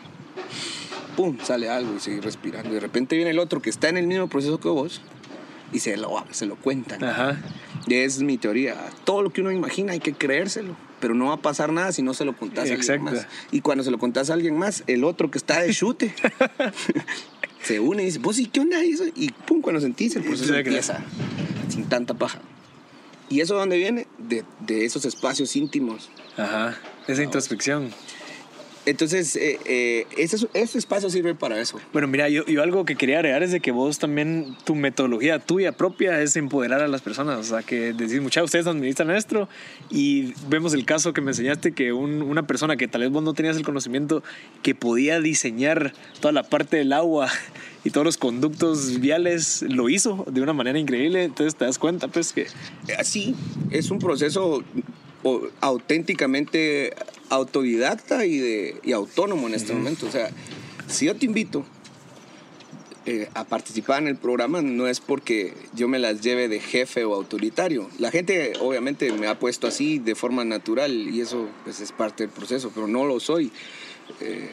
Pum, 1.16 1.38
sale 1.44 1.70
algo 1.70 1.96
y 1.96 2.00
seguir 2.00 2.24
respirando. 2.24 2.70
Y 2.72 2.74
de 2.74 2.80
repente 2.80 3.16
viene 3.16 3.32
el 3.32 3.40
otro 3.40 3.62
que 3.62 3.70
está 3.70 3.90
en 3.90 3.98
el 3.98 4.08
mismo 4.08 4.28
proceso 4.28 4.60
que 4.60 4.70
vos 4.70 5.02
y 5.74 5.80
se 5.80 5.98
lo, 5.98 6.24
se 6.32 6.46
lo 6.46 6.56
cuentan. 6.56 7.04
Ajá. 7.04 7.42
Y 7.88 7.96
es 7.96 8.22
mi 8.22 8.38
teoría. 8.38 8.76
Todo 9.04 9.22
lo 9.22 9.32
que 9.32 9.42
uno 9.42 9.52
imagina 9.52 9.94
hay 9.94 10.00
que 10.00 10.14
creérselo. 10.14 10.76
Pero 11.00 11.16
no 11.16 11.28
va 11.28 11.34
a 11.34 11.42
pasar 11.42 11.74
nada 11.74 11.92
si 11.92 12.02
no 12.02 12.14
se 12.14 12.24
lo 12.24 12.38
contás 12.38 12.70
a 12.70 12.74
alguien 12.74 13.04
más. 13.04 13.28
Y 13.52 13.60
cuando 13.60 13.84
se 13.84 13.92
lo 13.92 14.00
contás 14.00 14.30
a 14.30 14.34
alguien 14.34 14.58
más, 14.58 14.84
el 14.88 15.04
otro 15.04 15.30
que 15.30 15.38
está 15.38 15.62
de 15.62 15.74
chute 15.74 16.16
se 17.62 17.80
une 17.82 18.04
y 18.04 18.06
dice, 18.06 18.20
vos 18.20 18.40
y 18.40 18.46
qué 18.46 18.62
onda 18.62 18.82
eso? 18.82 19.04
Y 19.16 19.32
pum, 19.32 19.62
cuando 19.62 19.82
sentís 19.82 20.16
el 20.16 20.24
proceso 20.24 20.54
Exacto. 20.54 20.70
empieza 20.70 21.04
sin 21.68 21.90
tanta 21.90 22.14
paja. 22.14 22.40
¿Y 23.30 23.42
eso 23.42 23.56
de 23.56 23.60
dónde 23.62 23.78
viene? 23.78 24.08
De, 24.18 24.46
de 24.62 24.86
esos 24.86 25.04
espacios 25.04 25.56
íntimos. 25.58 26.10
Ajá. 26.38 26.78
Esa 27.08 27.24
introspección. 27.24 27.92
Entonces, 28.86 29.36
eh, 29.38 29.60
eh, 29.66 30.08
ese, 30.18 30.46
ese 30.54 30.78
espacio 30.78 31.10
sirve 31.10 31.36
para 31.36 31.60
eso. 31.62 31.80
Bueno, 31.94 32.08
mira, 32.10 32.28
yo, 32.28 32.46
yo 32.46 32.62
algo 32.62 32.84
que 32.84 32.96
quería 32.96 33.18
agregar 33.20 33.42
es 33.42 33.52
de 33.52 33.62
que 33.62 33.72
vos 33.72 33.98
también, 33.98 34.58
tu 34.66 34.76
metodología 34.76 35.40
tuya 35.40 35.72
propia 35.72 36.22
es 36.22 36.36
empoderar 36.36 36.82
a 36.82 36.88
las 36.90 37.02
personas. 37.02 37.38
O 37.40 37.44
sea, 37.44 37.64
que 37.64 37.94
decís, 37.94 38.20
muchachos, 38.22 38.48
ustedes 38.48 38.68
administran 38.68 39.12
esto 39.12 39.48
y 39.90 40.34
vemos 40.50 40.74
el 40.74 40.86
caso 40.86 41.14
que 41.14 41.22
me 41.22 41.32
enseñaste 41.32 41.72
que 41.72 41.94
un- 41.94 42.22
una 42.22 42.46
persona 42.46 42.76
que 42.76 42.88
tal 42.90 43.02
vez 43.02 43.10
vos 43.12 43.24
no 43.24 43.34
tenías 43.34 43.56
el 43.56 43.64
conocimiento, 43.64 44.22
que 44.62 44.76
podía 44.76 45.20
diseñar 45.22 45.94
toda 46.20 46.34
la 46.34 46.44
parte 46.44 46.76
del 46.78 46.92
agua 46.92 47.30
y 47.86 47.90
todos 47.92 48.04
los 48.06 48.18
conductos 48.18 49.00
viales, 49.00 49.62
lo 49.62 49.90
hizo 49.90 50.26
de 50.30 50.42
una 50.42 50.52
manera 50.54 50.78
increíble. 50.78 51.24
Entonces 51.24 51.56
te 51.56 51.64
das 51.66 51.80
cuenta, 51.80 52.10
pues, 52.10 52.34
que... 52.34 52.48
Así, 52.98 53.34
es 53.72 53.92
un 53.92 54.00
proceso 54.00 54.64
auténticamente 55.62 56.94
autodidacta 57.30 58.26
y, 58.26 58.38
de, 58.38 58.80
y 58.84 58.92
autónomo 58.92 59.48
en 59.48 59.56
este 59.56 59.74
momento. 59.74 60.08
O 60.08 60.12
sea, 60.12 60.30
si 60.88 61.06
yo 61.06 61.16
te 61.16 61.26
invito 61.26 61.66
eh, 63.06 63.28
a 63.34 63.44
participar 63.44 64.02
en 64.02 64.08
el 64.08 64.16
programa, 64.16 64.62
no 64.62 64.88
es 64.88 65.02
porque 65.02 65.54
yo 65.74 65.90
me 65.90 66.00
las 66.00 66.22
lleve 66.22 66.48
de 66.48 66.62
jefe 66.62 67.04
o 67.04 67.14
autoritario. 67.14 67.90
La 68.00 68.12
gente 68.12 68.54
obviamente 68.62 69.12
me 69.12 69.28
ha 69.28 69.38
puesto 69.38 69.68
así 69.68 70.00
de 70.00 70.16
forma 70.16 70.46
natural 70.46 70.92
y 70.92 71.20
eso 71.20 71.50
pues, 71.66 71.82
es 71.82 71.92
parte 71.92 72.24
del 72.24 72.32
proceso, 72.32 72.72
pero 72.74 72.88
no 72.88 73.06
lo 73.06 73.20
soy. 73.20 73.52
Eh, 74.22 74.50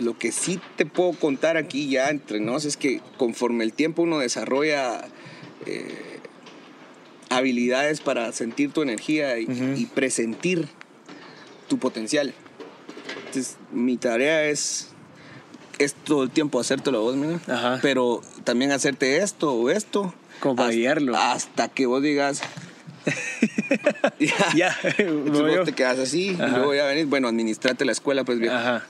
lo 0.00 0.18
que 0.18 0.32
sí 0.32 0.58
te 0.76 0.84
puedo 0.84 1.12
contar 1.12 1.56
aquí 1.56 1.88
ya 1.88 2.10
entre 2.10 2.40
nos 2.40 2.64
es 2.64 2.76
que 2.76 3.00
conforme 3.18 3.62
el 3.62 3.72
tiempo 3.72 4.02
uno 4.02 4.18
desarrolla 4.18 5.06
eh, 5.66 6.18
habilidades 7.28 8.00
para 8.00 8.32
sentir 8.32 8.72
tu 8.72 8.82
energía 8.82 9.38
y 9.38 9.86
presentir 9.94 10.68
tu 11.68 11.78
potencial. 11.78 12.34
Entonces, 13.26 13.56
mi 13.72 13.96
tarea 13.96 14.44
es, 14.44 14.88
es 15.78 15.94
todo 15.94 16.22
el 16.24 16.30
tiempo 16.30 16.60
hacértelo 16.60 17.00
vos, 17.02 17.16
mira. 17.16 17.40
Ajá. 17.48 17.78
Pero 17.82 18.20
también 18.44 18.72
hacerte 18.72 19.18
esto 19.18 19.52
o 19.54 19.70
esto. 19.70 20.14
Como 20.40 20.56
para 20.56 20.68
hasta- 20.68 20.78
guiarlo. 20.78 21.16
Hasta 21.16 21.68
que 21.68 21.86
vos 21.86 22.02
digas. 22.02 22.42
ya. 24.18 24.34
Ya, 24.54 24.76
Entonces 24.98 25.56
vos 25.56 25.64
te 25.66 25.72
quedas 25.72 25.98
así 25.98 26.30
y 26.30 26.34
Ajá. 26.34 26.48
luego 26.48 26.66
voy 26.66 26.78
a 26.78 26.86
venir, 26.86 27.06
bueno, 27.06 27.28
administrate 27.28 27.84
la 27.84 27.92
escuela, 27.92 28.24
pues 28.24 28.38
bien. 28.38 28.52
Ajá, 28.52 28.84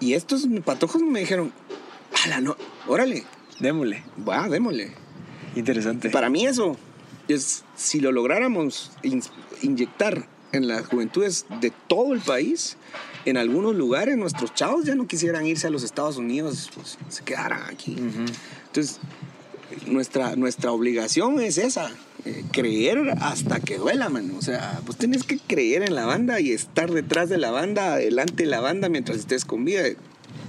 Y 0.00 0.14
estos 0.14 0.46
patojos 0.64 1.02
me 1.02 1.20
dijeron, 1.20 1.52
ala, 2.24 2.40
no, 2.40 2.56
órale, 2.86 3.24
démosle. 3.60 4.02
va, 4.28 4.48
démosle. 4.48 4.92
Interesante. 5.54 6.10
Para 6.10 6.28
mí 6.30 6.46
eso 6.46 6.76
es, 7.28 7.64
si 7.76 8.00
lo 8.00 8.10
lográramos 8.12 8.92
in- 9.02 9.22
inyectar 9.62 10.26
en 10.52 10.68
las 10.68 10.86
juventudes 10.86 11.46
de 11.60 11.72
todo 11.88 12.12
el 12.12 12.20
país, 12.20 12.76
en 13.24 13.36
algunos 13.36 13.74
lugares 13.74 14.16
nuestros 14.16 14.54
chavos 14.54 14.84
ya 14.84 14.94
no 14.94 15.06
quisieran 15.06 15.46
irse 15.46 15.66
a 15.66 15.70
los 15.70 15.82
Estados 15.82 16.16
Unidos, 16.16 16.70
pues 16.74 16.98
se 17.08 17.24
quedaran 17.24 17.62
aquí. 17.70 17.92
Ujú. 17.92 18.24
Entonces, 18.66 19.00
nuestra, 19.86 20.36
nuestra 20.36 20.72
obligación 20.72 21.40
es 21.40 21.58
esa, 21.58 21.90
eh, 22.24 22.44
creer 22.52 23.14
hasta 23.20 23.60
que 23.60 23.78
duela, 23.78 24.08
mano. 24.08 24.34
O 24.36 24.42
sea, 24.42 24.80
pues 24.84 24.98
tienes 24.98 25.24
que 25.24 25.38
creer 25.38 25.82
en 25.82 25.94
la 25.94 26.06
banda 26.06 26.40
y 26.40 26.52
estar 26.52 26.90
detrás 26.90 27.28
de 27.28 27.38
la 27.38 27.50
banda, 27.50 27.94
adelante 27.94 28.44
de 28.44 28.48
la 28.48 28.60
banda 28.60 28.88
mientras 28.88 29.18
estés 29.18 29.44
con 29.44 29.64
vida. 29.64 29.82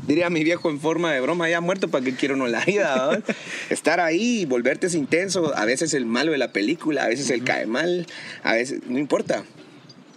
Diría 0.07 0.29
mi 0.29 0.43
viejo 0.43 0.69
en 0.69 0.79
forma 0.79 1.13
de 1.13 1.21
broma, 1.21 1.49
ya 1.49 1.61
muerto, 1.61 1.87
¿para 1.87 2.03
qué 2.03 2.13
quiero 2.13 2.35
no 2.35 2.47
la 2.47 2.63
vida? 2.65 3.07
¿va? 3.07 3.19
Estar 3.69 3.99
ahí 3.99 4.41
y 4.41 4.45
volverte 4.45 4.87
intenso, 4.97 5.55
a 5.55 5.65
veces 5.65 5.93
el 5.93 6.05
malo 6.05 6.33
de 6.33 6.37
la 6.37 6.51
película, 6.51 7.05
a 7.05 7.07
veces 7.07 7.29
el 7.29 7.43
cae 7.43 7.65
mal, 7.67 8.05
a 8.43 8.53
veces, 8.53 8.81
no 8.87 8.99
importa. 8.99 9.43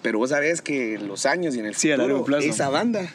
Pero 0.06 0.20
vos 0.20 0.30
sabés 0.30 0.62
que 0.62 0.94
en 0.94 1.08
los 1.08 1.26
años 1.26 1.56
y 1.56 1.58
en 1.58 1.66
el 1.66 1.74
Sí, 1.74 1.90
a 1.90 1.96
largo 1.96 2.24
plazo. 2.24 2.46
esa 2.46 2.68
banda 2.68 3.12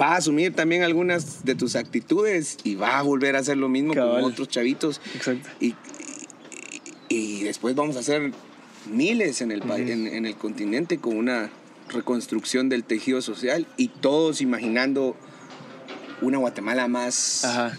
va 0.00 0.12
a 0.12 0.16
asumir 0.18 0.54
también 0.54 0.84
algunas 0.84 1.44
de 1.44 1.56
tus 1.56 1.74
actitudes 1.74 2.56
y 2.62 2.76
va 2.76 3.00
a 3.00 3.02
volver 3.02 3.34
a 3.34 3.40
hacer 3.40 3.56
lo 3.56 3.68
mismo 3.68 3.92
Cabal. 3.92 4.22
con 4.22 4.30
otros 4.30 4.46
chavitos. 4.48 5.00
Exacto. 5.16 5.48
Y, 5.58 5.74
y- 7.08 7.16
y 7.40 7.42
después 7.42 7.74
vamos 7.74 7.96
a 7.96 7.98
hacer 7.98 8.30
miles 8.88 9.40
en 9.40 9.50
el, 9.50 9.62
pa- 9.62 9.76
en, 9.78 10.06
en 10.06 10.24
el 10.24 10.36
continente 10.36 10.98
con 10.98 11.16
una 11.16 11.50
reconstrucción 11.88 12.68
del 12.68 12.84
tejido 12.84 13.20
social 13.20 13.66
y 13.76 13.88
todos 13.88 14.40
imaginando 14.40 15.16
una 16.20 16.38
Guatemala 16.38 16.86
más, 16.86 17.44
Ajá. 17.44 17.76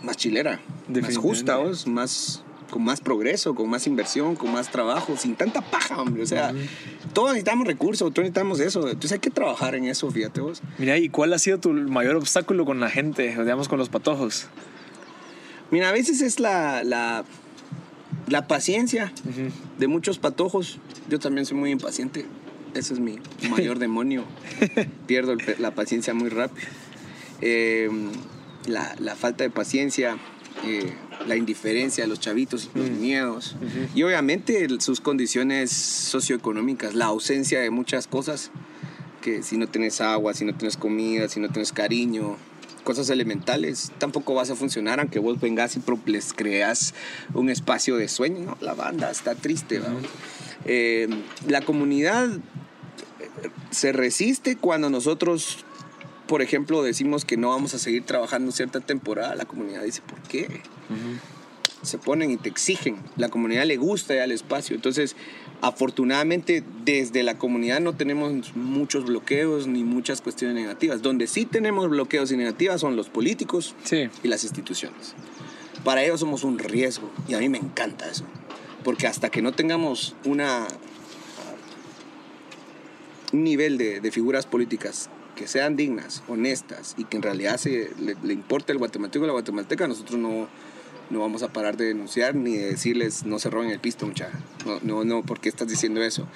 más 0.00 0.16
chilera, 0.16 0.60
más 0.88 1.16
justa, 1.16 1.58
más 1.86 2.43
con 2.74 2.82
más 2.82 3.00
progreso, 3.00 3.54
con 3.54 3.70
más 3.70 3.86
inversión, 3.86 4.34
con 4.34 4.50
más 4.50 4.68
trabajo, 4.68 5.16
sin 5.16 5.36
tanta 5.36 5.60
paja, 5.60 6.02
hombre. 6.02 6.24
O 6.24 6.26
sea, 6.26 6.52
todos 7.12 7.28
necesitamos 7.28 7.68
recursos, 7.68 8.12
todos 8.12 8.24
necesitamos 8.24 8.58
eso. 8.58 8.88
Entonces 8.88 9.12
hay 9.12 9.20
que 9.20 9.30
trabajar 9.30 9.76
en 9.76 9.84
eso, 9.84 10.10
fíjate 10.10 10.40
vos. 10.40 10.60
Mira, 10.78 10.98
¿y 10.98 11.08
cuál 11.08 11.32
ha 11.34 11.38
sido 11.38 11.60
tu 11.60 11.72
mayor 11.72 12.16
obstáculo 12.16 12.64
con 12.64 12.80
la 12.80 12.90
gente, 12.90 13.28
digamos, 13.28 13.68
con 13.68 13.78
los 13.78 13.90
patojos? 13.90 14.48
Mira, 15.70 15.88
a 15.88 15.92
veces 15.92 16.20
es 16.20 16.40
la, 16.40 16.82
la, 16.82 17.24
la 18.26 18.48
paciencia 18.48 19.12
de 19.78 19.86
muchos 19.86 20.18
patojos. 20.18 20.80
Yo 21.08 21.20
también 21.20 21.46
soy 21.46 21.56
muy 21.56 21.70
impaciente. 21.70 22.26
Ese 22.74 22.94
es 22.94 22.98
mi 22.98 23.20
mayor 23.50 23.78
demonio. 23.78 24.24
Pierdo 25.06 25.30
el 25.30 25.38
la 25.60 25.76
paciencia 25.76 26.12
muy 26.12 26.28
rápido. 26.28 26.66
Eh, 27.40 27.88
la, 28.66 28.96
la 28.98 29.14
falta 29.14 29.44
de 29.44 29.50
paciencia, 29.50 30.16
eh, 30.66 30.92
la 31.26 31.36
indiferencia 31.36 32.04
de 32.04 32.08
los 32.08 32.20
chavitos, 32.20 32.70
los 32.74 32.90
miedos. 32.90 33.56
Y 33.94 34.02
obviamente 34.02 34.68
sus 34.80 35.00
condiciones 35.00 35.70
socioeconómicas, 35.70 36.94
la 36.94 37.06
ausencia 37.06 37.60
de 37.60 37.70
muchas 37.70 38.06
cosas. 38.06 38.50
Que 39.22 39.42
si 39.42 39.56
no 39.56 39.66
tienes 39.66 40.02
agua, 40.02 40.34
si 40.34 40.44
no 40.44 40.54
tienes 40.54 40.76
comida, 40.76 41.28
si 41.30 41.40
no 41.40 41.48
tienes 41.48 41.72
cariño, 41.72 42.36
cosas 42.84 43.10
elementales, 43.10 43.90
tampoco 43.98 44.34
vas 44.34 44.50
a 44.50 44.54
funcionar 44.54 45.00
aunque 45.00 45.18
vos 45.18 45.40
vengas 45.40 45.76
y 45.76 45.80
les 46.06 46.32
creas 46.32 46.94
un 47.32 47.48
espacio 47.48 47.96
de 47.96 48.08
sueño. 48.08 48.40
No, 48.40 48.58
la 48.60 48.74
banda 48.74 49.10
está 49.10 49.34
triste. 49.34 49.80
Eh, 50.66 51.08
la 51.48 51.62
comunidad 51.62 52.28
eh, 52.30 52.40
se 53.70 53.92
resiste 53.92 54.56
cuando 54.56 54.90
nosotros, 54.90 55.64
por 56.28 56.42
ejemplo, 56.42 56.82
decimos 56.82 57.24
que 57.24 57.36
no 57.36 57.48
vamos 57.48 57.74
a 57.74 57.78
seguir 57.78 58.04
trabajando 58.04 58.52
cierta 58.52 58.80
temporada. 58.80 59.34
La 59.34 59.46
comunidad 59.46 59.82
dice, 59.82 60.02
¿por 60.02 60.20
qué? 60.22 60.62
Se 61.82 61.98
ponen 61.98 62.30
y 62.30 62.36
te 62.36 62.48
exigen. 62.48 62.96
La 63.16 63.28
comunidad 63.28 63.66
le 63.66 63.76
gusta 63.76 64.14
ya 64.14 64.24
el 64.24 64.32
espacio. 64.32 64.74
Entonces, 64.74 65.16
Afortunadamente, 65.64 66.62
desde 66.84 67.22
la 67.22 67.38
comunidad 67.38 67.80
no 67.80 67.94
tenemos 67.94 68.54
muchos 68.54 69.06
bloqueos 69.06 69.66
ni 69.66 69.82
muchas 69.82 70.20
cuestiones 70.20 70.56
negativas. 70.56 71.00
Donde 71.00 71.26
sí 71.26 71.46
tenemos 71.46 71.88
bloqueos 71.88 72.30
y 72.32 72.36
negativas 72.36 72.82
son 72.82 72.96
los 72.96 73.08
políticos 73.08 73.74
y 74.22 74.28
las 74.28 74.44
instituciones. 74.44 75.14
Para 75.82 76.04
ellos 76.04 76.20
somos 76.20 76.44
un 76.44 76.58
riesgo 76.58 77.10
y 77.28 77.32
a 77.32 77.38
mí 77.38 77.48
me 77.48 77.56
encanta 77.56 78.10
eso. 78.10 78.26
Porque 78.82 79.06
hasta 79.06 79.30
que 79.30 79.40
no 79.40 79.52
tengamos 79.52 80.14
una, 80.26 80.66
un 83.32 83.42
nivel 83.42 83.78
de, 83.78 84.10
figuras 84.12 84.44
políticas 84.44 85.08
que 85.34 85.48
sean 85.48 85.76
dignas, 85.76 86.22
honestas 86.28 86.94
y 86.98 87.04
que 87.04 87.16
en 87.16 87.22
realidad 87.22 87.56
se, 87.56 87.90
le, 87.98 88.16
le 88.22 88.34
importe 88.34 88.72
el 88.72 88.78
guatemalteco 88.78 89.24
o 89.24 89.26
la 89.26 89.32
guatemalteca, 89.32 89.88
nosotros 89.88 90.20
no, 90.20 90.46
no 91.10 91.20
vamos 91.20 91.42
a 91.42 91.48
parar 91.48 91.76
de 91.76 91.86
denunciar 91.86 92.34
ni 92.34 92.56
de 92.56 92.66
decirles 92.66 93.24
no 93.24 93.38
se 93.38 93.50
roben 93.50 93.70
el 93.70 93.80
pisto, 93.80 94.06
mucha. 94.06 94.30
No, 94.66 94.78
no, 94.82 95.04
no, 95.04 95.22
¿por 95.22 95.40
qué 95.40 95.48
estás 95.48 95.68
diciendo 95.68 96.02
eso? 96.02 96.26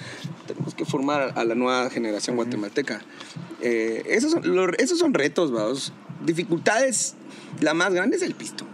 Tenemos 0.46 0.74
que 0.74 0.84
formar 0.84 1.32
a 1.36 1.44
la 1.44 1.54
nueva 1.54 1.90
generación 1.90 2.36
guatemalteca. 2.36 3.00
Eh, 3.60 4.02
esos, 4.06 4.32
son, 4.32 4.74
esos 4.78 4.98
son 4.98 5.14
retos, 5.14 5.52
vamos. 5.52 5.92
Dificultades, 6.24 7.14
la 7.60 7.74
más 7.74 7.94
grande 7.94 8.16
es 8.16 8.22
el 8.22 8.34
pisto. 8.34 8.64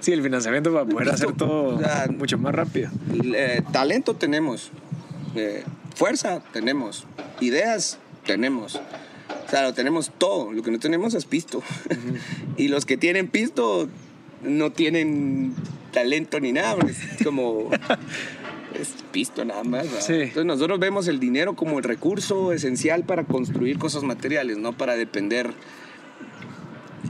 sí, 0.00 0.12
el 0.12 0.22
financiamiento 0.22 0.72
para 0.72 0.86
poder 0.86 1.10
hacer 1.10 1.32
todo 1.32 1.80
mucho 2.10 2.38
más 2.38 2.54
rápido. 2.54 2.90
Eh, 3.34 3.62
talento 3.72 4.14
tenemos, 4.14 4.70
eh, 5.34 5.64
fuerza 5.94 6.42
tenemos, 6.52 7.06
ideas 7.40 7.98
tenemos. 8.24 8.80
O 9.46 9.50
sea, 9.50 9.62
lo 9.62 9.72
tenemos 9.72 10.12
todo. 10.18 10.52
Lo 10.52 10.62
que 10.62 10.70
no 10.70 10.78
tenemos 10.78 11.14
es 11.14 11.24
pisto. 11.24 11.62
y 12.58 12.68
los 12.68 12.84
que 12.84 12.98
tienen 12.98 13.28
pisto 13.28 13.88
no 14.42 14.72
tienen 14.72 15.54
talento 15.92 16.40
ni 16.40 16.52
nada, 16.52 16.76
es 16.86 17.24
como 17.24 17.70
es 18.74 18.94
pisto 19.10 19.44
nada 19.44 19.64
más. 19.64 19.86
Entonces 20.08 20.44
nosotros 20.44 20.78
vemos 20.78 21.08
el 21.08 21.20
dinero 21.20 21.56
como 21.56 21.78
el 21.78 21.84
recurso 21.84 22.52
esencial 22.52 23.04
para 23.04 23.24
construir 23.24 23.78
cosas 23.78 24.02
materiales, 24.02 24.58
no 24.58 24.72
para 24.72 24.96
depender 24.96 25.52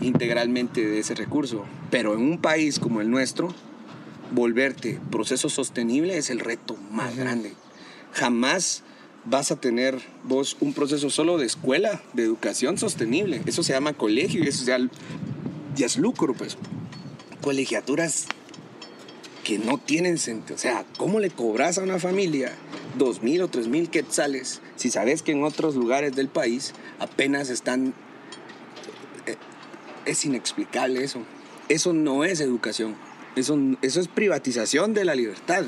integralmente 0.01 0.87
de 0.87 1.01
ese 1.01 1.14
recurso. 1.14 1.64
Pero 1.91 2.14
en 2.14 2.20
un 2.20 2.39
país 2.39 2.79
como 2.79 3.01
el 3.01 3.11
nuestro, 3.11 3.55
volverte 4.31 5.01
proceso 5.11 5.49
sostenible 5.49 6.16
es 6.16 6.31
el 6.31 6.41
reto 6.41 6.76
más 6.91 7.16
grande. 7.16 7.55
Jamás 8.12 8.83
vas 9.24 9.51
a 9.51 9.61
tener 9.61 9.99
vos 10.24 10.57
un 10.61 10.72
proceso 10.72 11.11
solo 11.11 11.39
de 11.39 11.47
escuela, 11.47 12.01
de 12.14 12.24
educación 12.24 12.79
sostenible. 12.79 13.43
Eso 13.47 13.62
se 13.62 13.72
llama 13.72 13.93
colegio 13.93 14.43
y 14.43 14.49
eso 14.49 14.64
ya, 14.64 14.79
ya 15.74 15.87
es 15.87 15.99
lucro, 15.99 16.35
pues 16.35 16.57
colegiaturas 17.49 18.26
que 19.42 19.59
no 19.59 19.78
tienen 19.78 20.18
sentido. 20.18 20.55
O 20.55 20.59
sea, 20.59 20.84
¿cómo 20.99 21.18
le 21.18 21.30
cobras 21.30 21.78
a 21.78 21.82
una 21.82 21.99
familia 21.99 22.53
dos 22.99 23.22
mil 23.22 23.40
o 23.40 23.49
tres 23.49 23.68
mil 23.68 23.88
quetzales 23.88 24.61
si 24.76 24.90
sabes 24.90 25.22
que 25.22 25.32
en 25.32 25.42
otros 25.42 25.74
lugares 25.74 26.14
del 26.14 26.28
país 26.28 26.74
apenas 26.99 27.49
están... 27.49 27.94
Eh, 29.24 29.36
es 30.05 30.26
inexplicable 30.26 31.03
eso. 31.03 31.22
Eso 31.70 31.94
no 31.94 32.22
es 32.22 32.40
educación. 32.40 32.96
Eso, 33.34 33.59
eso 33.80 33.99
es 33.99 34.09
privatización 34.09 34.92
de 34.92 35.07
la 35.07 35.14
libertad. 35.14 35.64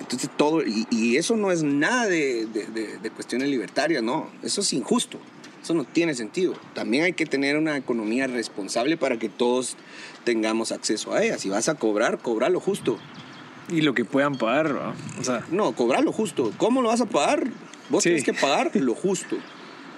Entonces 0.00 0.28
todo, 0.36 0.62
y, 0.66 1.16
eso 1.16 1.36
no 1.36 1.52
es 1.52 1.62
nada 1.62 2.08
de, 2.08 2.46
de, 2.46 2.98
de 2.98 3.10
cuestiones 3.10 3.48
libertarias, 3.48 4.02
no. 4.02 4.28
Eso 4.42 4.62
es 4.62 4.72
injusto. 4.72 5.20
Eso 5.62 5.74
no 5.74 5.84
tiene 5.84 6.14
sentido. 6.14 6.54
También 6.74 7.04
hay 7.04 7.12
que 7.12 7.26
tener 7.26 7.56
una 7.56 7.76
economía 7.76 8.26
responsable 8.26 8.96
para 8.96 9.18
que 9.18 9.28
todos 9.28 9.76
tengamos 10.28 10.72
acceso 10.72 11.14
a 11.14 11.24
ella. 11.24 11.38
Si 11.38 11.48
vas 11.48 11.70
a 11.70 11.76
cobrar, 11.76 12.18
cobra 12.18 12.50
lo 12.50 12.60
justo. 12.60 12.98
Y 13.70 13.80
lo 13.80 13.94
que 13.94 14.04
puedan 14.04 14.36
pagar, 14.36 14.74
¿no? 14.74 14.92
O 15.18 15.24
sea... 15.24 15.42
No, 15.50 15.72
cobrar 15.72 16.04
lo 16.04 16.12
justo. 16.12 16.52
¿Cómo 16.58 16.82
lo 16.82 16.88
vas 16.88 17.00
a 17.00 17.06
pagar? 17.06 17.44
Vos 17.88 18.02
tienes 18.02 18.24
que 18.24 18.34
pagar 18.34 18.70
lo 18.74 18.94
justo. 18.94 19.38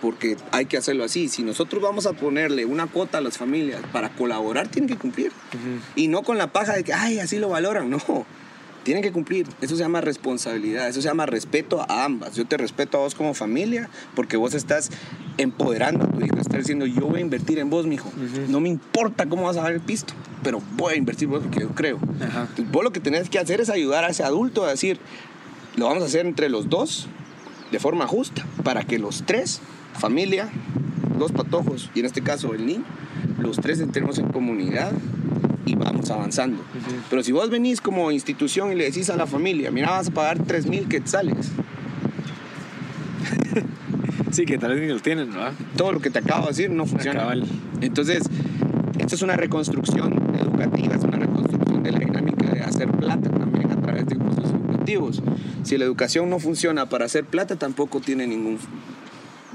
Porque 0.00 0.36
hay 0.52 0.66
que 0.66 0.76
hacerlo 0.76 1.02
así. 1.02 1.28
Si 1.28 1.42
nosotros 1.42 1.82
vamos 1.82 2.06
a 2.06 2.12
ponerle 2.12 2.64
una 2.64 2.86
cuota 2.86 3.18
a 3.18 3.20
las 3.20 3.38
familias 3.38 3.82
para 3.92 4.10
colaborar, 4.10 4.68
tienen 4.68 4.88
que 4.88 4.96
cumplir. 4.96 5.32
Y 5.96 6.06
no 6.06 6.22
con 6.22 6.38
la 6.38 6.52
paja 6.52 6.74
de 6.74 6.84
que, 6.84 6.92
ay, 6.92 7.18
así 7.18 7.40
lo 7.40 7.48
valoran. 7.48 7.90
No 7.90 7.98
tienen 8.82 9.02
que 9.02 9.12
cumplir. 9.12 9.46
Eso 9.60 9.76
se 9.76 9.82
llama 9.82 10.00
responsabilidad, 10.00 10.88
eso 10.88 11.02
se 11.02 11.08
llama 11.08 11.26
respeto 11.26 11.84
a 11.88 12.04
ambas. 12.04 12.34
Yo 12.34 12.46
te 12.46 12.56
respeto 12.56 12.98
a 12.98 13.00
vos 13.00 13.14
como 13.14 13.34
familia 13.34 13.90
porque 14.14 14.36
vos 14.36 14.54
estás 14.54 14.90
empoderando 15.42 16.04
a 16.04 16.08
tu 16.08 16.24
hijo, 16.24 16.36
estás 16.36 16.58
diciendo 16.58 16.86
yo 16.86 17.06
voy 17.06 17.18
a 17.18 17.20
invertir 17.22 17.58
en 17.58 17.70
vos, 17.70 17.86
mijo. 17.86 18.10
No 18.48 18.60
me 18.60 18.68
importa 18.68 19.26
cómo 19.26 19.44
vas 19.44 19.56
a 19.56 19.62
dar 19.62 19.72
el 19.72 19.80
pisto, 19.80 20.14
pero 20.42 20.62
voy 20.76 20.94
a 20.94 20.96
invertir 20.96 21.28
vos 21.28 21.42
porque 21.42 21.60
yo 21.60 21.70
creo. 21.70 21.98
vos 22.70 22.84
lo 22.84 22.92
que 22.92 23.00
tenés 23.00 23.28
que 23.28 23.38
hacer 23.38 23.60
es 23.60 23.70
ayudar 23.70 24.04
a 24.04 24.08
ese 24.08 24.22
adulto 24.22 24.64
a 24.64 24.70
decir, 24.70 24.98
lo 25.76 25.86
vamos 25.86 26.02
a 26.02 26.06
hacer 26.06 26.26
entre 26.26 26.48
los 26.48 26.68
dos 26.68 27.08
de 27.70 27.78
forma 27.78 28.06
justa 28.06 28.44
para 28.64 28.84
que 28.84 28.98
los 28.98 29.24
tres, 29.24 29.60
familia, 29.98 30.48
dos 31.18 31.32
patojos 31.32 31.90
y 31.94 32.00
en 32.00 32.06
este 32.06 32.22
caso 32.22 32.54
el 32.54 32.66
niño, 32.66 32.84
los 33.38 33.56
tres 33.56 33.80
entremos 33.80 34.18
en 34.18 34.28
comunidad 34.28 34.92
y 35.66 35.76
vamos 35.76 36.10
avanzando. 36.10 36.62
Pero 37.08 37.22
si 37.22 37.32
vos 37.32 37.50
venís 37.50 37.80
como 37.80 38.10
institución 38.10 38.72
y 38.72 38.74
le 38.74 38.84
decís 38.84 39.10
a 39.10 39.16
la 39.16 39.26
familia, 39.26 39.70
mira, 39.70 39.90
vas 39.90 40.08
a 40.08 40.10
pagar 40.10 40.42
3 40.42 40.66
mil 40.66 40.88
quetzales. 40.88 41.50
Sí, 44.30 44.46
que 44.46 44.58
tal 44.58 44.74
vez 44.74 44.82
ni 44.82 44.88
lo 44.88 45.00
tienen, 45.00 45.30
¿no? 45.30 45.40
Todo 45.76 45.92
lo 45.92 46.00
que 46.00 46.10
te 46.10 46.18
acabo 46.18 46.42
de 46.42 46.48
decir 46.48 46.70
no 46.70 46.86
funciona. 46.86 47.32
Entonces, 47.80 48.22
esta 48.98 49.14
es 49.14 49.22
una 49.22 49.36
reconstrucción 49.36 50.12
educativa, 50.38 50.94
es 50.94 51.04
una 51.04 51.18
reconstrucción 51.18 51.82
de 51.82 51.92
la 51.92 51.98
dinámica 51.98 52.50
de 52.50 52.60
hacer 52.62 52.90
plata 52.90 53.30
también 53.30 53.70
a 53.70 53.80
través 53.80 54.06
de 54.06 54.16
cursos 54.16 54.50
educativos. 54.50 55.22
Si 55.62 55.78
la 55.78 55.84
educación 55.84 56.30
no 56.30 56.38
funciona 56.38 56.88
para 56.88 57.04
hacer 57.04 57.24
plata, 57.24 57.56
tampoco 57.56 58.00
tiene 58.00 58.26
ningún, 58.26 58.58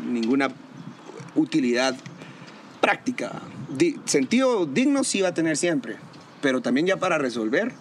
ninguna 0.09 0.49
utilidad 1.35 1.95
práctica 2.81 3.41
sentido 4.05 4.65
digno 4.65 5.03
sí 5.03 5.21
va 5.21 5.29
a 5.29 5.33
tener 5.33 5.57
siempre, 5.57 5.95
pero 6.41 6.61
también 6.61 6.87
ya 6.87 6.97
para 6.97 7.17
resolver. 7.17 7.73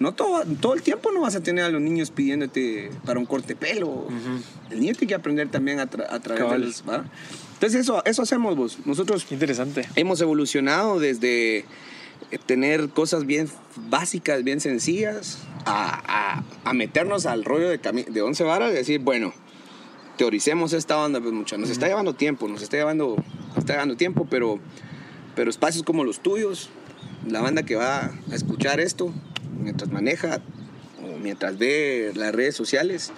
No 0.00 0.12
todo, 0.12 0.42
todo 0.60 0.74
el 0.74 0.82
tiempo 0.82 1.12
no 1.12 1.20
vas 1.20 1.36
a 1.36 1.42
tener 1.42 1.64
a 1.64 1.68
los 1.68 1.80
niños 1.80 2.10
pidiéndote 2.10 2.90
para 3.04 3.18
un 3.18 3.26
corte 3.26 3.54
pelo. 3.54 4.06
El 4.70 4.80
niño 4.80 4.92
tiene 4.94 5.06
que 5.08 5.14
aprender 5.14 5.50
también 5.50 5.80
a, 5.80 5.86
través 5.86 6.50
de 6.50 6.58
los... 6.58 6.84
Entonces 7.54 7.80
eso, 7.80 8.04
eso 8.04 8.22
hacemos 8.22 8.56
vos. 8.56 8.78
Nosotros 8.84 9.26
Interesante. 9.30 9.88
hemos 9.94 10.20
evolucionado 10.20 10.98
desde 10.98 11.58
eh, 11.58 11.64
tener 12.44 12.88
cosas 12.88 13.24
bien 13.24 13.48
básicas, 13.88 14.42
bien 14.42 14.60
sencillas, 14.60 15.38
a, 15.64 16.42
a, 16.64 16.72
meternos 16.74 17.24
al 17.26 17.44
rollo 17.44 17.68
de, 17.68 17.78
de 17.78 18.22
11 18.22 18.44
varas 18.44 18.72
y 18.72 18.74
decir, 18.74 19.00
bueno, 19.00 19.32
teoricemos 20.18 20.72
esta 20.72 20.96
banda, 20.96 21.20
pues 21.20 21.32
mucha. 21.32 21.56
Nos 21.56 21.70
está 21.70 21.86
llevando 21.86 22.14
tiempo, 22.14 22.48
nos 22.48 22.62
está 22.62 22.76
llevando, 22.76 23.16
nos 23.48 23.58
está 23.58 23.74
llevando 23.74 23.96
tiempo, 23.96 24.26
pero 24.28 24.58
pero 25.34 25.50
espacios 25.50 25.84
como 25.84 26.04
los 26.04 26.20
tuyos, 26.20 26.70
la 27.26 27.40
banda 27.40 27.64
que 27.64 27.76
va 27.76 28.12
a 28.30 28.34
escuchar 28.34 28.80
esto 28.80 29.12
mientras 29.64 29.90
maneja 29.90 30.40
o 31.02 31.18
mientras 31.18 31.58
ve 31.58 32.12
las 32.14 32.32
redes 32.34 32.54
sociales, 32.54 33.12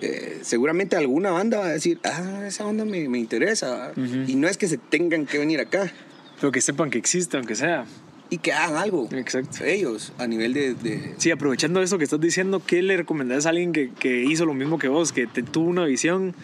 eh, 0.00 0.40
seguramente 0.42 0.96
alguna 0.96 1.30
banda 1.30 1.58
va 1.58 1.66
a 1.66 1.72
decir, 1.72 2.00
ah, 2.04 2.44
esa 2.46 2.64
banda 2.64 2.84
me, 2.84 2.98
interesa. 3.18 3.92
Y 4.26 4.34
no 4.34 4.48
es 4.48 4.56
que 4.56 4.68
se 4.68 4.78
tengan 4.78 5.26
que 5.26 5.38
venir 5.38 5.60
acá. 5.60 5.92
Pero 6.40 6.52
que 6.52 6.60
sepan 6.60 6.90
que 6.90 6.98
existe, 6.98 7.36
aunque 7.36 7.54
sea. 7.54 7.86
Y 8.28 8.38
que 8.38 8.52
hagan 8.52 8.76
algo. 8.76 9.08
Exacto. 9.12 9.64
Ellos, 9.64 10.12
a 10.18 10.26
nivel 10.26 10.52
de, 10.52 11.14
Sí, 11.16 11.30
aprovechando 11.30 11.80
eso 11.80 11.96
que 11.96 12.04
estás 12.04 12.20
diciendo, 12.20 12.60
¿qué 12.66 12.82
le 12.82 12.96
recomendás 12.96 13.46
a 13.46 13.50
alguien 13.50 13.72
que, 13.72 13.90
que 13.92 14.24
hizo 14.24 14.44
lo 14.44 14.54
mismo 14.54 14.78
que 14.78 14.88
vos, 14.88 15.12
que 15.12 15.26
te, 15.26 15.42
tuvo 15.42 15.68
una 15.68 15.84
visión 15.84 16.34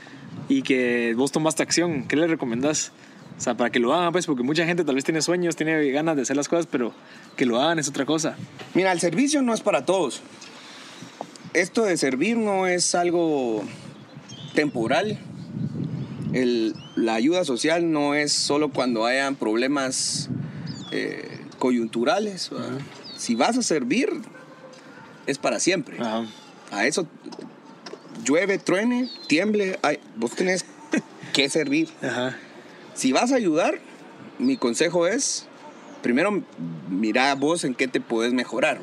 y 0.48 0.62
que 0.62 1.14
vos 1.16 1.32
tomaste 1.32 1.62
acción? 1.62 2.04
¿Qué 2.06 2.16
le 2.16 2.28
recomendás? 2.28 2.92
O 3.42 3.44
sea, 3.44 3.56
para 3.56 3.70
que 3.70 3.80
lo 3.80 3.92
hagan, 3.92 4.12
pues, 4.12 4.26
porque 4.26 4.44
mucha 4.44 4.64
gente 4.66 4.84
tal 4.84 4.94
vez 4.94 5.02
tiene 5.02 5.20
sueños, 5.20 5.56
tiene 5.56 5.90
ganas 5.90 6.14
de 6.14 6.22
hacer 6.22 6.36
las 6.36 6.48
cosas, 6.48 6.68
pero 6.70 6.92
que 7.34 7.44
lo 7.44 7.60
hagan 7.60 7.80
es 7.80 7.88
otra 7.88 8.06
cosa. 8.06 8.36
Mira, 8.72 8.92
el 8.92 9.00
servicio 9.00 9.42
no 9.42 9.52
es 9.52 9.62
para 9.62 9.84
todos. 9.84 10.22
Esto 11.52 11.82
de 11.82 11.96
servir 11.96 12.36
no 12.36 12.68
es 12.68 12.94
algo 12.94 13.64
temporal. 14.54 15.18
la 16.94 17.14
ayuda 17.14 17.44
social 17.44 17.90
no 17.90 18.14
es 18.14 18.32
solo 18.32 18.70
cuando 18.70 19.06
hayan 19.06 19.34
problemas 19.34 20.28
eh, 20.92 21.40
coyunturales. 21.58 22.48
Si 23.16 23.34
vas 23.34 23.58
a 23.58 23.62
servir, 23.62 24.08
es 25.26 25.38
para 25.38 25.58
siempre. 25.58 25.98
A 26.70 26.86
eso 26.86 27.08
llueve, 28.24 28.58
truene, 28.58 29.10
tiemble, 29.26 29.80
vos 30.14 30.30
tenés 30.30 30.64
que 31.32 31.48
servir. 31.50 31.88
Ajá. 32.02 32.36
Si 32.94 33.12
vas 33.12 33.32
a 33.32 33.36
ayudar, 33.36 33.78
mi 34.38 34.56
consejo 34.56 35.06
es, 35.06 35.46
primero 36.02 36.42
mira 36.90 37.34
vos 37.34 37.64
en 37.64 37.74
qué 37.74 37.88
te 37.88 38.00
puedes 38.00 38.32
mejorar, 38.32 38.80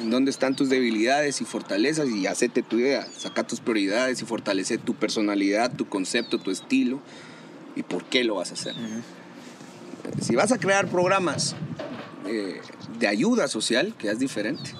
en 0.00 0.10
dónde 0.10 0.30
están 0.30 0.54
tus 0.54 0.68
debilidades 0.68 1.40
y 1.40 1.44
fortalezas 1.44 2.08
y 2.08 2.26
hacete 2.26 2.62
tu 2.62 2.78
idea, 2.78 3.06
saca 3.16 3.46
tus 3.46 3.60
prioridades 3.60 4.22
y 4.22 4.24
fortalece 4.24 4.78
tu 4.78 4.94
personalidad, 4.94 5.74
tu 5.74 5.88
concepto, 5.88 6.38
tu 6.38 6.50
estilo 6.50 7.00
y 7.74 7.82
por 7.82 8.04
qué 8.04 8.24
lo 8.24 8.36
vas 8.36 8.50
a 8.50 8.54
hacer. 8.54 8.74
Si 10.20 10.34
vas 10.34 10.52
a 10.52 10.58
crear 10.58 10.88
programas 10.88 11.56
eh, 12.26 12.60
de 12.98 13.06
ayuda 13.06 13.48
social, 13.48 13.94
que 13.98 14.10
es 14.10 14.18
diferente, 14.18 14.70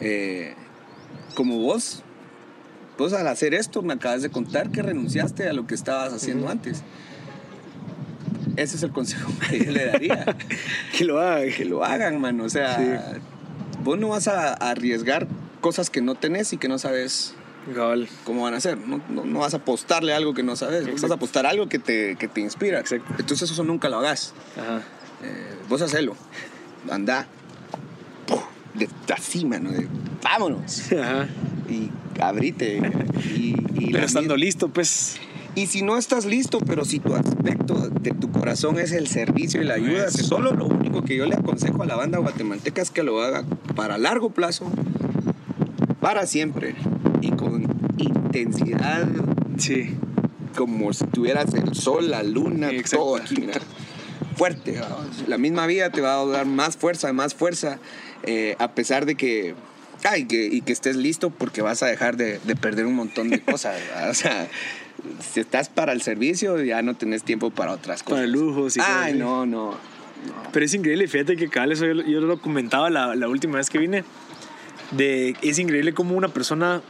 eh, 0.00 0.54
como 1.34 1.58
vos, 1.58 2.02
vos 2.98 3.12
al 3.12 3.26
hacer 3.28 3.54
esto 3.54 3.82
me 3.82 3.94
acabas 3.94 4.22
de 4.22 4.30
contar 4.30 4.70
que 4.70 4.82
renunciaste 4.82 5.48
a 5.48 5.52
lo 5.52 5.66
que 5.66 5.74
estabas 5.74 6.12
haciendo 6.12 6.48
antes. 6.48 6.82
Ese 8.56 8.76
es 8.76 8.82
el 8.82 8.90
consejo 8.92 9.30
que 9.48 9.64
yo 9.64 9.70
le 9.72 9.86
daría. 9.86 10.36
Que 10.96 11.04
lo 11.04 11.20
hagan. 11.20 11.50
que 11.50 11.64
lo 11.64 11.84
hagan, 11.84 12.20
mano. 12.20 12.44
O 12.44 12.48
sea, 12.48 13.12
vos 13.82 13.98
no 13.98 14.08
vas 14.08 14.28
a 14.28 14.52
arriesgar 14.54 15.26
cosas 15.60 15.90
que 15.90 16.00
no 16.02 16.14
tenés 16.14 16.52
y 16.52 16.56
que 16.58 16.68
no 16.68 16.78
sabes 16.78 17.34
cómo 18.24 18.42
van 18.42 18.54
a 18.54 18.60
ser. 18.60 18.76
No, 18.78 19.00
no- 19.08 19.24
no 19.24 19.38
vas 19.40 19.54
a 19.54 19.58
apostarle 19.58 20.12
algo 20.12 20.34
que 20.34 20.42
no 20.42 20.56
sabes. 20.56 20.86
Vas 21.00 21.10
a 21.10 21.14
apostar 21.14 21.46
algo 21.46 21.68
que 21.68 21.78
te, 21.78 22.16
que 22.16 22.28
te 22.28 22.40
inspira. 22.40 22.80
Exacto. 22.80 23.14
Entonces 23.18 23.50
eso 23.50 23.64
nunca 23.64 23.88
lo 23.88 23.98
hagas. 23.98 24.34
Ajá. 24.58 24.82
Eh, 25.22 25.54
vos 25.68 25.80
hacelo. 25.82 26.16
Anda. 26.90 27.26
Puf, 28.26 28.42
De 28.74 28.88
así, 29.14 29.44
mano. 29.44 29.70
de 29.70 29.86
vámonos. 30.22 30.92
Ajá. 30.92 31.26
Y 31.68 31.90
abrite. 32.20 32.80
Y, 33.34 33.54
y 33.78 33.92
Pero 33.92 34.04
estando 34.06 34.36
listo, 34.36 34.68
pues. 34.68 35.18
Y 35.54 35.66
si 35.66 35.82
no 35.82 35.98
estás 35.98 36.24
listo, 36.26 36.60
pero 36.60 36.84
si 36.84 37.00
tu 37.00 37.14
aspecto 37.14 37.74
de 37.88 38.12
tu 38.12 38.30
corazón 38.30 38.78
es 38.78 38.92
el 38.92 39.08
servicio 39.08 39.60
y 39.60 39.64
la 39.64 39.74
ayuda, 39.74 40.06
Eso. 40.06 40.22
solo 40.24 40.52
lo 40.52 40.66
único 40.66 41.02
que 41.02 41.16
yo 41.16 41.26
le 41.26 41.34
aconsejo 41.34 41.82
a 41.82 41.86
la 41.86 41.96
banda 41.96 42.18
guatemalteca 42.18 42.80
es 42.80 42.90
que 42.90 43.02
lo 43.02 43.20
haga 43.20 43.44
para 43.74 43.98
largo 43.98 44.30
plazo, 44.30 44.70
para 46.00 46.26
siempre 46.26 46.74
y 47.20 47.30
con 47.32 47.64
intensidad 47.98 49.06
Sí. 49.58 49.90
como 50.56 50.92
si 50.92 51.04
tuvieras 51.06 51.52
el 51.54 51.74
sol, 51.74 52.10
la 52.10 52.22
luna, 52.22 52.70
Exacto. 52.70 52.96
todo 53.04 53.16
aquí, 53.16 53.34
mira. 53.40 53.60
Fuerte. 54.36 54.80
La 55.26 55.36
misma 55.36 55.66
vida 55.66 55.90
te 55.90 56.00
va 56.00 56.18
a 56.20 56.24
dar 56.24 56.46
más 56.46 56.76
fuerza, 56.78 57.12
más 57.12 57.34
fuerza, 57.34 57.78
eh, 58.22 58.56
a 58.58 58.72
pesar 58.72 59.04
de 59.04 59.16
que, 59.16 59.54
ay, 60.04 60.24
que, 60.24 60.46
y 60.46 60.62
que 60.62 60.72
estés 60.72 60.96
listo 60.96 61.28
porque 61.30 61.60
vas 61.60 61.82
a 61.82 61.86
dejar 61.86 62.16
de, 62.16 62.38
de 62.38 62.56
perder 62.56 62.86
un 62.86 62.94
montón 62.94 63.28
de 63.28 63.40
cosas. 63.42 63.76
¿verdad? 63.90 64.10
O 64.10 64.14
sea, 64.14 64.48
si 65.20 65.40
estás 65.40 65.68
para 65.68 65.92
el 65.92 66.02
servicio, 66.02 66.62
ya 66.62 66.82
no 66.82 66.94
tenés 66.94 67.22
tiempo 67.22 67.50
para 67.50 67.72
otras 67.72 68.02
cosas. 68.02 68.20
Para 68.20 68.26
lujos 68.26 68.76
y 68.76 68.80
cosas 68.80 68.94
Ay, 68.96 69.10
así. 69.12 69.18
no, 69.18 69.46
no. 69.46 69.74
Pero 70.52 70.64
es 70.66 70.74
increíble, 70.74 71.08
fíjate 71.08 71.36
que 71.36 71.48
cabal, 71.48 71.72
eso 71.72 71.86
yo, 71.86 71.94
yo 72.02 72.20
lo 72.20 72.40
comentaba 72.40 72.90
la, 72.90 73.14
la 73.14 73.28
última 73.28 73.56
vez 73.58 73.70
que 73.70 73.78
vine. 73.78 74.04
De, 74.92 75.36
es 75.42 75.58
increíble 75.58 75.94
cómo 75.94 76.16
una 76.16 76.28
persona, 76.28 76.82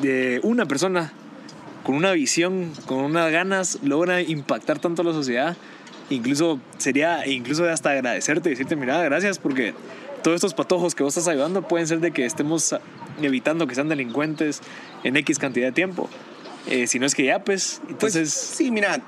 de 0.00 0.40
una 0.42 0.66
persona 0.66 1.12
con 1.84 1.94
una 1.94 2.12
visión, 2.12 2.72
con 2.86 2.98
unas 2.98 3.30
ganas, 3.30 3.78
logra 3.82 4.20
impactar 4.22 4.78
tanto 4.78 5.02
a 5.02 5.04
la 5.04 5.12
sociedad. 5.12 5.56
Incluso 6.10 6.60
sería, 6.78 7.26
incluso 7.26 7.64
hasta 7.68 7.90
agradecerte, 7.90 8.50
decirte, 8.50 8.76
mira, 8.76 9.02
gracias 9.02 9.38
porque 9.38 9.74
todos 10.22 10.36
estos 10.36 10.54
patojos 10.54 10.94
que 10.94 11.02
vos 11.02 11.16
estás 11.16 11.28
ayudando 11.32 11.62
pueden 11.62 11.86
ser 11.86 12.00
de 12.00 12.10
que 12.10 12.24
estemos 12.24 12.74
evitando 13.22 13.66
que 13.66 13.74
sean 13.74 13.88
delincuentes 13.88 14.60
en 15.04 15.16
X 15.16 15.38
cantidad 15.38 15.66
de 15.66 15.72
tiempo. 15.72 16.08
Eh, 16.70 16.86
si 16.86 16.98
no 16.98 17.06
es 17.06 17.14
que 17.14 17.24
ya, 17.24 17.42
pues, 17.44 17.80
Pues, 17.82 18.14
entonces... 18.14 18.30
sí, 18.32 18.70
mira, 18.70 19.00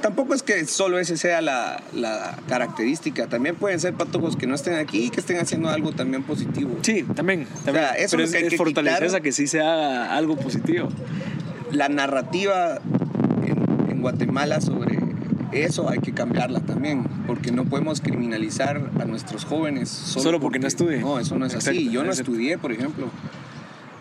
tampoco 0.00 0.34
es 0.34 0.42
que 0.42 0.64
solo 0.66 0.98
ese 0.98 1.16
sea 1.16 1.40
la, 1.42 1.82
la 1.92 2.38
característica. 2.48 3.26
También 3.26 3.56
pueden 3.56 3.78
ser 3.80 3.94
patojos 3.94 4.36
que 4.36 4.46
no 4.46 4.54
estén 4.54 4.74
aquí 4.74 5.04
y 5.04 5.10
que 5.10 5.20
estén 5.20 5.38
haciendo 5.38 5.68
algo 5.68 5.92
también 5.92 6.22
positivo. 6.22 6.78
Sí, 6.82 7.02
también. 7.14 7.46
también. 7.64 7.84
sea, 7.86 7.92
eso 7.94 8.16
Pero 8.16 8.24
es 8.24 8.30
que 8.32 8.38
hay 8.38 8.44
es 8.44 8.50
que 8.50 8.56
fortalecer 8.56 9.02
quitar. 9.02 9.16
a 9.16 9.22
que 9.22 9.32
sí 9.32 9.46
se 9.46 9.60
haga 9.60 10.16
algo 10.16 10.36
positivo. 10.36 10.88
la 11.72 11.88
narrativa 11.88 12.80
en, 13.46 13.90
en 13.90 14.00
Guatemala 14.00 14.60
sobre 14.60 14.98
eso 15.52 15.88
hay 15.88 15.98
que 16.00 16.12
cambiarla 16.12 16.60
también, 16.60 17.04
porque 17.28 17.52
no 17.52 17.64
podemos 17.64 18.00
criminalizar 18.00 18.90
a 19.00 19.04
nuestros 19.04 19.44
jóvenes 19.44 19.88
solo, 19.88 20.22
Solo 20.24 20.40
porque 20.40 20.58
no 20.58 20.66
estudie. 20.66 20.98
No, 20.98 21.20
eso 21.20 21.38
no 21.38 21.46
es 21.46 21.54
así. 21.54 21.90
Yo 21.90 22.02
no 22.02 22.10
estudié, 22.10 22.58
por 22.58 22.72
ejemplo. 22.72 23.08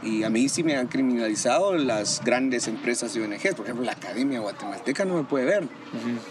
Y 0.04 0.24
a 0.24 0.30
mí 0.30 0.50
sí 0.50 0.64
me 0.64 0.76
han 0.76 0.88
criminalizado 0.88 1.76
las 1.76 2.22
grandes 2.24 2.68
empresas 2.68 3.16
y 3.16 3.22
ONGs. 3.22 3.56
Por 3.56 3.66
ejemplo, 3.66 3.86
la 3.86 3.94
Academia 3.94 4.40
Guatemalteca 4.40 5.06
no 5.06 5.16
me 5.16 5.24
puede 5.24 5.46
ver. 5.46 5.68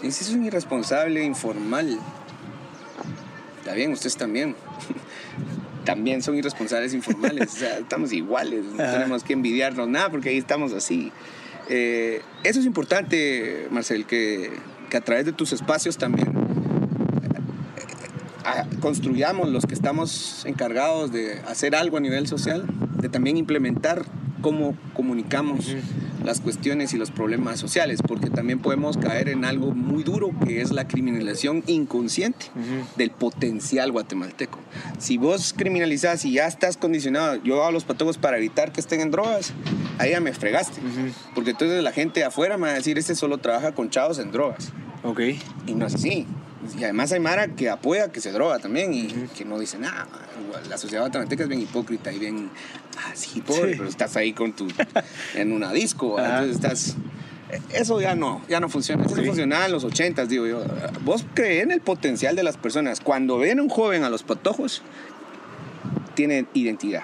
Y 0.01 0.11
si 0.11 0.23
es 0.23 0.29
un 0.31 0.45
irresponsable, 0.45 1.23
informal. 1.23 1.99
Está 3.59 3.73
bien, 3.73 3.91
ustedes 3.91 4.17
también. 4.17 4.55
también 5.85 6.21
son 6.21 6.35
irresponsables 6.35 6.93
informales. 6.93 7.51
o 7.51 7.55
sea, 7.57 7.77
estamos 7.79 8.13
iguales. 8.13 8.65
No 8.65 8.77
tenemos 8.77 9.23
que 9.23 9.33
envidiarnos 9.33 9.87
nada 9.87 10.09
porque 10.09 10.29
ahí 10.29 10.37
estamos 10.37 10.73
así. 10.73 11.11
Eh, 11.69 12.21
eso 12.43 12.59
es 12.59 12.65
importante, 12.65 13.67
Marcel, 13.71 14.05
que, 14.05 14.51
que 14.89 14.97
a 14.97 15.01
través 15.01 15.25
de 15.25 15.31
tus 15.31 15.53
espacios 15.53 15.97
también 15.97 16.27
eh, 18.45 18.77
construyamos 18.81 19.49
los 19.49 19.65
que 19.65 19.73
estamos 19.73 20.45
encargados 20.45 21.11
de 21.11 21.39
hacer 21.47 21.75
algo 21.75 21.97
a 21.97 21.99
nivel 22.01 22.27
social, 22.27 22.65
de 23.03 23.09
también 23.09 23.37
implementar 23.37 24.05
cómo 24.41 24.75
comunicamos 24.93 25.75
las 26.23 26.41
cuestiones 26.41 26.93
y 26.93 26.97
los 26.97 27.11
problemas 27.11 27.59
sociales, 27.59 28.01
porque 28.05 28.29
también 28.29 28.59
podemos 28.59 28.97
caer 28.97 29.29
en 29.29 29.45
algo 29.45 29.73
muy 29.73 30.03
duro 30.03 30.31
que 30.45 30.61
es 30.61 30.71
la 30.71 30.87
criminalización 30.87 31.63
inconsciente 31.67 32.47
del 32.95 33.11
potencial 33.11 33.91
guatemalteco. 33.91 34.59
Si 34.99 35.17
vos 35.17 35.53
criminalizás 35.55 36.25
y 36.25 36.33
ya 36.33 36.47
estás 36.47 36.77
condicionado, 36.77 37.35
yo 37.43 37.61
hago 37.61 37.71
los 37.71 37.83
patojos 37.83 38.17
para 38.17 38.37
evitar 38.37 38.71
que 38.71 38.81
estén 38.81 39.01
en 39.01 39.11
drogas, 39.11 39.53
ahí 39.97 40.11
ya 40.11 40.19
me 40.19 40.33
fregaste, 40.33 40.81
porque 41.35 41.51
entonces 41.51 41.83
la 41.83 41.91
gente 41.91 42.23
afuera 42.23 42.57
me 42.57 42.67
va 42.67 42.73
a 42.73 42.75
decir, 42.75 42.97
este 42.97 43.15
solo 43.15 43.37
trabaja 43.37 43.73
con 43.73 43.89
chavos 43.89 44.17
en 44.19 44.31
drogas. 44.31 44.71
Ok. 45.03 45.19
Y 45.67 45.73
no 45.75 45.87
es 45.87 45.95
así. 45.95 46.25
Y 46.79 46.83
además 46.83 47.11
hay 47.11 47.19
Mara 47.19 47.47
que 47.49 47.69
apoya 47.69 48.11
que 48.11 48.21
se 48.21 48.31
droga 48.31 48.59
también 48.59 48.93
y 48.93 49.07
que 49.35 49.43
no 49.43 49.59
dice 49.59 49.77
nada. 49.77 50.07
La 50.69 50.77
sociedad 50.77 51.03
guatemalteca 51.03 51.43
es 51.43 51.49
bien 51.49 51.61
hipócrita 51.61 52.11
y 52.11 52.19
bien 52.19 52.49
pobre, 53.45 53.71
Sí. 53.71 53.77
pero 53.77 53.87
estás 53.89 54.15
ahí 54.17 54.33
con 54.33 54.53
tu 54.53 54.67
en 55.35 55.51
una 55.51 55.71
disco, 55.71 56.19
entonces 56.19 56.55
estás 56.55 56.95
eso 57.71 58.01
ya 58.01 58.15
no, 58.15 58.41
ya 58.49 58.59
no 58.59 58.67
funciona. 58.67 59.05
Eso 59.05 59.13
Ok. 59.19 59.25
funcionaba 59.27 59.67
en 59.67 59.71
los 59.73 59.83
ochentas, 59.83 60.27
digo 60.27 60.47
yo. 60.47 60.63
Vos 61.05 61.23
crees 61.35 61.63
en 61.63 61.71
el 61.71 61.81
potencial 61.81 62.35
de 62.35 62.41
las 62.41 62.57
personas. 62.57 62.99
Cuando 62.99 63.37
ven 63.37 63.59
a 63.59 63.61
un 63.61 63.69
joven 63.69 64.03
a 64.03 64.09
los 64.09 64.23
patojos, 64.23 64.81
tiene 66.15 66.47
identidad, 66.55 67.03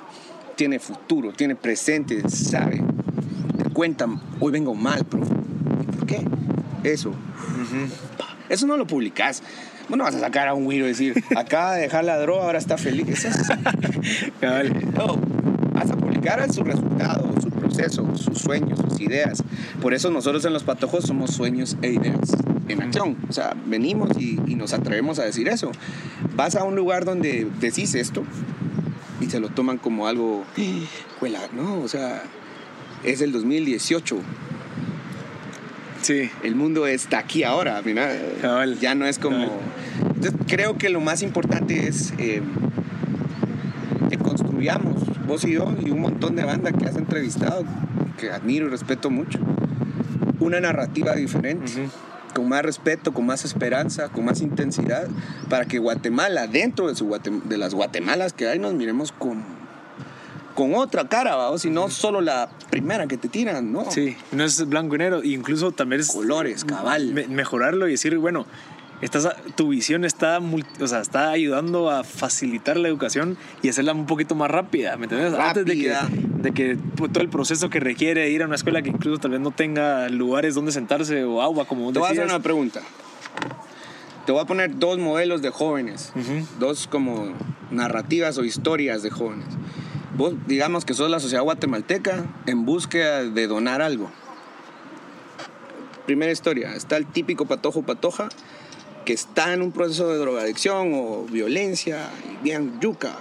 tiene 0.55 0.79
futuro, 0.79 1.33
tiene 1.33 1.55
presente, 1.55 2.27
sabe. 2.29 2.81
Te 3.57 3.69
cuentan, 3.69 4.19
hoy 4.39 4.51
vengo 4.51 4.73
mal, 4.73 5.05
profe. 5.05 5.33
¿Y 5.83 5.95
¿Por 5.97 6.05
qué? 6.07 6.25
Eso. 6.83 7.13
Eso 8.49 8.65
no 8.65 8.75
lo 8.77 8.87
publicás. 8.87 9.43
Vos 9.89 9.97
no 9.97 10.03
vas 10.03 10.15
a 10.15 10.19
sacar 10.19 10.47
a 10.47 10.53
un 10.53 10.65
güiro 10.65 10.85
y 10.85 10.89
decir, 10.89 11.23
acaba 11.35 11.73
de 11.75 11.81
dejar 11.81 12.05
la 12.05 12.17
droga, 12.19 12.43
ahora 12.43 12.59
está 12.59 12.77
feliz. 12.77 13.25
No, 14.93 15.17
vas 15.73 15.89
a 15.91 15.95
publicar 15.97 16.51
su 16.53 16.63
resultado, 16.63 17.33
su 17.41 17.49
proceso, 17.49 18.15
sus 18.15 18.37
sueños, 18.39 18.79
sus 18.79 19.01
ideas. 19.01 19.43
Por 19.81 19.93
eso 19.93 20.09
nosotros 20.11 20.45
en 20.45 20.53
Los 20.53 20.63
Patojos 20.63 21.05
somos 21.05 21.31
sueños 21.31 21.77
e 21.81 21.91
ideas 21.91 22.35
en 22.67 22.81
acción. 22.83 23.17
O 23.27 23.33
sea, 23.33 23.55
venimos 23.65 24.11
y, 24.19 24.39
y 24.45 24.55
nos 24.55 24.73
atrevemos 24.73 25.17
a 25.19 25.23
decir 25.23 25.47
eso. 25.47 25.71
Vas 26.35 26.55
a 26.55 26.63
un 26.63 26.75
lugar 26.75 27.05
donde 27.05 27.47
decís 27.59 27.95
esto 27.95 28.23
y 29.21 29.29
se 29.29 29.39
lo 29.39 29.49
toman 29.49 29.77
como 29.77 30.07
algo, 30.07 30.43
"Juela", 31.19 31.39
no, 31.53 31.79
o 31.81 31.87
sea, 31.87 32.21
es 33.03 33.21
el 33.21 33.31
2018. 33.31 34.17
Sí. 36.01 36.29
El 36.43 36.55
mundo 36.55 36.87
está 36.87 37.19
aquí 37.19 37.43
ahora, 37.43 37.81
mira, 37.83 38.09
Cabal. 38.41 38.79
ya 38.79 38.95
no 38.95 39.05
es 39.05 39.19
como... 39.19 39.37
Cabal. 39.37 39.59
Entonces 40.15 40.33
creo 40.47 40.77
que 40.77 40.89
lo 40.89 40.99
más 41.01 41.21
importante 41.21 41.87
es 41.87 42.13
eh, 42.17 42.41
que 44.09 44.17
construyamos, 44.17 45.03
vos 45.27 45.43
y 45.45 45.53
yo 45.53 45.73
y 45.85 45.91
un 45.91 46.01
montón 46.01 46.35
de 46.35 46.43
banda 46.43 46.71
que 46.71 46.85
has 46.85 46.95
entrevistado, 46.95 47.63
que 48.17 48.29
admiro 48.31 48.67
y 48.67 48.69
respeto 48.69 49.09
mucho, 49.09 49.39
una 50.39 50.59
narrativa 50.59 51.13
diferente, 51.15 51.71
con 52.33 52.49
más 52.49 52.63
respeto, 52.63 53.13
con 53.13 53.25
más 53.25 53.45
esperanza, 53.45 54.09
con 54.09 54.25
más 54.25 54.41
intensidad, 54.41 55.07
para 55.49 55.65
que 55.65 55.79
Guatemala, 55.79 56.47
dentro 56.47 56.87
de, 56.87 56.95
su 56.95 57.07
Guatem- 57.07 57.43
de 57.43 57.57
las 57.57 57.73
Guatemalas 57.73 58.33
que 58.33 58.47
hay, 58.47 58.59
nos 58.59 58.73
miremos 58.73 59.11
con, 59.11 59.43
con 60.59 60.75
otra 60.75 61.07
cara, 61.07 61.35
¿vamos? 61.37 61.63
y 61.63 61.69
no 61.69 61.89
solo 61.89 62.19
la 62.19 62.49
primera 62.69 63.07
que 63.07 63.15
te 63.17 63.29
tiran, 63.29 63.71
¿no? 63.71 63.89
Sí, 63.89 64.17
no 64.33 64.43
es 64.43 64.67
blanco 64.67 64.95
y 64.95 64.97
negro. 64.97 65.23
Incluso 65.23 65.71
también 65.71 66.01
es 66.01 66.11
Colores, 66.11 66.65
cabal. 66.65 67.13
me- 67.13 67.27
mejorarlo 67.27 67.87
y 67.87 67.91
decir, 67.91 68.17
bueno, 68.17 68.45
estás 69.01 69.25
a- 69.25 69.35
tu 69.55 69.69
visión 69.69 70.03
está, 70.03 70.39
o 70.81 70.87
sea, 70.87 70.99
está 70.99 71.31
ayudando 71.31 71.89
a 71.89 72.03
facilitar 72.03 72.75
la 72.75 72.89
educación 72.89 73.37
y 73.61 73.69
hacerla 73.69 73.93
un 73.93 74.05
poquito 74.05 74.35
más 74.35 74.51
rápida, 74.51 74.97
¿me 74.97 75.05
entiendes? 75.05 75.33
Antes 75.33 75.63
de 75.65 75.77
que, 75.77 75.95
de 76.41 76.51
que 76.51 76.77
todo 76.97 77.21
el 77.21 77.29
proceso 77.29 77.69
que 77.69 77.79
requiere 77.79 78.29
ir 78.29 78.43
a 78.43 78.45
una 78.45 78.55
escuela 78.55 78.81
que 78.81 78.89
incluso 78.89 79.17
tal 79.21 79.31
vez 79.31 79.39
no 79.39 79.51
tenga 79.51 80.09
lugares 80.09 80.55
donde 80.55 80.73
sentarse 80.73 81.23
o 81.23 81.41
agua, 81.41 81.63
como 81.65 81.93
Te 81.93 81.99
voy 81.99 82.09
a 82.09 82.11
hacer 82.11 82.25
una 82.25 82.41
pregunta. 82.41 82.81
te 84.25 84.33
voy 84.33 84.41
a 84.41 84.45
poner 84.45 84.77
dos 84.77 84.99
modelos 84.99 85.41
de 85.41 85.49
jóvenes, 85.51 86.11
dos 86.59 86.87
como 86.87 87.33
narrativas 87.71 88.37
o 88.37 88.43
historias 88.43 89.03
de 89.03 89.09
jóvenes. 89.09 89.45
Vos 90.19 90.33
digamos 90.47 90.83
que 90.83 90.93
sos 90.93 91.09
la 91.09 91.21
sociedad 91.21 91.43
guatemalteca 91.43 92.25
en 92.45 92.65
búsqueda 92.65 93.23
de 93.23 93.47
donar 93.47 93.81
algo. 93.81 94.11
Primera 96.05 96.29
historia, 96.29 96.75
está 96.75 96.97
el 96.97 97.05
típico 97.05 97.45
patojo 97.45 97.83
patoja 97.83 98.27
que 99.05 99.13
está 99.13 99.53
en 99.53 99.61
un 99.61 99.71
proceso 99.71 100.09
de 100.09 100.17
drogadicción 100.17 100.91
o 100.93 101.23
violencia 101.23 102.09
y 102.33 102.43
bien 102.43 102.81
yuca. 102.81 103.15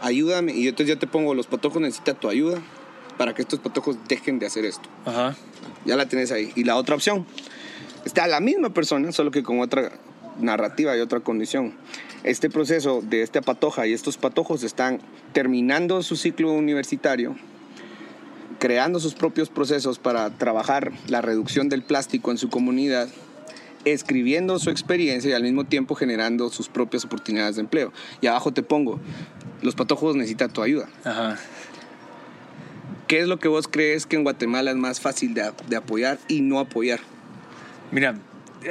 Ayúdame 0.00 0.54
y 0.54 0.68
entonces 0.68 0.94
ya 0.94 1.00
te 1.00 1.08
pongo 1.08 1.34
los 1.34 1.48
patojos 1.48 1.82
necesitan 1.82 2.20
tu 2.20 2.28
ayuda 2.28 2.62
para 3.18 3.34
que 3.34 3.42
estos 3.42 3.58
patojos 3.58 3.96
dejen 4.06 4.38
de 4.38 4.46
hacer 4.46 4.66
esto. 4.66 4.88
Ajá. 5.06 5.34
Ya 5.86 5.96
la 5.96 6.06
tenés 6.06 6.30
ahí. 6.30 6.52
Y 6.54 6.62
la 6.62 6.76
otra 6.76 6.94
opción, 6.94 7.26
está 8.04 8.28
la 8.28 8.38
misma 8.38 8.70
persona, 8.70 9.10
solo 9.10 9.32
que 9.32 9.42
con 9.42 9.58
otra 9.58 9.90
narrativa 10.38 10.96
y 10.96 11.00
otra 11.00 11.18
condición. 11.18 11.74
Este 12.22 12.50
proceso 12.50 13.00
de 13.02 13.22
esta 13.22 13.40
patoja 13.40 13.86
y 13.86 13.94
estos 13.94 14.18
patojos 14.18 14.62
están 14.62 15.00
terminando 15.32 16.02
su 16.02 16.16
ciclo 16.16 16.52
universitario, 16.52 17.34
creando 18.58 19.00
sus 19.00 19.14
propios 19.14 19.48
procesos 19.48 19.98
para 19.98 20.28
trabajar 20.36 20.92
la 21.08 21.22
reducción 21.22 21.70
del 21.70 21.82
plástico 21.82 22.30
en 22.30 22.36
su 22.36 22.50
comunidad, 22.50 23.08
escribiendo 23.86 24.58
su 24.58 24.68
experiencia 24.68 25.30
y 25.30 25.32
al 25.32 25.42
mismo 25.42 25.64
tiempo 25.64 25.94
generando 25.94 26.50
sus 26.50 26.68
propias 26.68 27.06
oportunidades 27.06 27.56
de 27.56 27.62
empleo. 27.62 27.90
Y 28.20 28.26
abajo 28.26 28.52
te 28.52 28.62
pongo, 28.62 29.00
los 29.62 29.74
patojos 29.74 30.14
necesitan 30.14 30.52
tu 30.52 30.60
ayuda. 30.60 30.90
Ajá. 31.04 31.38
¿Qué 33.06 33.20
es 33.20 33.28
lo 33.28 33.38
que 33.38 33.48
vos 33.48 33.66
crees 33.66 34.04
que 34.04 34.16
en 34.16 34.24
Guatemala 34.24 34.70
es 34.70 34.76
más 34.76 35.00
fácil 35.00 35.32
de, 35.32 35.50
de 35.68 35.76
apoyar 35.76 36.18
y 36.28 36.42
no 36.42 36.60
apoyar? 36.60 37.00
Mira, 37.92 38.14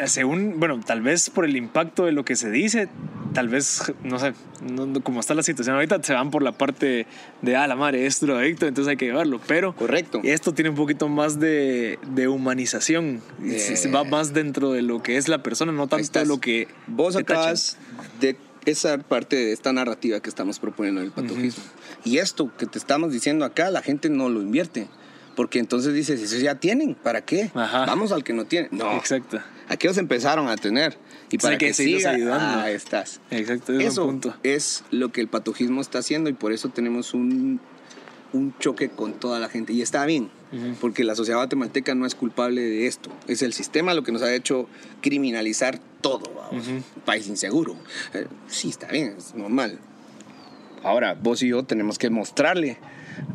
según, 0.05 0.59
bueno, 0.59 0.79
tal 0.85 1.01
vez 1.01 1.31
por 1.31 1.45
el 1.45 1.57
impacto 1.57 2.05
de 2.05 2.11
lo 2.11 2.23
que 2.23 2.35
se 2.35 2.51
dice, 2.51 2.89
tal 3.33 3.47
vez, 3.47 3.93
no 4.03 4.19
sé, 4.19 4.33
no, 4.61 5.01
como 5.03 5.19
está 5.19 5.33
la 5.33 5.43
situación 5.43 5.75
ahorita, 5.75 6.01
se 6.03 6.13
van 6.13 6.31
por 6.31 6.41
la 6.43 6.51
parte 6.51 7.05
de, 7.41 7.55
ah, 7.55 7.67
la 7.67 7.75
madre 7.75 8.05
es 8.05 8.19
drogadicto, 8.19 8.67
entonces 8.67 8.89
hay 8.89 8.97
que 8.97 9.05
llevarlo. 9.05 9.39
Pero 9.47 9.75
Correcto. 9.75 10.21
esto 10.23 10.53
tiene 10.53 10.69
un 10.69 10.75
poquito 10.75 11.07
más 11.09 11.39
de, 11.39 11.99
de 12.11 12.27
humanización. 12.27 13.21
Eh. 13.43 13.59
Se- 13.59 13.75
se 13.77 13.89
va 13.89 14.03
más 14.03 14.33
dentro 14.33 14.71
de 14.71 14.81
lo 14.81 15.01
que 15.03 15.17
es 15.17 15.27
la 15.27 15.43
persona, 15.43 15.71
no 15.71 15.87
tanto 15.87 16.03
estás. 16.03 16.27
lo 16.27 16.39
que. 16.39 16.67
Vos 16.87 17.15
acabas 17.15 17.77
de 18.19 18.37
esa 18.65 18.97
parte 18.97 19.35
de 19.35 19.51
esta 19.53 19.71
narrativa 19.73 20.19
que 20.19 20.29
estamos 20.29 20.59
proponiendo 20.59 21.01
del 21.01 21.11
patojismo. 21.11 21.63
Y 22.03 22.17
esto 22.17 22.51
que 22.57 22.65
te 22.65 22.77
estamos 22.77 23.11
diciendo 23.11 23.45
acá, 23.45 23.71
la 23.71 23.81
gente 23.81 24.09
no 24.09 24.29
lo 24.29 24.41
invierte. 24.41 24.87
Porque 25.35 25.59
entonces 25.59 25.93
dices, 25.93 26.19
eso 26.21 26.37
ya 26.37 26.55
tienen, 26.55 26.95
¿para 26.95 27.21
qué? 27.21 27.49
Ajá. 27.53 27.85
Vamos 27.85 28.11
al 28.11 28.25
que 28.25 28.33
no 28.33 28.43
tiene. 28.43 28.67
No, 28.71 28.91
Exacto. 28.97 29.39
aquellos 29.69 29.97
empezaron 29.97 30.49
a 30.49 30.57
tener. 30.57 30.97
Y 31.31 31.37
para 31.37 31.57
que 31.57 31.67
que, 31.67 31.73
seguirlos 31.73 32.01
siga, 32.03 32.11
ayudando. 32.15 32.59
ahí 32.61 32.73
estás. 32.73 33.21
Exacto, 33.31 33.73
es 33.79 33.85
Eso 33.85 34.05
punto. 34.05 34.35
es 34.43 34.83
lo 34.91 35.11
que 35.11 35.21
el 35.21 35.27
patojismo 35.27 35.81
está 35.81 35.99
haciendo 35.99 36.29
y 36.29 36.33
por 36.33 36.51
eso 36.53 36.69
tenemos 36.69 37.13
un, 37.13 37.59
un 38.33 38.57
choque 38.59 38.89
con 38.89 39.13
toda 39.13 39.39
la 39.39 39.47
gente. 39.49 39.73
Y 39.73 39.81
está 39.83 40.05
bien, 40.05 40.29
porque 40.81 41.03
la 41.03 41.13
sociedad 41.15 41.37
guatemalteca 41.39 41.93
no 41.93 42.05
es 42.07 42.15
culpable 42.15 42.61
de 42.61 42.87
esto. 42.87 43.11
Es 43.27 43.41
el 43.43 43.53
sistema 43.53 43.93
lo 43.93 44.01
que 44.03 44.11
nos 44.11 44.21
ha 44.23 44.33
hecho 44.33 44.67
criminalizar 45.01 45.79
todo. 46.01 46.23
país 47.05 47.27
inseguro. 47.27 47.75
Eh, 48.13 48.25
sí, 48.47 48.69
está 48.69 48.87
bien, 48.87 49.13
es 49.17 49.35
normal. 49.35 49.77
Ahora, 50.81 51.13
vos 51.13 51.43
y 51.43 51.49
yo 51.49 51.63
tenemos 51.63 51.97
que 51.99 52.09
mostrarle 52.09 52.77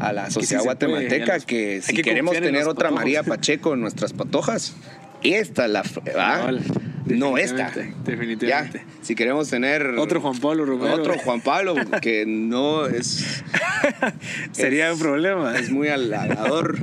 a 0.00 0.12
la 0.12 0.30
sociedad 0.30 0.64
guatemalteca 0.64 1.34
los- 1.34 1.44
que 1.44 1.82
si 1.82 1.94
que 1.94 2.02
queremos 2.02 2.34
tener 2.34 2.66
otra. 2.66 2.90
María 2.90 3.22
Pacheco 3.22 3.74
en 3.74 3.82
nuestras 3.82 4.12
patojas, 4.14 4.74
esta 5.22 5.66
es 5.66 5.70
la... 5.70 5.82
¿va? 5.82 6.38
Cabal, 6.38 6.62
No 7.06 7.36
esta. 7.36 7.70
definitivamente. 8.04 8.78
Ya, 8.78 8.84
si 9.04 9.14
queremos 9.14 9.50
tener... 9.50 9.86
Otro 9.98 10.20
Juan 10.20 10.38
Pablo 10.38 10.64
Romero. 10.64 10.94
Otro 10.94 11.18
Juan 11.18 11.40
Pablo, 11.42 11.74
que 12.02 12.24
no 12.26 12.86
es, 12.86 13.42
Sería 14.52 14.88
es- 14.88 14.94
un 14.94 15.00
problema. 15.00 15.56
es 15.58 15.70
muy 15.70 15.88
halagador. 15.88 16.78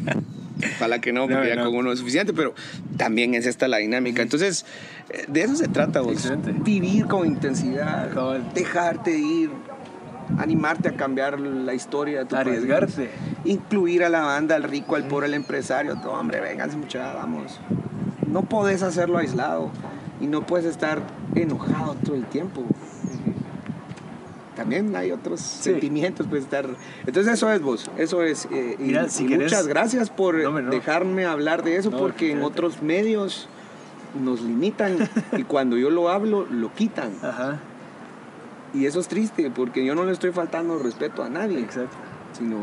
Ojalá 0.76 1.02
que 1.02 1.12
no, 1.12 1.22
porque 1.22 1.36
No, 1.36 1.44
ya 1.46 1.64
con 1.64 1.76
uno 1.76 1.92
es 1.92 1.98
suficiente, 2.00 2.34
pero 2.34 2.54
también 2.98 3.34
es 3.34 3.48
esta 3.48 3.68
la 3.68 3.78
dinámica. 3.78 4.22
Entonces, 4.22 4.66
eh, 5.10 5.26
de 5.28 5.42
eso 5.42 5.56
se 5.56 5.68
trata, 5.68 6.02
vos. 6.02 6.14
Excelente. 6.14 6.52
Vivir 6.56 7.08
con 7.08 7.26
intensidad, 7.26 8.14
Cabal. 8.14 8.44
dejarte 8.54 9.18
ir, 9.18 9.50
animarte 10.38 10.90
a 10.90 10.92
cambiar 10.96 11.40
la 11.40 11.74
historia 11.74 12.20
de 12.20 12.26
tu 12.26 12.36
país. 12.36 12.48
Arriesgarse. 12.48 13.10
Incluir 13.44 14.04
a 14.04 14.10
la 14.10 14.20
banda, 14.22 14.56
al 14.56 14.62
rico, 14.64 14.96
al 14.96 15.06
pobre, 15.08 15.26
al 15.26 15.34
empresario. 15.34 15.96
Todo, 15.96 16.12
hombre, 16.12 16.40
vénganse 16.42 16.78
muchachos, 16.78 17.16
vamos. 17.16 17.60
No 18.28 18.44
podés 18.44 18.84
hacerlo 18.84 19.18
aislado 19.18 19.72
y 20.22 20.28
no 20.28 20.46
puedes 20.46 20.66
estar 20.66 21.02
enojado 21.36 21.96
todo 22.04 22.16
el 22.16 22.26
tiempo. 22.26 22.64
También 24.56 24.96
hay 24.96 25.12
otros 25.12 25.40
sentimientos, 25.40 26.28
puedes 26.28 26.44
estar... 26.44 26.68
Entonces 27.08 27.34
eso 27.34 27.50
es 27.52 27.62
vos, 27.62 27.90
eso 27.98 28.22
es... 28.22 28.48
eh, 28.52 28.76
y- 28.80 28.84
Mira, 28.84 29.10
si 29.10 29.24
y 29.24 29.28
querés- 29.28 29.44
muchas 29.44 29.68
gracias 29.68 30.10
por 30.10 30.36
No, 30.36 30.50
hombre, 30.50 30.64
no. 30.64 30.70
dejarme 30.72 31.26
hablar 31.26 31.64
de 31.64 31.78
eso, 31.78 31.90
No, 31.90 31.98
porque 31.98 32.32
en 32.34 32.44
otros 32.44 32.82
medios 32.82 33.48
nos 34.22 34.42
limitan 34.42 34.98
y 35.38 35.44
cuando 35.44 35.78
yo 35.78 35.90
lo 35.90 36.10
hablo, 36.10 36.46
lo 36.46 36.72
quitan. 36.74 37.12
Ajá. 37.24 37.60
Y 38.74 38.86
eso 38.86 39.00
es 39.00 39.08
triste, 39.08 39.50
porque 39.50 39.86
yo 39.86 39.96
no 39.96 40.04
le 40.06 40.12
estoy 40.12 40.32
faltando 40.32 40.78
respeto 40.80 41.24
a 41.24 41.30
nadie 41.30 41.60
Exacto. 41.60 41.96
sino 42.38 42.58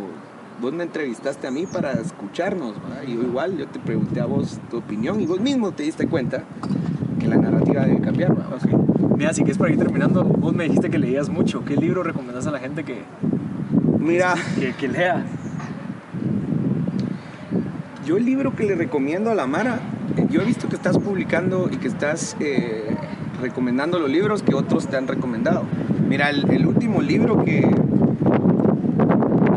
vos 0.60 0.72
me 0.72 0.82
entrevistaste 0.84 1.46
a 1.46 1.50
mí 1.50 1.66
para 1.66 1.92
escucharnos, 1.92 2.74
¿verdad? 2.82 3.02
Y 3.06 3.14
yo 3.14 3.22
igual, 3.22 3.56
yo 3.56 3.66
te 3.68 3.78
pregunté 3.78 4.20
a 4.20 4.26
vos 4.26 4.58
tu 4.70 4.78
opinión 4.78 5.20
y 5.20 5.26
vos 5.26 5.40
mismo 5.40 5.72
te 5.72 5.84
diste 5.84 6.06
cuenta 6.06 6.44
que 7.20 7.26
la 7.28 7.36
narrativa 7.36 7.84
debe 7.84 8.00
cambiar, 8.00 8.34
¿verdad? 8.34 8.58
Mira, 9.16 9.32
si 9.32 9.42
quieres 9.42 9.58
para 9.58 9.72
ir 9.72 9.78
terminando, 9.78 10.24
vos 10.24 10.54
me 10.54 10.64
dijiste 10.64 10.90
que 10.90 10.98
leías 10.98 11.28
mucho. 11.28 11.64
¿Qué 11.64 11.76
libro 11.76 12.02
recomendás 12.02 12.46
a 12.46 12.50
la 12.50 12.58
gente 12.60 12.84
que, 12.84 13.02
Mira, 13.98 14.34
que, 14.58 14.72
que 14.74 14.88
lea? 14.88 15.24
yo 18.06 18.16
el 18.16 18.24
libro 18.24 18.56
que 18.56 18.64
le 18.64 18.74
recomiendo 18.74 19.30
a 19.30 19.34
la 19.34 19.46
Mara, 19.46 19.80
eh, 20.16 20.26
yo 20.30 20.40
he 20.40 20.44
visto 20.46 20.66
que 20.68 20.76
estás 20.76 20.96
publicando 20.96 21.68
y 21.70 21.76
que 21.76 21.88
estás 21.88 22.36
eh, 22.40 22.96
recomendando 23.42 23.98
los 23.98 24.08
libros 24.08 24.42
que 24.42 24.54
otros 24.54 24.86
te 24.86 24.96
han 24.96 25.06
recomendado. 25.06 25.64
Mira, 26.08 26.30
el, 26.30 26.50
el 26.50 26.66
último 26.66 27.02
libro 27.02 27.44
que, 27.44 27.60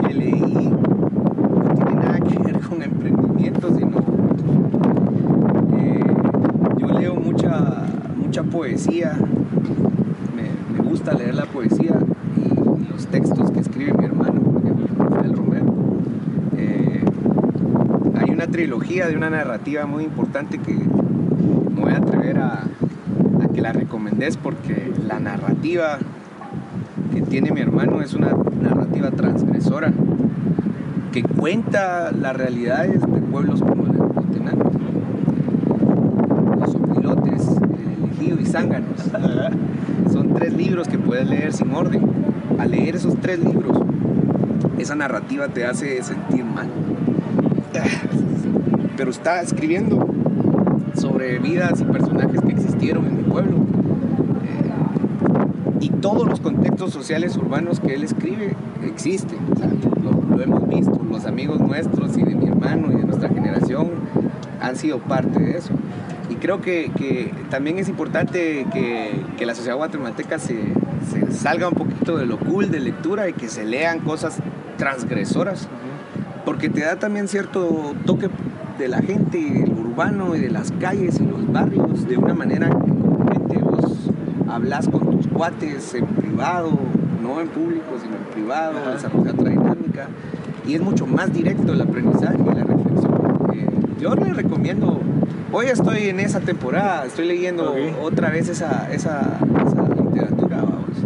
que 0.05 0.13
leí 0.13 0.41
no 0.41 1.73
tiene 1.75 1.93
nada 1.95 2.19
que 2.19 2.37
ver 2.39 2.59
con 2.59 2.83
emprendimiento, 2.83 3.73
sino 3.73 3.99
eh, 5.77 6.03
yo 6.77 6.87
leo 6.87 7.15
mucha, 7.15 7.85
mucha 8.17 8.43
poesía, 8.83 9.13
me, 10.35 10.83
gusta 10.89 11.13
leer 11.13 11.35
la 11.35 11.45
poesía 11.45 11.93
y 12.35 12.91
los 12.91 13.05
textos 13.07 13.51
que 13.51 13.59
escribe 13.59 13.93
mi 13.93 14.05
hermano, 14.05 14.41
por 14.41 15.11
Rafael 15.11 15.33
Romero. 15.35 15.73
Eh, 16.57 17.03
hay 18.15 18.31
una 18.31 18.47
trilogía 18.47 19.07
de 19.07 19.15
una 19.15 19.29
narrativa 19.29 19.85
muy 19.85 20.03
importante 20.03 20.57
que 20.57 20.73
me 20.73 21.79
voy 21.81 21.93
a 21.93 21.97
atrever 21.97 22.39
a, 22.39 22.63
que 23.53 23.61
la 23.61 23.73
recomendés 23.73 24.37
porque 24.37 24.91
la 25.05 25.19
narrativa 25.19 25.99
que 27.13 27.21
tiene 27.21 27.51
mi 27.51 27.59
hermano 27.61 28.01
es 28.01 28.13
una 28.13 28.33
narrativa 28.61 29.11
transgresora 29.11 29.91
que 31.11 31.21
cuenta 31.21 32.11
las 32.13 32.35
realidades 32.35 33.01
de 33.01 33.21
pueblos 33.21 33.59
como 33.59 33.85
el 33.85 33.91
de 33.91 33.97
Huehuetenango, 33.99 34.71
los 36.61 36.75
opilotes, 36.75 37.47
el 37.49 38.03
elegido 38.05 38.39
y 38.39 38.40
zánganos. 38.51 38.99
Son 40.11 40.33
tres 40.33 40.53
libros 40.53 40.87
que 40.87 40.97
puedes 40.97 41.27
leer 41.27 41.53
sin 41.53 41.73
orden. 41.73 42.01
Al 42.59 42.71
leer 42.71 42.95
esos 42.95 43.15
tres 43.21 43.39
libros, 43.39 43.81
esa 44.77 44.95
narrativa 44.95 45.47
te 45.47 45.65
hace 45.65 46.01
sentir 46.03 46.43
mal. 46.43 46.67
Pero 48.97 49.09
está 49.09 49.41
escribiendo 49.41 50.07
sobre 50.95 51.39
vidas 51.39 51.79
y 51.81 51.85
personajes 51.85 52.41
que 52.41 52.51
existieron 52.51 53.05
en 53.05 53.17
mi 53.17 53.23
pueblo. 53.23 53.57
Eh, 54.45 55.79
y 55.79 55.89
todos 55.89 56.27
los 56.27 56.39
contextos 56.39 56.91
sociales 56.91 57.37
urbanos 57.37 57.79
que 57.79 57.95
él 57.95 58.03
escribe 58.03 58.55
existen. 58.85 59.39
Lo 60.03 60.41
hemos 60.41 60.67
visto. 60.67 60.99
Los 61.09 61.25
amigos 61.25 61.59
nuestros 61.59 62.17
y 62.17 62.23
de 62.23 62.35
mi 62.35 62.47
hermano 62.47 62.91
y 62.91 62.95
de 62.95 63.03
nuestra 63.05 63.29
generación 63.29 63.89
han 64.61 64.75
sido 64.75 64.99
parte 64.99 65.39
de 65.39 65.57
eso. 65.57 65.73
Creo 66.41 66.59
que, 66.59 66.91
que 66.97 67.31
también 67.49 67.77
es 67.77 67.87
importante 67.87 68.65
que, 68.73 69.11
que 69.37 69.45
la 69.45 69.55
sociedad 69.55 69.77
guatemalteca 69.77 70.39
se, 70.39 70.57
se 71.11 71.31
salga 71.31 71.67
un 71.67 71.75
poquito 71.75 72.17
de 72.17 72.25
lo 72.25 72.39
cool 72.39 72.71
de 72.71 72.79
lectura 72.79 73.29
y 73.29 73.33
que 73.33 73.47
se 73.47 73.63
lean 73.63 73.99
cosas 73.99 74.37
transgresoras 74.77 75.69
porque 76.45 76.69
te 76.69 76.81
da 76.81 76.95
también 76.97 77.27
cierto 77.27 77.93
toque 78.05 78.29
de 78.77 78.87
la 78.87 79.01
gente, 79.01 79.37
y 79.37 79.49
del 79.49 79.71
urbano 79.71 80.35
y 80.35 80.39
de 80.39 80.49
las 80.49 80.71
calles 80.71 81.19
y 81.19 81.25
los 81.25 81.51
barrios 81.51 82.07
de 82.07 82.17
una 82.17 82.33
manera 82.33 82.67
que 82.67 82.75
comúnmente 82.75 83.57
vos 83.59 84.09
hablas 84.49 84.87
con 84.87 85.11
tus 85.11 85.27
cuates 85.27 85.93
en 85.93 86.05
privado, 86.07 86.71
no 87.21 87.39
en 87.39 87.47
público, 87.49 87.97
sino 88.01 88.15
en 88.15 88.23
privado, 88.33 88.79
Ajá. 88.79 88.91
desarrollar 88.93 89.35
otra 89.35 89.49
dinámica 89.49 90.07
y 90.67 90.75
es 90.75 90.81
mucho 90.81 91.05
más 91.05 91.31
directo 91.31 91.73
el 91.73 91.81
aprendizaje 91.81 92.37
y 92.39 92.55
la 92.55 92.63
reflexión. 92.63 93.51
Eh, 93.53 93.69
yo 93.99 94.15
le 94.15 94.33
recomiendo. 94.33 94.99
Hoy 95.53 95.65
estoy 95.65 96.07
en 96.07 96.21
esa 96.21 96.39
temporada, 96.39 97.05
estoy 97.05 97.25
leyendo 97.25 97.75
otra 98.01 98.29
vez 98.29 98.47
esa, 98.47 98.89
esa, 98.93 99.37
literatura, 100.05 100.57
vamos. 100.61 100.97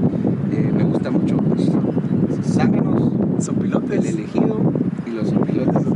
Eh, 0.51 0.71
me 0.71 0.83
gusta 0.83 1.09
mucho. 1.09 1.37
Pues, 1.37 1.69
Sopilotes. 3.43 4.05
El 4.05 4.19
elegido 4.19 4.71
y 5.07 5.09
los 5.09 5.29
sopilotes. 5.29 5.87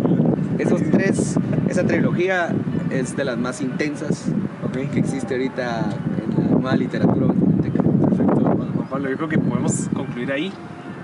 Esos 0.58 0.82
tres, 0.92 1.36
esa 1.68 1.84
trilogía 1.86 2.50
es 2.90 3.16
de 3.16 3.24
las 3.24 3.38
más 3.38 3.62
intensas 3.62 4.26
que 4.74 5.00
existe 5.00 5.36
ahorita 5.36 5.90
en 6.38 6.44
la 6.44 6.52
nueva 6.52 6.76
literatura 6.76 7.28
Perfecto, 7.28 8.42
Juan 8.42 8.88
Pablo. 8.90 9.10
Yo 9.10 9.18
creo 9.18 9.30
que 9.30 9.38
podemos 9.38 9.90
concluir 9.94 10.32
ahí. 10.32 10.52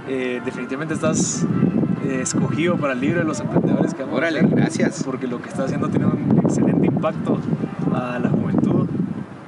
Eh, 0.07 0.41
definitivamente 0.43 0.95
estás 0.95 1.45
eh, 2.05 2.21
escogido 2.21 2.77
para 2.77 2.93
el 2.93 3.01
libro 3.01 3.19
de 3.19 3.25
los 3.25 3.39
emprendedores 3.39 3.93
que 3.93 4.03
vamos 4.03 4.17
Órale, 4.17 4.41
gracias. 4.41 5.03
Porque 5.03 5.27
lo 5.27 5.41
que 5.41 5.49
estás 5.49 5.65
haciendo 5.65 5.89
tiene 5.89 6.05
un 6.05 6.39
excelente 6.43 6.87
impacto 6.87 7.39
a 7.93 8.19
la 8.19 8.29
juventud 8.29 8.87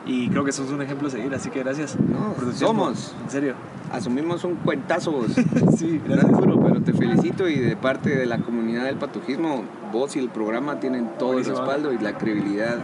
y 0.08 0.30
creo 0.30 0.46
que 0.46 0.52
sos 0.52 0.72
un 0.72 0.82
ejemplo 0.82 1.10
a 1.10 1.12
seguir, 1.12 1.34
así 1.34 1.50
que 1.50 1.60
gracias. 1.60 1.98
No, 2.00 2.34
somos. 2.54 3.16
En 3.26 3.30
serio. 3.30 3.56
Asumimos 3.92 4.44
un 4.44 4.56
cuentazo 4.56 5.12
vos. 5.12 5.28
sí, 5.78 6.02
gracias. 6.06 6.32
duro, 6.32 6.60
pero 6.62 6.82
te 6.82 6.94
felicito 6.94 7.48
y 7.48 7.60
de 7.60 7.76
parte 7.76 8.10
de 8.10 8.26
la 8.26 8.40
comunidad 8.40 8.86
del 8.86 8.96
patujismo, 8.96 9.64
vos 9.92 10.16
y 10.16 10.20
el 10.20 10.30
programa 10.30 10.80
tienen 10.80 11.10
todo 11.20 11.38
el 11.38 11.46
respaldo 11.46 11.94
y 11.94 12.00
la 12.00 12.18
credibilidad 12.18 12.78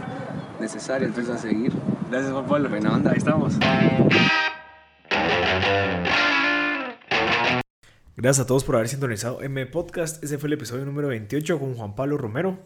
necesaria, 0.60 1.08
entonces 1.08 1.34
a 1.34 1.38
seguir. 1.38 1.74
Gracias 2.10 2.32
Juan 2.32 2.46
Pablo. 2.46 2.70
Buena 2.70 2.94
onda. 2.94 3.12
Ahí 3.12 3.18
estamos. 3.18 3.58
Gracias 8.24 8.46
a 8.46 8.48
todos 8.48 8.64
por 8.64 8.78
haber 8.78 8.88
sintonizado 8.88 9.42
M 9.44 9.66
Podcast. 9.66 10.24
Ese 10.24 10.38
fue 10.38 10.48
el 10.48 10.54
episodio 10.54 10.86
número 10.86 11.10
28 11.10 11.60
con 11.60 11.76
Juan 11.76 11.94
Pablo 11.94 12.18
Romero. 12.18 12.58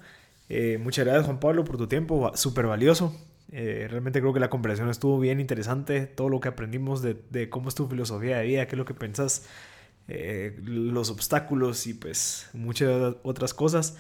Eh, 0.49 0.77
muchas 0.79 1.03
gracias 1.03 1.25
Juan 1.25 1.39
Pablo 1.39 1.65
por 1.65 1.77
tu 1.77 1.87
tiempo, 1.87 2.31
súper 2.35 2.67
valioso. 2.67 3.19
Eh, 3.51 3.87
realmente 3.89 4.19
creo 4.19 4.33
que 4.33 4.39
la 4.39 4.51
conversación 4.51 4.91
estuvo 4.91 5.19
bien 5.19 5.39
interesante. 5.39 6.05
Todo 6.05 6.29
lo 6.29 6.39
que 6.39 6.49
aprendimos 6.49 7.01
de, 7.01 7.49
cómo 7.49 7.69
es 7.69 7.73
tu 7.73 7.87
filosofía 7.87 8.37
de 8.37 8.45
vida, 8.45 8.67
qué 8.67 8.75
es 8.75 8.77
lo 8.77 8.85
que 8.85 8.93
pensás, 8.93 9.47
eh, 10.07 10.55
los 10.63 11.09
obstáculos 11.09 11.87
y 11.87 11.95
pues 11.95 12.51
muchas 12.53 13.15
otras 13.23 13.55
cosas. 13.55 13.97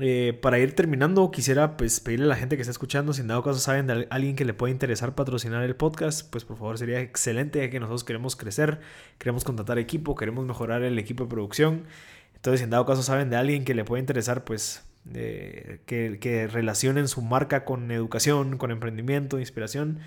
Eh, 0.00 0.38
para 0.40 0.58
ir 0.58 0.74
terminando, 0.74 1.30
quisiera 1.30 1.76
pues 1.76 2.00
pedirle 2.00 2.24
a 2.24 2.28
la 2.28 2.36
gente 2.36 2.56
que 2.56 2.62
está 2.62 2.70
escuchando, 2.70 3.12
si 3.12 3.20
en 3.20 3.26
dado 3.28 3.42
caso 3.42 3.58
saben 3.58 3.86
de 3.86 4.06
alguien 4.10 4.36
que 4.36 4.46
le 4.46 4.54
puede 4.54 4.72
interesar 4.72 5.14
patrocinar 5.14 5.62
el 5.64 5.76
podcast, 5.76 6.30
pues 6.30 6.46
por 6.46 6.56
favor 6.56 6.78
sería 6.78 7.00
excelente, 7.00 7.58
ya 7.58 7.68
que 7.68 7.78
nosotros 7.78 8.02
queremos 8.04 8.34
crecer, 8.34 8.80
queremos 9.18 9.44
contratar 9.44 9.78
equipo, 9.78 10.14
queremos 10.14 10.46
mejorar 10.46 10.82
el 10.82 10.98
equipo 10.98 11.24
de 11.24 11.30
producción. 11.30 11.84
Entonces, 12.34 12.60
si 12.60 12.64
en 12.64 12.70
dado 12.70 12.86
caso 12.86 13.02
saben 13.02 13.28
de 13.28 13.36
alguien 13.36 13.64
que 13.64 13.74
le 13.74 13.84
puede 13.84 14.00
interesar, 14.00 14.44
pues 14.44 14.82
eh, 15.12 15.80
que, 15.86 16.18
que, 16.20 16.46
relacionen 16.46 17.06
su 17.08 17.20
marca 17.20 17.64
con 17.64 17.90
educación, 17.90 18.56
con 18.56 18.70
emprendimiento, 18.70 19.38
inspiración, 19.38 19.98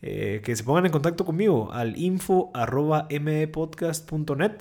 eh, 0.00 0.40
que 0.44 0.56
se 0.56 0.64
pongan 0.64 0.86
en 0.86 0.92
contacto 0.92 1.24
conmigo 1.24 1.72
al 1.72 1.96
info 1.96 2.50
mpodcast.net 3.10 4.52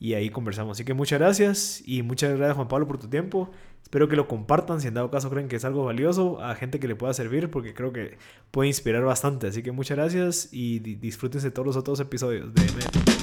y 0.00 0.14
ahí 0.14 0.30
conversamos. 0.30 0.76
Así 0.76 0.84
que 0.84 0.94
muchas 0.94 1.18
gracias 1.18 1.82
y 1.86 2.02
muchas 2.02 2.36
gracias 2.36 2.56
Juan 2.56 2.68
Pablo 2.68 2.86
por 2.86 2.98
tu 2.98 3.08
tiempo. 3.08 3.50
Espero 3.82 4.08
que 4.08 4.16
lo 4.16 4.28
compartan 4.28 4.80
si 4.80 4.88
en 4.88 4.94
dado 4.94 5.10
caso 5.10 5.30
creen 5.30 5.48
que 5.48 5.56
es 5.56 5.64
algo 5.64 5.84
valioso 5.84 6.42
a 6.42 6.54
gente 6.54 6.78
que 6.78 6.88
le 6.88 6.94
pueda 6.94 7.14
servir 7.14 7.50
porque 7.50 7.72
creo 7.72 7.92
que 7.92 8.18
puede 8.50 8.68
inspirar 8.68 9.02
bastante. 9.02 9.46
Así 9.46 9.62
que 9.62 9.72
muchas 9.72 9.96
gracias 9.96 10.48
y 10.52 10.78
disfrútense 10.78 11.50
todos 11.50 11.66
los 11.66 11.76
otros 11.76 11.98
episodios 12.00 12.52
de 12.52 13.17